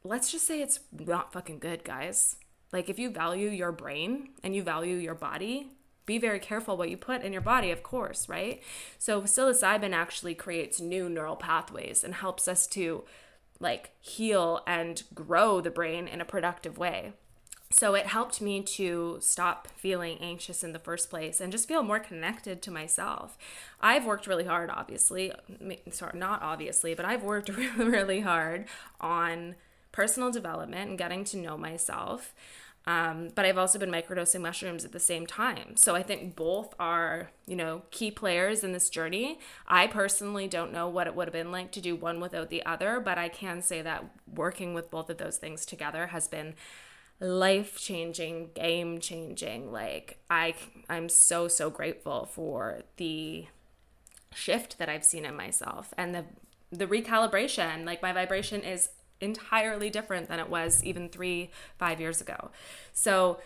let's 0.04 0.30
just 0.30 0.46
say 0.46 0.60
it's 0.60 0.80
not 0.92 1.32
fucking 1.32 1.58
good, 1.58 1.84
guys. 1.84 2.36
Like, 2.72 2.88
if 2.88 2.98
you 2.98 3.10
value 3.10 3.48
your 3.48 3.72
brain 3.72 4.30
and 4.42 4.54
you 4.54 4.62
value 4.62 4.96
your 4.96 5.14
body, 5.14 5.72
be 6.04 6.18
very 6.18 6.38
careful 6.38 6.76
what 6.76 6.90
you 6.90 6.96
put 6.96 7.22
in 7.22 7.32
your 7.32 7.42
body, 7.42 7.70
of 7.70 7.82
course, 7.82 8.28
right? 8.28 8.62
So, 8.98 9.22
psilocybin 9.22 9.92
actually 9.92 10.34
creates 10.34 10.80
new 10.80 11.08
neural 11.08 11.36
pathways 11.36 12.04
and 12.04 12.14
helps 12.14 12.46
us 12.46 12.66
to 12.68 13.04
like 13.58 13.90
heal 14.00 14.60
and 14.66 15.02
grow 15.14 15.60
the 15.60 15.70
brain 15.70 16.06
in 16.06 16.20
a 16.20 16.24
productive 16.24 16.78
way. 16.78 17.14
So 17.70 17.94
it 17.94 18.06
helped 18.06 18.40
me 18.40 18.62
to 18.62 19.18
stop 19.20 19.68
feeling 19.68 20.18
anxious 20.20 20.62
in 20.62 20.72
the 20.72 20.78
first 20.78 21.10
place 21.10 21.40
and 21.40 21.50
just 21.50 21.66
feel 21.66 21.82
more 21.82 21.98
connected 21.98 22.62
to 22.62 22.70
myself. 22.70 23.36
I've 23.80 24.06
worked 24.06 24.26
really 24.26 24.44
hard, 24.44 24.70
obviously, 24.70 25.32
sorry, 25.90 26.16
not 26.18 26.42
obviously, 26.42 26.94
but 26.94 27.04
I've 27.04 27.24
worked 27.24 27.48
really, 27.48 27.68
really 27.90 28.20
hard 28.20 28.66
on 29.00 29.56
personal 29.90 30.30
development 30.30 30.90
and 30.90 30.98
getting 30.98 31.24
to 31.24 31.36
know 31.36 31.56
myself. 31.56 32.34
Um, 32.88 33.30
but 33.34 33.44
I've 33.44 33.58
also 33.58 33.80
been 33.80 33.90
microdosing 33.90 34.42
mushrooms 34.42 34.84
at 34.84 34.92
the 34.92 35.00
same 35.00 35.26
time. 35.26 35.76
So 35.76 35.96
I 35.96 36.04
think 36.04 36.36
both 36.36 36.72
are, 36.78 37.30
you 37.44 37.56
know, 37.56 37.82
key 37.90 38.12
players 38.12 38.62
in 38.62 38.72
this 38.72 38.88
journey. 38.88 39.40
I 39.66 39.88
personally 39.88 40.46
don't 40.46 40.72
know 40.72 40.88
what 40.88 41.08
it 41.08 41.16
would 41.16 41.26
have 41.26 41.32
been 41.32 41.50
like 41.50 41.72
to 41.72 41.80
do 41.80 41.96
one 41.96 42.20
without 42.20 42.48
the 42.48 42.64
other, 42.64 43.00
but 43.00 43.18
I 43.18 43.28
can 43.28 43.60
say 43.60 43.82
that 43.82 44.04
working 44.32 44.72
with 44.72 44.88
both 44.88 45.10
of 45.10 45.18
those 45.18 45.36
things 45.36 45.66
together 45.66 46.08
has 46.08 46.28
been 46.28 46.54
life 47.20 47.78
changing, 47.78 48.50
game 48.54 49.00
changing. 49.00 49.72
Like 49.72 50.18
I 50.30 50.54
I'm 50.88 51.08
so 51.08 51.48
so 51.48 51.70
grateful 51.70 52.26
for 52.26 52.82
the 52.96 53.46
shift 54.34 54.78
that 54.78 54.88
I've 54.88 55.04
seen 55.04 55.24
in 55.24 55.36
myself 55.36 55.94
and 55.96 56.14
the 56.14 56.24
the 56.70 56.86
recalibration. 56.86 57.84
Like 57.84 58.02
my 58.02 58.12
vibration 58.12 58.62
is 58.62 58.90
entirely 59.20 59.88
different 59.88 60.28
than 60.28 60.38
it 60.38 60.50
was 60.50 60.84
even 60.84 61.08
3 61.08 61.50
5 61.78 62.00
years 62.00 62.20
ago. 62.20 62.50
So 62.92 63.40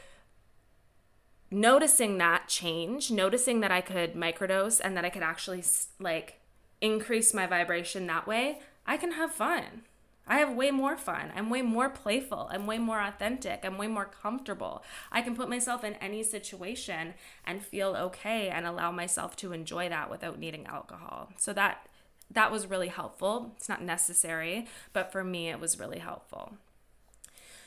noticing 1.50 2.18
that 2.18 2.48
change, 2.48 3.11
noticing 3.11 3.61
that 3.61 3.70
I 3.70 3.80
could 3.80 4.14
microdose 4.14 4.80
and 4.83 4.96
that 4.96 5.04
I 5.04 5.11
could 5.11 5.22
actually 5.22 5.62
like 5.98 6.40
increase 6.81 7.35
my 7.35 7.46
vibration 7.46 8.06
that 8.06 8.27
way, 8.27 8.58
I 8.87 8.96
can 8.96 9.12
have 9.12 9.33
fun. 9.33 9.83
I 10.27 10.38
have 10.38 10.54
way 10.54 10.71
more 10.71 10.96
fun. 10.96 11.33
I'm 11.35 11.50
way 11.50 11.62
more 11.62 11.88
playful. 11.88 12.48
I'm 12.50 12.66
way 12.66 12.79
more 12.79 13.00
authentic. 13.00 13.60
I'm 13.64 13.79
way 13.79 13.88
more 13.88 14.04
comfortable. 14.04 14.85
I 15.10 15.23
can 15.23 15.35
put 15.35 15.48
myself 15.48 15.83
in 15.83 15.94
any 15.94 16.23
situation 16.23 17.14
and 17.44 17.64
feel 17.64 17.96
okay 17.96 18.48
and 18.48 18.66
allow 18.66 18.92
myself 18.92 19.35
to 19.37 19.52
enjoy 19.52 19.88
that 19.88 20.10
without 20.10 20.38
needing 20.38 20.66
alcohol. 20.66 21.31
So 21.37 21.52
that 21.54 21.87
that 22.33 22.52
was 22.52 22.68
really 22.68 22.88
helpful. 22.88 23.54
It's 23.56 23.68
not 23.68 23.83
necessary, 23.83 24.68
but 24.92 25.10
for 25.10 25.25
me 25.25 25.48
it 25.48 25.58
was 25.58 25.81
really 25.81 25.98
helpful. 25.98 26.54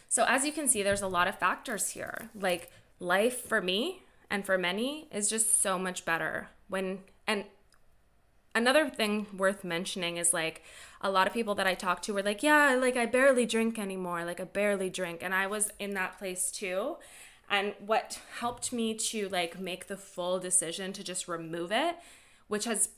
So 0.07 0.23
as 0.25 0.45
you 0.45 0.53
can 0.53 0.69
see 0.69 0.83
there's 0.83 1.01
a 1.01 1.07
lot 1.07 1.27
of 1.27 1.37
factors 1.37 1.89
here. 1.89 2.29
Like 2.33 2.71
life 2.99 3.45
for 3.45 3.61
me 3.61 4.03
and 4.29 4.45
for 4.45 4.57
many 4.57 5.09
is 5.11 5.29
just 5.29 5.61
so 5.61 5.77
much 5.77 6.05
better 6.05 6.49
when 6.69 6.99
and 7.27 7.43
another 8.55 8.89
thing 8.89 9.27
worth 9.35 9.63
mentioning 9.63 10.17
is 10.17 10.33
like 10.33 10.63
a 11.01 11.11
lot 11.11 11.27
of 11.27 11.33
people 11.33 11.55
that 11.55 11.67
I 11.67 11.73
talk 11.73 12.01
to 12.03 12.13
were 12.13 12.23
like, 12.23 12.43
yeah, 12.43 12.75
like 12.79 12.95
I 12.95 13.05
barely 13.05 13.45
drink 13.45 13.77
anymore. 13.77 14.23
Like 14.25 14.39
I 14.39 14.45
barely 14.45 14.89
drink. 14.89 15.21
And 15.21 15.33
I 15.33 15.47
was 15.47 15.71
in 15.79 15.93
that 15.95 16.17
place 16.17 16.51
too. 16.51 16.97
And 17.49 17.73
what 17.85 18.19
helped 18.39 18.71
me 18.71 18.93
to 18.95 19.27
like 19.29 19.59
make 19.59 19.87
the 19.87 19.97
full 19.97 20.39
decision 20.39 20.93
to 20.93 21.03
just 21.03 21.27
remove 21.27 21.71
it, 21.71 21.95
which 22.47 22.65
has 22.65 22.89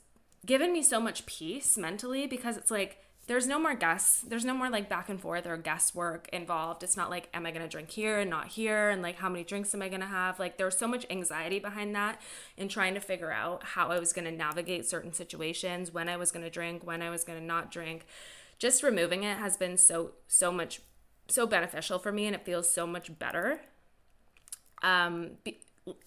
given 0.44 0.72
me 0.72 0.82
so 0.82 1.00
much 1.00 1.26
peace 1.26 1.76
mentally 1.76 2.26
because 2.26 2.56
it's 2.56 2.70
like 2.70 2.98
there's 3.26 3.46
no 3.46 3.58
more 3.58 3.74
guess. 3.74 4.24
There's 4.26 4.44
no 4.44 4.54
more 4.54 4.70
like 4.70 4.88
back 4.88 5.08
and 5.08 5.20
forth 5.20 5.46
or 5.46 5.56
guesswork 5.56 6.28
involved. 6.32 6.82
It's 6.82 6.96
not 6.96 7.10
like, 7.10 7.28
am 7.34 7.44
I 7.44 7.50
gonna 7.50 7.68
drink 7.68 7.90
here 7.90 8.20
and 8.20 8.30
not 8.30 8.48
here? 8.48 8.90
And 8.90 9.02
like, 9.02 9.16
how 9.16 9.28
many 9.28 9.42
drinks 9.42 9.74
am 9.74 9.82
I 9.82 9.88
gonna 9.88 10.06
have? 10.06 10.38
Like, 10.38 10.58
there's 10.58 10.78
so 10.78 10.86
much 10.86 11.06
anxiety 11.10 11.58
behind 11.58 11.94
that 11.96 12.20
in 12.56 12.68
trying 12.68 12.94
to 12.94 13.00
figure 13.00 13.32
out 13.32 13.64
how 13.64 13.88
I 13.88 13.98
was 13.98 14.12
gonna 14.12 14.30
navigate 14.30 14.86
certain 14.86 15.12
situations, 15.12 15.92
when 15.92 16.08
I 16.08 16.16
was 16.16 16.30
gonna 16.30 16.50
drink, 16.50 16.86
when 16.86 17.02
I 17.02 17.10
was 17.10 17.24
gonna 17.24 17.40
not 17.40 17.72
drink. 17.72 18.06
Just 18.58 18.82
removing 18.82 19.24
it 19.24 19.38
has 19.38 19.56
been 19.56 19.76
so, 19.76 20.12
so 20.28 20.52
much, 20.52 20.80
so 21.28 21.46
beneficial 21.46 21.98
for 21.98 22.12
me 22.12 22.26
and 22.26 22.34
it 22.34 22.44
feels 22.44 22.72
so 22.72 22.86
much 22.86 23.18
better. 23.18 23.60
Um, 24.82 25.32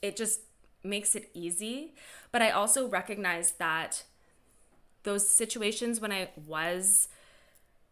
it 0.02 0.16
just 0.16 0.42
makes 0.84 1.16
it 1.16 1.30
easy. 1.34 1.94
But 2.32 2.42
I 2.42 2.52
also 2.52 2.88
recognize 2.88 3.52
that 3.52 4.04
those 5.04 5.28
situations 5.28 6.00
when 6.00 6.12
I 6.12 6.30
was 6.46 7.08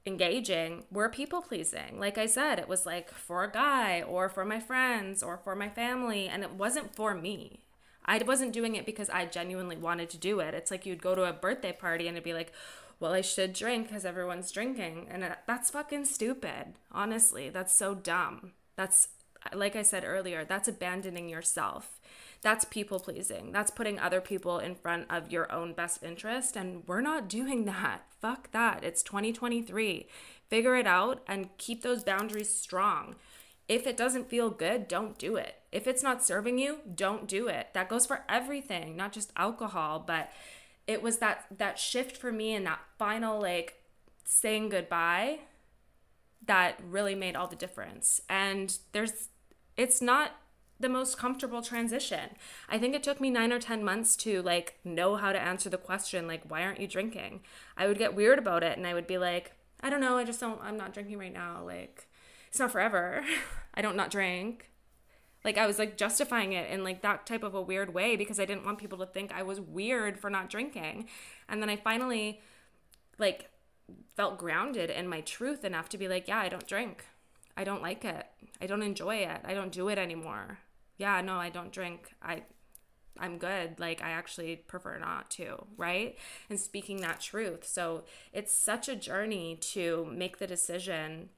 engaging 0.05 0.86
were 0.91 1.10
people 1.10 1.41
pleasing. 1.41 1.99
Like 1.99 2.18
I 2.18 2.26
said, 2.26 2.60
it 2.60 2.68
was 2.68 2.86
like 2.86 3.12
for 3.12 3.43
a 3.43 3.51
guy 3.51 4.01
or 4.01 4.30
for 4.30 4.45
my 4.45 4.60
friends 4.60 5.22
or 5.22 5.38
for 5.38 5.55
my 5.55 5.70
family, 5.70 6.28
and 6.28 6.43
it 6.43 6.53
wasn't 6.53 6.95
for 6.95 7.14
me. 7.14 7.64
I 8.05 8.18
wasn't 8.20 8.53
doing 8.53 8.76
it 8.76 8.86
because 8.86 9.10
I 9.10 9.26
genuinely 9.26 9.76
wanted 9.76 10.10
to 10.12 10.18
do 10.18 10.39
it. 10.39 10.53
It's 10.53 10.72
like 10.72 10.86
you'd 10.86 11.01
go 11.01 11.14
to 11.14 11.26
a 11.26 11.34
birthday 11.34 11.74
party 11.74 12.08
and 12.08 12.16
it'd 12.16 12.24
be 12.24 12.34
like, 12.34 12.53
well, 12.99 13.12
I 13.12 13.22
should 13.22 13.51
drink 13.51 13.88
because 13.88 14.05
everyone's 14.05 14.51
drinking. 14.51 15.08
And 15.12 15.24
uh, 15.24 15.36
that's 15.45 15.72
fucking 15.72 16.05
stupid. 16.05 16.76
Honestly, 16.91 17.49
that's 17.49 17.78
so 17.78 17.93
dumb. 17.93 18.53
That's, 18.78 19.10
like 19.53 19.76
I 19.76 19.82
said 19.82 20.03
earlier, 20.05 20.45
that's 20.45 20.70
abandoning 20.70 21.28
yourself. 21.28 21.97
That's 22.42 22.66
people 22.66 23.00
pleasing. 23.00 23.52
That's 23.52 23.72
putting 23.72 24.00
other 24.00 24.22
people 24.22 24.60
in 24.60 24.76
front 24.76 25.08
of 25.10 25.32
your 25.32 25.52
own 25.52 25.74
best 25.74 26.04
interest. 26.04 26.56
And 26.56 26.88
we're 26.88 27.02
not 27.02 27.28
doing 27.28 27.66
that. 27.66 28.04
Fuck 28.22 28.52
that. 28.52 28.84
It's 28.84 29.04
2023. 29.04 30.08
Figure 30.50 30.76
it 30.76 30.88
out 30.88 31.24
and 31.28 31.50
keep 31.58 31.82
those 31.82 32.04
boundaries 32.04 32.54
strong. 32.54 33.16
If 33.68 33.86
it 33.86 33.98
doesn't 33.98 34.30
feel 34.30 34.50
good, 34.50 34.88
don't 34.88 35.18
do 35.18 35.36
it. 35.36 35.56
If 35.72 35.88
it's 35.88 36.02
not 36.04 36.24
serving 36.24 36.58
you, 36.58 36.80
don't 36.96 37.28
do 37.28 37.48
it. 37.48 37.68
That 37.74 37.90
goes 37.90 38.06
for 38.06 38.24
everything, 38.30 38.96
not 38.96 39.12
just 39.12 39.34
alcohol, 39.36 40.04
but 40.06 40.32
it 40.88 41.02
was 41.04 41.18
that 41.18 41.46
that 41.58 41.78
shift 41.78 42.16
for 42.16 42.32
me 42.32 42.56
and 42.56 42.66
that 42.66 42.80
final 42.98 43.42
like 43.42 43.84
saying 44.24 44.70
goodbye 44.70 45.40
that 46.46 46.80
really 46.90 47.14
made 47.14 47.36
all 47.36 47.48
the 47.48 47.58
difference. 47.58 48.22
And 48.30 48.78
there's 48.94 49.28
it's 49.76 50.02
not 50.02 50.32
the 50.80 50.89
most 50.89 51.17
comfortable 51.17 51.61
transition. 51.61 52.32
I 52.69 52.78
think 52.78 52.93
it 52.93 53.03
took 53.03 53.19
me 53.19 53.30
9 53.30 53.51
or 53.51 53.59
10 53.59 53.84
months 53.84 54.15
to 54.17 54.41
like 54.41 54.80
know 54.84 55.15
how 55.15 55.32
to 55.32 55.41
answer 55.41 55.69
the 55.69 55.78
question 55.78 56.28
like 56.28 56.43
why 56.47 56.63
aren't 56.63 56.80
you 56.80 56.88
drinking? 56.88 57.41
I 57.75 57.88
would 57.88 57.97
get 57.97 58.15
weird 58.15 58.39
about 58.39 58.63
it 58.63 58.78
and 58.78 58.86
I 58.86 58.93
would 58.93 59.07
be 59.07 59.17
like, 59.17 59.53
I 59.82 59.89
don't 59.89 60.01
know, 60.01 60.17
I 60.17 60.23
just 60.23 60.39
don't 60.39 60.61
I'm 60.61 60.78
not 60.78 60.93
drinking 60.93 61.17
right 61.17 61.34
now. 61.34 61.63
Like 61.65 62.07
it's 62.49 62.59
not 62.59 62.71
forever. 62.71 63.23
I 63.73 63.82
don't 63.82 63.95
not 63.95 64.11
drink. 64.11 64.69
Like 65.43 65.57
I 65.57 65.67
was 65.67 65.80
like 65.80 65.97
justifying 65.97 66.53
it 66.53 66.69
in 66.69 66.84
like 66.84 67.01
that 67.01 67.25
type 67.25 67.43
of 67.43 67.55
a 67.55 67.61
weird 67.61 67.93
way 67.93 68.15
because 68.15 68.39
I 68.39 68.45
didn't 68.45 68.65
want 68.65 68.80
people 68.80 68.97
to 68.99 69.05
think 69.05 69.32
I 69.32 69.43
was 69.43 69.59
weird 69.59 70.19
for 70.19 70.30
not 70.30 70.49
drinking. 70.49 71.07
And 71.49 71.61
then 71.61 71.69
I 71.69 71.75
finally 71.75 72.41
like 73.17 73.49
felt 74.15 74.38
grounded 74.38 74.89
in 74.89 75.07
my 75.07 75.21
truth 75.21 75.63
enough 75.63 75.89
to 75.89 75.97
be 75.97 76.07
like, 76.07 76.28
yeah, 76.28 76.39
I 76.39 76.49
don't 76.49 76.67
drink. 76.67 77.05
I 77.55 77.63
don't 77.63 77.82
like 77.82 78.05
it. 78.05 78.28
I 78.61 78.67
don't 78.67 78.84
enjoy 78.84 79.15
it. 79.15 79.41
I 79.43 79.55
don't 79.55 79.71
do 79.71 79.88
it 79.88 79.97
anymore 79.97 80.59
yeah, 80.98 81.22
no, 81.22 81.36
I 81.36 81.50
don't 81.50 81.72
drink. 81.72 82.14
I 82.22 82.43
I'm 83.20 83.38
good. 83.38 83.80
Like 83.80 84.02
I 84.04 84.12
actually 84.12 84.56
prefer 84.56 84.98
not 85.00 85.30
to, 85.32 85.66
right? 85.76 86.18
And 86.50 86.60
speaking 86.60 87.02
that 87.02 87.20
truth. 87.20 87.66
So 87.66 88.04
it's 88.34 88.54
such 88.54 88.88
a 88.88 88.95
journey 88.95 89.58
to 89.74 90.08
make 90.12 90.38
the 90.38 90.48
decision 90.48 91.30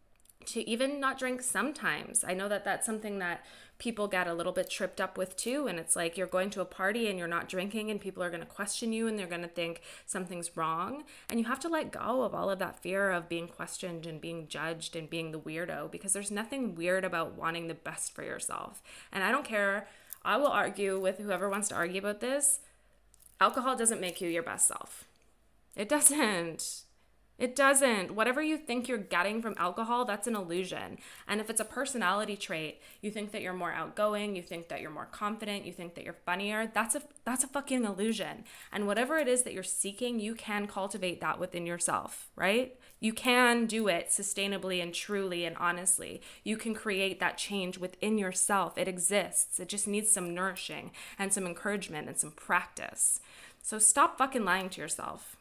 to 0.48 0.68
even 0.70 1.00
not 1.00 1.20
drink 1.20 1.42
sometimes. 1.42 2.24
I 2.24 2.34
know 2.34 2.50
that 2.50 2.64
that's 2.64 2.86
something 2.86 3.20
that 3.20 3.46
people 3.80 4.08
get 4.08 4.28
a 4.28 4.34
little 4.34 4.52
bit 4.52 4.70
tripped 4.70 5.02
up 5.02 5.18
with 5.18 5.36
too. 5.36 5.66
And 5.68 5.80
it's 5.80 5.96
like 5.96 6.18
you're 6.18 6.28
going 6.28 6.52
to 6.52 6.62
a 6.62 6.66
party 6.66 7.10
and 7.10 7.18
you're 7.18 7.28
not 7.28 7.50
drinking, 7.50 7.90
and 7.90 8.00
people 8.00 8.22
are 8.22 8.30
going 8.30 8.42
to 8.42 8.46
question 8.46 8.94
you 8.94 9.08
and 9.08 9.18
they're 9.18 9.26
going 9.26 9.42
to 9.42 9.48
think 9.48 9.82
something's 10.06 10.56
wrong. 10.56 11.04
And 11.30 11.40
you 11.40 11.46
have 11.48 11.60
to 11.62 11.70
let 11.70 11.92
go 11.92 12.22
of 12.22 12.36
all 12.36 12.50
of 12.50 12.60
that 12.60 12.80
fear 12.80 13.10
of 13.10 13.30
being 13.30 13.48
questioned 13.48 14.06
and 14.06 14.22
being 14.22 14.48
judged 14.48 14.96
and 14.96 15.10
being 15.10 15.32
the 15.32 15.40
weirdo 15.40 15.90
because 15.90 16.14
there's 16.14 16.30
nothing 16.32 16.76
weird 16.76 17.04
about 17.04 17.36
wanting 17.36 17.68
the 17.68 17.74
best 17.74 18.14
for 18.14 18.24
yourself. 18.24 18.84
And 19.12 19.24
I 19.24 19.32
don't 19.32 19.46
care. 19.46 19.88
I 20.24 20.38
will 20.38 20.48
argue 20.48 21.00
with 21.00 21.18
whoever 21.18 21.50
wants 21.50 21.70
to 21.70 21.76
argue 21.76 22.00
about 22.00 22.20
this. 22.20 22.60
Alcohol 23.42 23.78
doesn't 23.78 24.02
make 24.02 24.20
you 24.20 24.28
your 24.30 24.44
best 24.44 24.68
self. 24.68 25.06
It 25.76 25.88
doesn't. 25.88 26.84
It 27.40 27.56
doesn't. 27.56 28.12
Whatever 28.12 28.42
you 28.42 28.58
think 28.58 28.90
you're 28.90 28.98
getting 28.98 29.42
from 29.42 29.56
alcohol, 29.58 30.04
that's 30.04 30.28
an 30.28 30.36
illusion. 30.36 30.98
And 31.26 31.40
if 31.40 31.50
it's 31.50 31.62
a 31.62 31.66
personality 31.66 32.36
trait, 32.36 32.82
you 33.02 33.12
think 33.12 33.32
that 33.32 33.42
you're 33.42 33.54
more 33.54 33.72
outgoing, 33.72 34.36
you 34.36 34.44
think 34.44 34.68
that 34.68 34.82
you're 34.82 34.92
more 34.92 35.08
confident, 35.10 35.66
you 35.66 35.72
think 35.72 35.96
that 35.96 36.04
you're 36.04 36.18
funnier, 36.26 36.70
that's 36.74 36.96
a 36.96 37.02
that's 37.24 37.46
a 37.46 37.48
fucking 37.48 37.86
illusion. 37.86 38.44
And 38.74 38.88
whatever 38.88 39.18
it 39.18 39.30
is 39.30 39.44
that 39.44 39.54
you're 39.54 39.64
seeking, 39.64 40.20
you 40.20 40.36
can 40.36 40.68
cultivate 40.68 41.22
that 41.22 41.40
within 41.40 41.66
yourself, 41.66 42.28
right? 42.36 42.78
You 43.00 43.14
can 43.14 43.66
do 43.68 43.88
it 43.88 44.10
sustainably 44.10 44.84
and 44.84 44.94
truly 44.94 45.46
and 45.46 45.56
honestly. 45.56 46.22
You 46.44 46.58
can 46.58 46.74
create 46.74 47.22
that 47.22 47.38
change 47.38 47.78
within 47.78 48.18
yourself. 48.18 48.78
It 48.78 48.90
exists. 48.90 49.62
It 49.62 49.70
just 49.70 49.88
needs 49.88 50.12
some 50.12 50.36
nourishing 50.36 50.92
and 51.18 51.32
some 51.32 51.46
encouragement 51.46 52.10
and 52.10 52.20
some 52.20 52.32
practice. 52.32 53.22
So 53.64 53.80
stop 53.80 54.18
fucking 54.18 54.44
lying 54.44 54.70
to 54.72 54.82
yourself. 54.82 55.38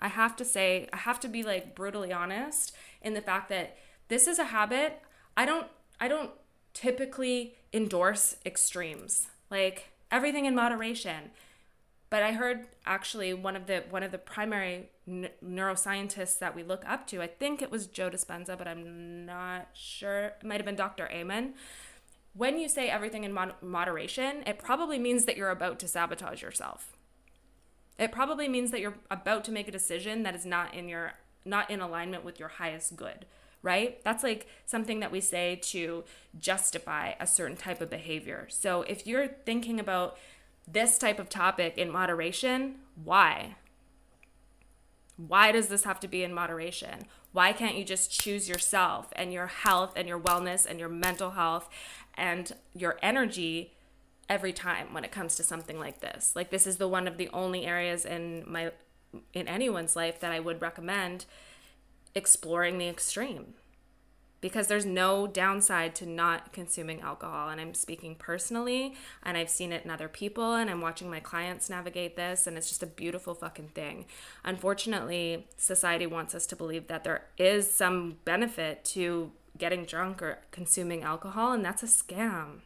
I 0.00 0.08
have 0.08 0.34
to 0.36 0.44
say, 0.44 0.88
I 0.92 0.96
have 0.96 1.20
to 1.20 1.28
be 1.28 1.42
like 1.42 1.74
brutally 1.74 2.12
honest 2.12 2.74
in 3.02 3.14
the 3.14 3.20
fact 3.20 3.50
that 3.50 3.76
this 4.08 4.26
is 4.26 4.38
a 4.38 4.44
habit. 4.44 5.00
I 5.36 5.44
don't 5.44 5.68
I 6.00 6.08
don't 6.08 6.30
typically 6.72 7.54
endorse 7.72 8.36
extremes. 8.44 9.28
Like 9.50 9.90
everything 10.10 10.46
in 10.46 10.54
moderation. 10.54 11.30
But 12.08 12.24
I 12.24 12.32
heard 12.32 12.66
actually 12.86 13.34
one 13.34 13.54
of 13.54 13.66
the 13.66 13.84
one 13.90 14.02
of 14.02 14.10
the 14.10 14.18
primary 14.18 14.88
n- 15.06 15.28
neuroscientists 15.44 16.38
that 16.38 16.56
we 16.56 16.62
look 16.62 16.82
up 16.86 17.06
to. 17.08 17.22
I 17.22 17.28
think 17.28 17.62
it 17.62 17.70
was 17.70 17.86
Joe 17.86 18.10
Dispenza, 18.10 18.58
but 18.58 18.66
I'm 18.66 19.26
not 19.26 19.68
sure. 19.74 20.32
It 20.40 20.44
might 20.44 20.56
have 20.56 20.66
been 20.66 20.76
Dr. 20.76 21.08
Amen. 21.12 21.54
When 22.32 22.58
you 22.58 22.68
say 22.68 22.88
everything 22.88 23.24
in 23.24 23.32
mod- 23.32 23.60
moderation, 23.60 24.42
it 24.46 24.58
probably 24.58 24.98
means 24.98 25.24
that 25.26 25.36
you're 25.36 25.50
about 25.50 25.78
to 25.80 25.88
sabotage 25.88 26.42
yourself 26.42 26.96
it 28.00 28.10
probably 28.10 28.48
means 28.48 28.72
that 28.72 28.80
you're 28.80 28.98
about 29.10 29.44
to 29.44 29.52
make 29.52 29.68
a 29.68 29.72
decision 29.72 30.24
that 30.24 30.34
is 30.34 30.44
not 30.44 30.74
in 30.74 30.88
your 30.88 31.12
not 31.44 31.70
in 31.70 31.80
alignment 31.80 32.24
with 32.24 32.38
your 32.38 32.48
highest 32.48 32.96
good 32.96 33.26
right? 33.62 34.02
That's 34.04 34.22
like 34.22 34.46
something 34.64 35.00
that 35.00 35.12
we 35.12 35.20
say 35.20 35.56
to 35.64 36.04
justify 36.38 37.12
a 37.20 37.26
certain 37.26 37.56
type 37.56 37.80
of 37.80 37.90
behavior. 37.90 38.46
So 38.48 38.82
if 38.82 39.06
you're 39.06 39.28
thinking 39.28 39.78
about 39.78 40.16
this 40.66 40.98
type 40.98 41.18
of 41.18 41.28
topic 41.28 41.76
in 41.76 41.90
moderation, 41.90 42.76
why? 43.02 43.56
Why 45.16 45.52
does 45.52 45.68
this 45.68 45.84
have 45.84 46.00
to 46.00 46.08
be 46.08 46.22
in 46.22 46.32
moderation? 46.32 47.06
Why 47.32 47.52
can't 47.52 47.76
you 47.76 47.84
just 47.84 48.10
choose 48.10 48.48
yourself 48.48 49.12
and 49.14 49.32
your 49.32 49.46
health 49.46 49.92
and 49.94 50.08
your 50.08 50.18
wellness 50.18 50.66
and 50.66 50.80
your 50.80 50.88
mental 50.88 51.32
health 51.32 51.68
and 52.14 52.52
your 52.74 52.98
energy 53.02 53.74
every 54.30 54.52
time 54.52 54.94
when 54.94 55.04
it 55.04 55.10
comes 55.10 55.34
to 55.34 55.42
something 55.42 55.78
like 55.78 56.00
this. 56.00 56.32
Like 56.36 56.50
this 56.50 56.66
is 56.66 56.76
the 56.76 56.88
one 56.88 57.08
of 57.08 57.18
the 57.18 57.28
only 57.34 57.66
areas 57.66 58.06
in 58.06 58.44
my 58.46 58.70
in 59.34 59.48
anyone's 59.48 59.96
life 59.96 60.20
that 60.20 60.30
I 60.30 60.38
would 60.38 60.62
recommend 60.62 61.26
exploring 62.14 62.78
the 62.78 62.88
extreme. 62.88 63.54
Because 64.40 64.68
there's 64.68 64.86
no 64.86 65.26
downside 65.26 65.94
to 65.96 66.06
not 66.06 66.54
consuming 66.54 67.02
alcohol. 67.02 67.50
And 67.50 67.60
I'm 67.60 67.74
speaking 67.74 68.14
personally, 68.14 68.94
and 69.22 69.36
I've 69.36 69.50
seen 69.50 69.70
it 69.70 69.84
in 69.84 69.90
other 69.90 70.08
people, 70.08 70.54
and 70.54 70.70
I'm 70.70 70.80
watching 70.80 71.10
my 71.10 71.20
clients 71.20 71.68
navigate 71.68 72.16
this, 72.16 72.46
and 72.46 72.56
it's 72.56 72.68
just 72.68 72.82
a 72.82 72.86
beautiful 72.86 73.34
fucking 73.34 73.72
thing. 73.74 74.06
Unfortunately, 74.42 75.46
society 75.58 76.06
wants 76.06 76.34
us 76.34 76.46
to 76.46 76.56
believe 76.56 76.86
that 76.86 77.04
there 77.04 77.26
is 77.36 77.70
some 77.70 78.16
benefit 78.24 78.82
to 78.86 79.30
getting 79.58 79.84
drunk 79.84 80.22
or 80.22 80.38
consuming 80.52 81.02
alcohol, 81.02 81.52
and 81.52 81.62
that's 81.62 81.82
a 81.82 81.86
scam 81.86 82.60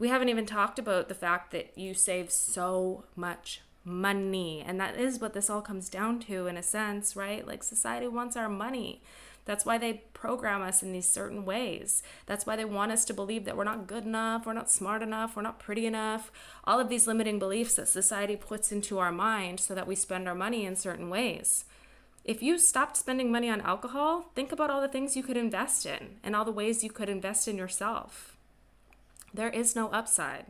we 0.00 0.08
haven't 0.08 0.30
even 0.30 0.46
talked 0.46 0.78
about 0.78 1.08
the 1.08 1.14
fact 1.14 1.50
that 1.50 1.76
you 1.76 1.92
save 1.92 2.30
so 2.30 3.04
much 3.14 3.60
money. 3.84 4.64
And 4.66 4.80
that 4.80 4.98
is 4.98 5.20
what 5.20 5.34
this 5.34 5.50
all 5.50 5.60
comes 5.60 5.90
down 5.90 6.20
to, 6.20 6.46
in 6.46 6.56
a 6.56 6.62
sense, 6.62 7.14
right? 7.14 7.46
Like 7.46 7.62
society 7.62 8.08
wants 8.08 8.34
our 8.34 8.48
money. 8.48 9.02
That's 9.44 9.66
why 9.66 9.76
they 9.76 10.04
program 10.14 10.62
us 10.62 10.82
in 10.82 10.92
these 10.92 11.08
certain 11.08 11.44
ways. 11.44 12.02
That's 12.24 12.46
why 12.46 12.56
they 12.56 12.64
want 12.64 12.92
us 12.92 13.04
to 13.06 13.14
believe 13.14 13.44
that 13.44 13.58
we're 13.58 13.64
not 13.64 13.86
good 13.86 14.04
enough, 14.04 14.46
we're 14.46 14.54
not 14.54 14.70
smart 14.70 15.02
enough, 15.02 15.36
we're 15.36 15.42
not 15.42 15.58
pretty 15.58 15.84
enough. 15.84 16.32
All 16.64 16.80
of 16.80 16.88
these 16.88 17.06
limiting 17.06 17.38
beliefs 17.38 17.74
that 17.74 17.88
society 17.88 18.36
puts 18.36 18.72
into 18.72 18.98
our 18.98 19.12
mind 19.12 19.60
so 19.60 19.74
that 19.74 19.86
we 19.86 19.94
spend 19.94 20.26
our 20.26 20.34
money 20.34 20.64
in 20.64 20.76
certain 20.76 21.10
ways. 21.10 21.66
If 22.24 22.42
you 22.42 22.58
stopped 22.58 22.96
spending 22.96 23.30
money 23.30 23.50
on 23.50 23.60
alcohol, 23.60 24.30
think 24.34 24.50
about 24.50 24.70
all 24.70 24.80
the 24.80 24.88
things 24.88 25.14
you 25.14 25.22
could 25.22 25.36
invest 25.36 25.84
in 25.84 26.16
and 26.24 26.34
all 26.34 26.46
the 26.46 26.52
ways 26.52 26.82
you 26.82 26.90
could 26.90 27.10
invest 27.10 27.46
in 27.48 27.58
yourself. 27.58 28.38
There 29.32 29.50
is 29.50 29.76
no 29.76 29.88
upside. 29.88 30.46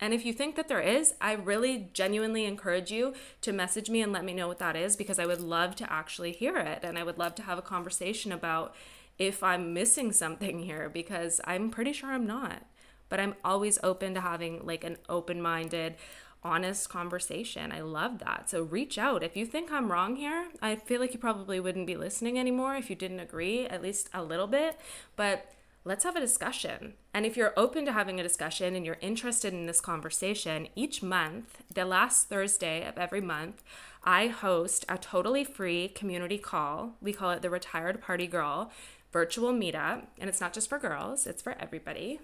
And 0.00 0.12
if 0.12 0.26
you 0.26 0.32
think 0.32 0.56
that 0.56 0.68
there 0.68 0.80
is, 0.80 1.14
I 1.20 1.32
really 1.32 1.88
genuinely 1.92 2.44
encourage 2.44 2.90
you 2.90 3.14
to 3.40 3.52
message 3.52 3.88
me 3.88 4.02
and 4.02 4.12
let 4.12 4.24
me 4.24 4.34
know 4.34 4.48
what 4.48 4.58
that 4.58 4.76
is 4.76 4.96
because 4.96 5.18
I 5.18 5.26
would 5.26 5.40
love 5.40 5.76
to 5.76 5.92
actually 5.92 6.32
hear 6.32 6.56
it. 6.58 6.80
And 6.82 6.98
I 6.98 7.04
would 7.04 7.18
love 7.18 7.34
to 7.36 7.42
have 7.42 7.58
a 7.58 7.62
conversation 7.62 8.32
about 8.32 8.74
if 9.18 9.42
I'm 9.42 9.72
missing 9.72 10.12
something 10.12 10.60
here 10.60 10.88
because 10.88 11.40
I'm 11.44 11.70
pretty 11.70 11.92
sure 11.92 12.10
I'm 12.10 12.26
not. 12.26 12.66
But 13.08 13.20
I'm 13.20 13.36
always 13.44 13.78
open 13.82 14.14
to 14.14 14.20
having 14.20 14.66
like 14.66 14.82
an 14.82 14.98
open 15.08 15.40
minded, 15.40 15.94
honest 16.42 16.88
conversation. 16.90 17.70
I 17.70 17.80
love 17.80 18.18
that. 18.18 18.50
So 18.50 18.62
reach 18.62 18.98
out. 18.98 19.22
If 19.22 19.36
you 19.36 19.46
think 19.46 19.70
I'm 19.70 19.92
wrong 19.92 20.16
here, 20.16 20.48
I 20.60 20.74
feel 20.76 21.00
like 21.00 21.12
you 21.14 21.20
probably 21.20 21.60
wouldn't 21.60 21.86
be 21.86 21.96
listening 21.96 22.38
anymore 22.38 22.74
if 22.74 22.90
you 22.90 22.96
didn't 22.96 23.20
agree, 23.20 23.66
at 23.66 23.82
least 23.82 24.10
a 24.12 24.22
little 24.22 24.48
bit. 24.48 24.78
But 25.16 25.53
let's 25.84 26.04
have 26.04 26.16
a 26.16 26.20
discussion. 26.20 26.94
And 27.12 27.26
if 27.26 27.36
you're 27.36 27.52
open 27.56 27.84
to 27.84 27.92
having 27.92 28.18
a 28.18 28.22
discussion 28.22 28.74
and 28.74 28.86
you're 28.86 28.96
interested 29.00 29.52
in 29.52 29.66
this 29.66 29.80
conversation, 29.80 30.68
each 30.74 31.02
month, 31.02 31.62
the 31.72 31.84
last 31.84 32.28
Thursday 32.28 32.86
of 32.86 32.96
every 32.96 33.20
month, 33.20 33.62
I 34.02 34.28
host 34.28 34.84
a 34.88 34.96
totally 34.96 35.44
free 35.44 35.88
community 35.88 36.38
call. 36.38 36.94
We 37.02 37.12
call 37.12 37.30
it 37.30 37.42
the 37.42 37.50
Retired 37.50 38.00
Party 38.00 38.26
Girl 38.26 38.70
virtual 39.12 39.52
meetup. 39.52 40.06
And 40.18 40.28
it's 40.28 40.40
not 40.40 40.52
just 40.52 40.68
for 40.68 40.78
girls, 40.78 41.26
it's 41.26 41.42
for 41.42 41.54
everybody. 41.60 42.18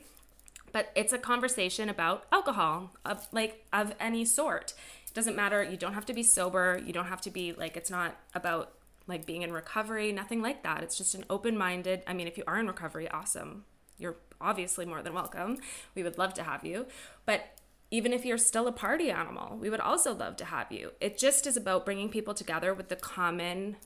But 0.73 0.91
it's 0.95 1.13
a 1.13 1.19
conversation 1.19 1.89
about 1.89 2.25
alcohol, 2.33 2.93
of 3.05 3.29
like 3.33 3.67
of 3.73 3.95
any 4.01 4.25
sort. 4.25 4.75
It 5.07 5.15
doesn't 5.15 5.37
matter. 5.37 5.63
You 5.63 5.77
don't 5.77 5.95
have 5.95 6.07
to 6.07 6.13
be 6.13 6.23
sober. 6.23 6.81
You 6.85 6.93
don't 6.93 7.07
have 7.07 7.21
to 7.23 7.31
be 7.31 7.53
like, 7.53 7.77
it's 7.77 7.91
not 7.91 8.17
about 8.35 8.73
like 9.07 9.27
being 9.27 9.43
in 9.43 9.53
recovery, 9.53 10.13
nothing 10.13 10.43
like 10.43 10.63
that. 10.63 10.83
It's 10.83 10.97
just 10.97 11.15
an 11.15 11.25
open 11.29 11.57
minded, 11.57 12.03
I 12.07 12.13
mean, 12.13 12.29
if 12.29 12.39
you 12.39 12.45
are 12.47 12.59
in 12.59 12.67
recovery, 12.67 13.09
awesome. 13.11 13.65
You're 13.99 14.17
obviously 14.41 14.87
more 14.87 15.03
than 15.03 15.15
welcome. 15.15 15.59
We 15.95 16.03
would 16.03 16.19
love 16.19 16.35
to 16.35 16.43
have 16.43 16.65
you. 16.65 16.87
But 17.27 17.59
even 17.91 18.13
if 18.13 18.25
you're 18.25 18.39
still 18.39 18.69
a 18.69 18.73
party 18.73 19.11
animal, 19.11 19.57
we 19.59 19.69
would 19.69 19.81
also 19.81 20.15
love 20.15 20.37
to 20.37 20.45
have 20.45 20.71
you. 20.71 20.93
It 21.01 21.19
just 21.19 21.47
is 21.47 21.57
about 21.57 21.85
bringing 21.85 22.09
people 22.09 22.35
together 22.35 22.73
with 22.73 22.89
the 22.89 22.97
common 22.97 23.77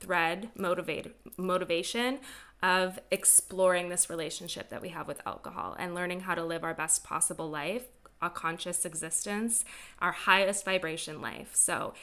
thread 0.00 0.50
motivate 0.56 1.14
motivation 1.38 2.18
of 2.62 2.98
exploring 3.10 3.88
this 3.88 4.10
relationship 4.10 4.68
that 4.70 4.82
we 4.82 4.88
have 4.88 5.06
with 5.06 5.20
alcohol 5.26 5.76
and 5.78 5.94
learning 5.94 6.20
how 6.20 6.34
to 6.34 6.44
live 6.44 6.64
our 6.64 6.74
best 6.74 7.04
possible 7.04 7.48
life, 7.48 7.84
a 8.20 8.30
conscious 8.30 8.84
existence, 8.84 9.64
our 10.00 10.12
highest 10.12 10.64
vibration 10.64 11.20
life. 11.20 11.50
So 11.54 11.94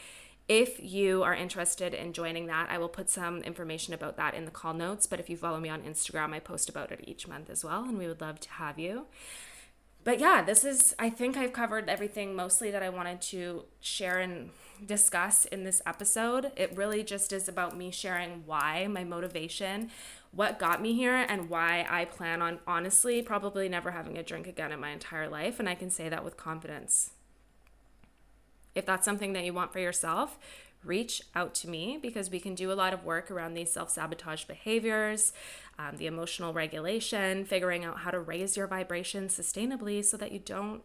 if 0.51 0.83
you 0.83 1.23
are 1.23 1.33
interested 1.33 1.93
in 1.93 2.11
joining 2.11 2.47
that, 2.47 2.69
I 2.69 2.77
will 2.77 2.89
put 2.89 3.09
some 3.09 3.39
information 3.43 3.93
about 3.93 4.17
that 4.17 4.33
in 4.33 4.43
the 4.43 4.51
call 4.51 4.73
notes. 4.73 5.07
But 5.07 5.21
if 5.21 5.29
you 5.29 5.37
follow 5.37 5.61
me 5.61 5.69
on 5.69 5.83
Instagram, 5.83 6.33
I 6.33 6.39
post 6.39 6.67
about 6.67 6.91
it 6.91 6.99
each 7.07 7.25
month 7.25 7.49
as 7.49 7.63
well, 7.63 7.85
and 7.85 7.97
we 7.97 8.05
would 8.05 8.19
love 8.19 8.41
to 8.41 8.49
have 8.49 8.77
you. 8.77 9.05
But 10.03 10.19
yeah, 10.19 10.41
this 10.41 10.65
is, 10.65 10.93
I 10.99 11.09
think 11.09 11.37
I've 11.37 11.53
covered 11.53 11.87
everything 11.87 12.35
mostly 12.35 12.69
that 12.69 12.83
I 12.83 12.89
wanted 12.89 13.21
to 13.21 13.63
share 13.79 14.19
and 14.19 14.49
discuss 14.85 15.45
in 15.45 15.63
this 15.63 15.81
episode. 15.85 16.51
It 16.57 16.75
really 16.75 17.01
just 17.01 17.31
is 17.31 17.47
about 17.47 17.77
me 17.77 17.89
sharing 17.89 18.43
why, 18.45 18.87
my 18.87 19.05
motivation, 19.05 19.89
what 20.31 20.59
got 20.59 20.81
me 20.81 20.95
here, 20.95 21.15
and 21.29 21.49
why 21.49 21.87
I 21.89 22.03
plan 22.03 22.41
on 22.41 22.59
honestly 22.67 23.21
probably 23.21 23.69
never 23.69 23.91
having 23.91 24.17
a 24.17 24.23
drink 24.23 24.47
again 24.47 24.73
in 24.73 24.81
my 24.81 24.89
entire 24.89 25.29
life. 25.29 25.61
And 25.61 25.69
I 25.69 25.75
can 25.75 25.89
say 25.89 26.09
that 26.09 26.25
with 26.25 26.35
confidence. 26.35 27.11
If 28.75 28.85
that's 28.85 29.05
something 29.05 29.33
that 29.33 29.43
you 29.43 29.53
want 29.53 29.73
for 29.73 29.79
yourself, 29.79 30.37
reach 30.83 31.21
out 31.35 31.53
to 31.53 31.69
me 31.69 31.99
because 32.01 32.29
we 32.29 32.39
can 32.39 32.55
do 32.55 32.71
a 32.71 32.73
lot 32.73 32.93
of 32.93 33.03
work 33.03 33.29
around 33.29 33.53
these 33.53 33.71
self 33.71 33.89
sabotage 33.89 34.45
behaviors, 34.45 35.33
um, 35.77 35.97
the 35.97 36.07
emotional 36.07 36.53
regulation, 36.53 37.45
figuring 37.45 37.83
out 37.85 37.99
how 37.99 38.11
to 38.11 38.19
raise 38.19 38.57
your 38.57 38.67
vibration 38.67 39.27
sustainably 39.27 40.03
so 40.03 40.17
that 40.17 40.31
you 40.31 40.39
don't 40.39 40.81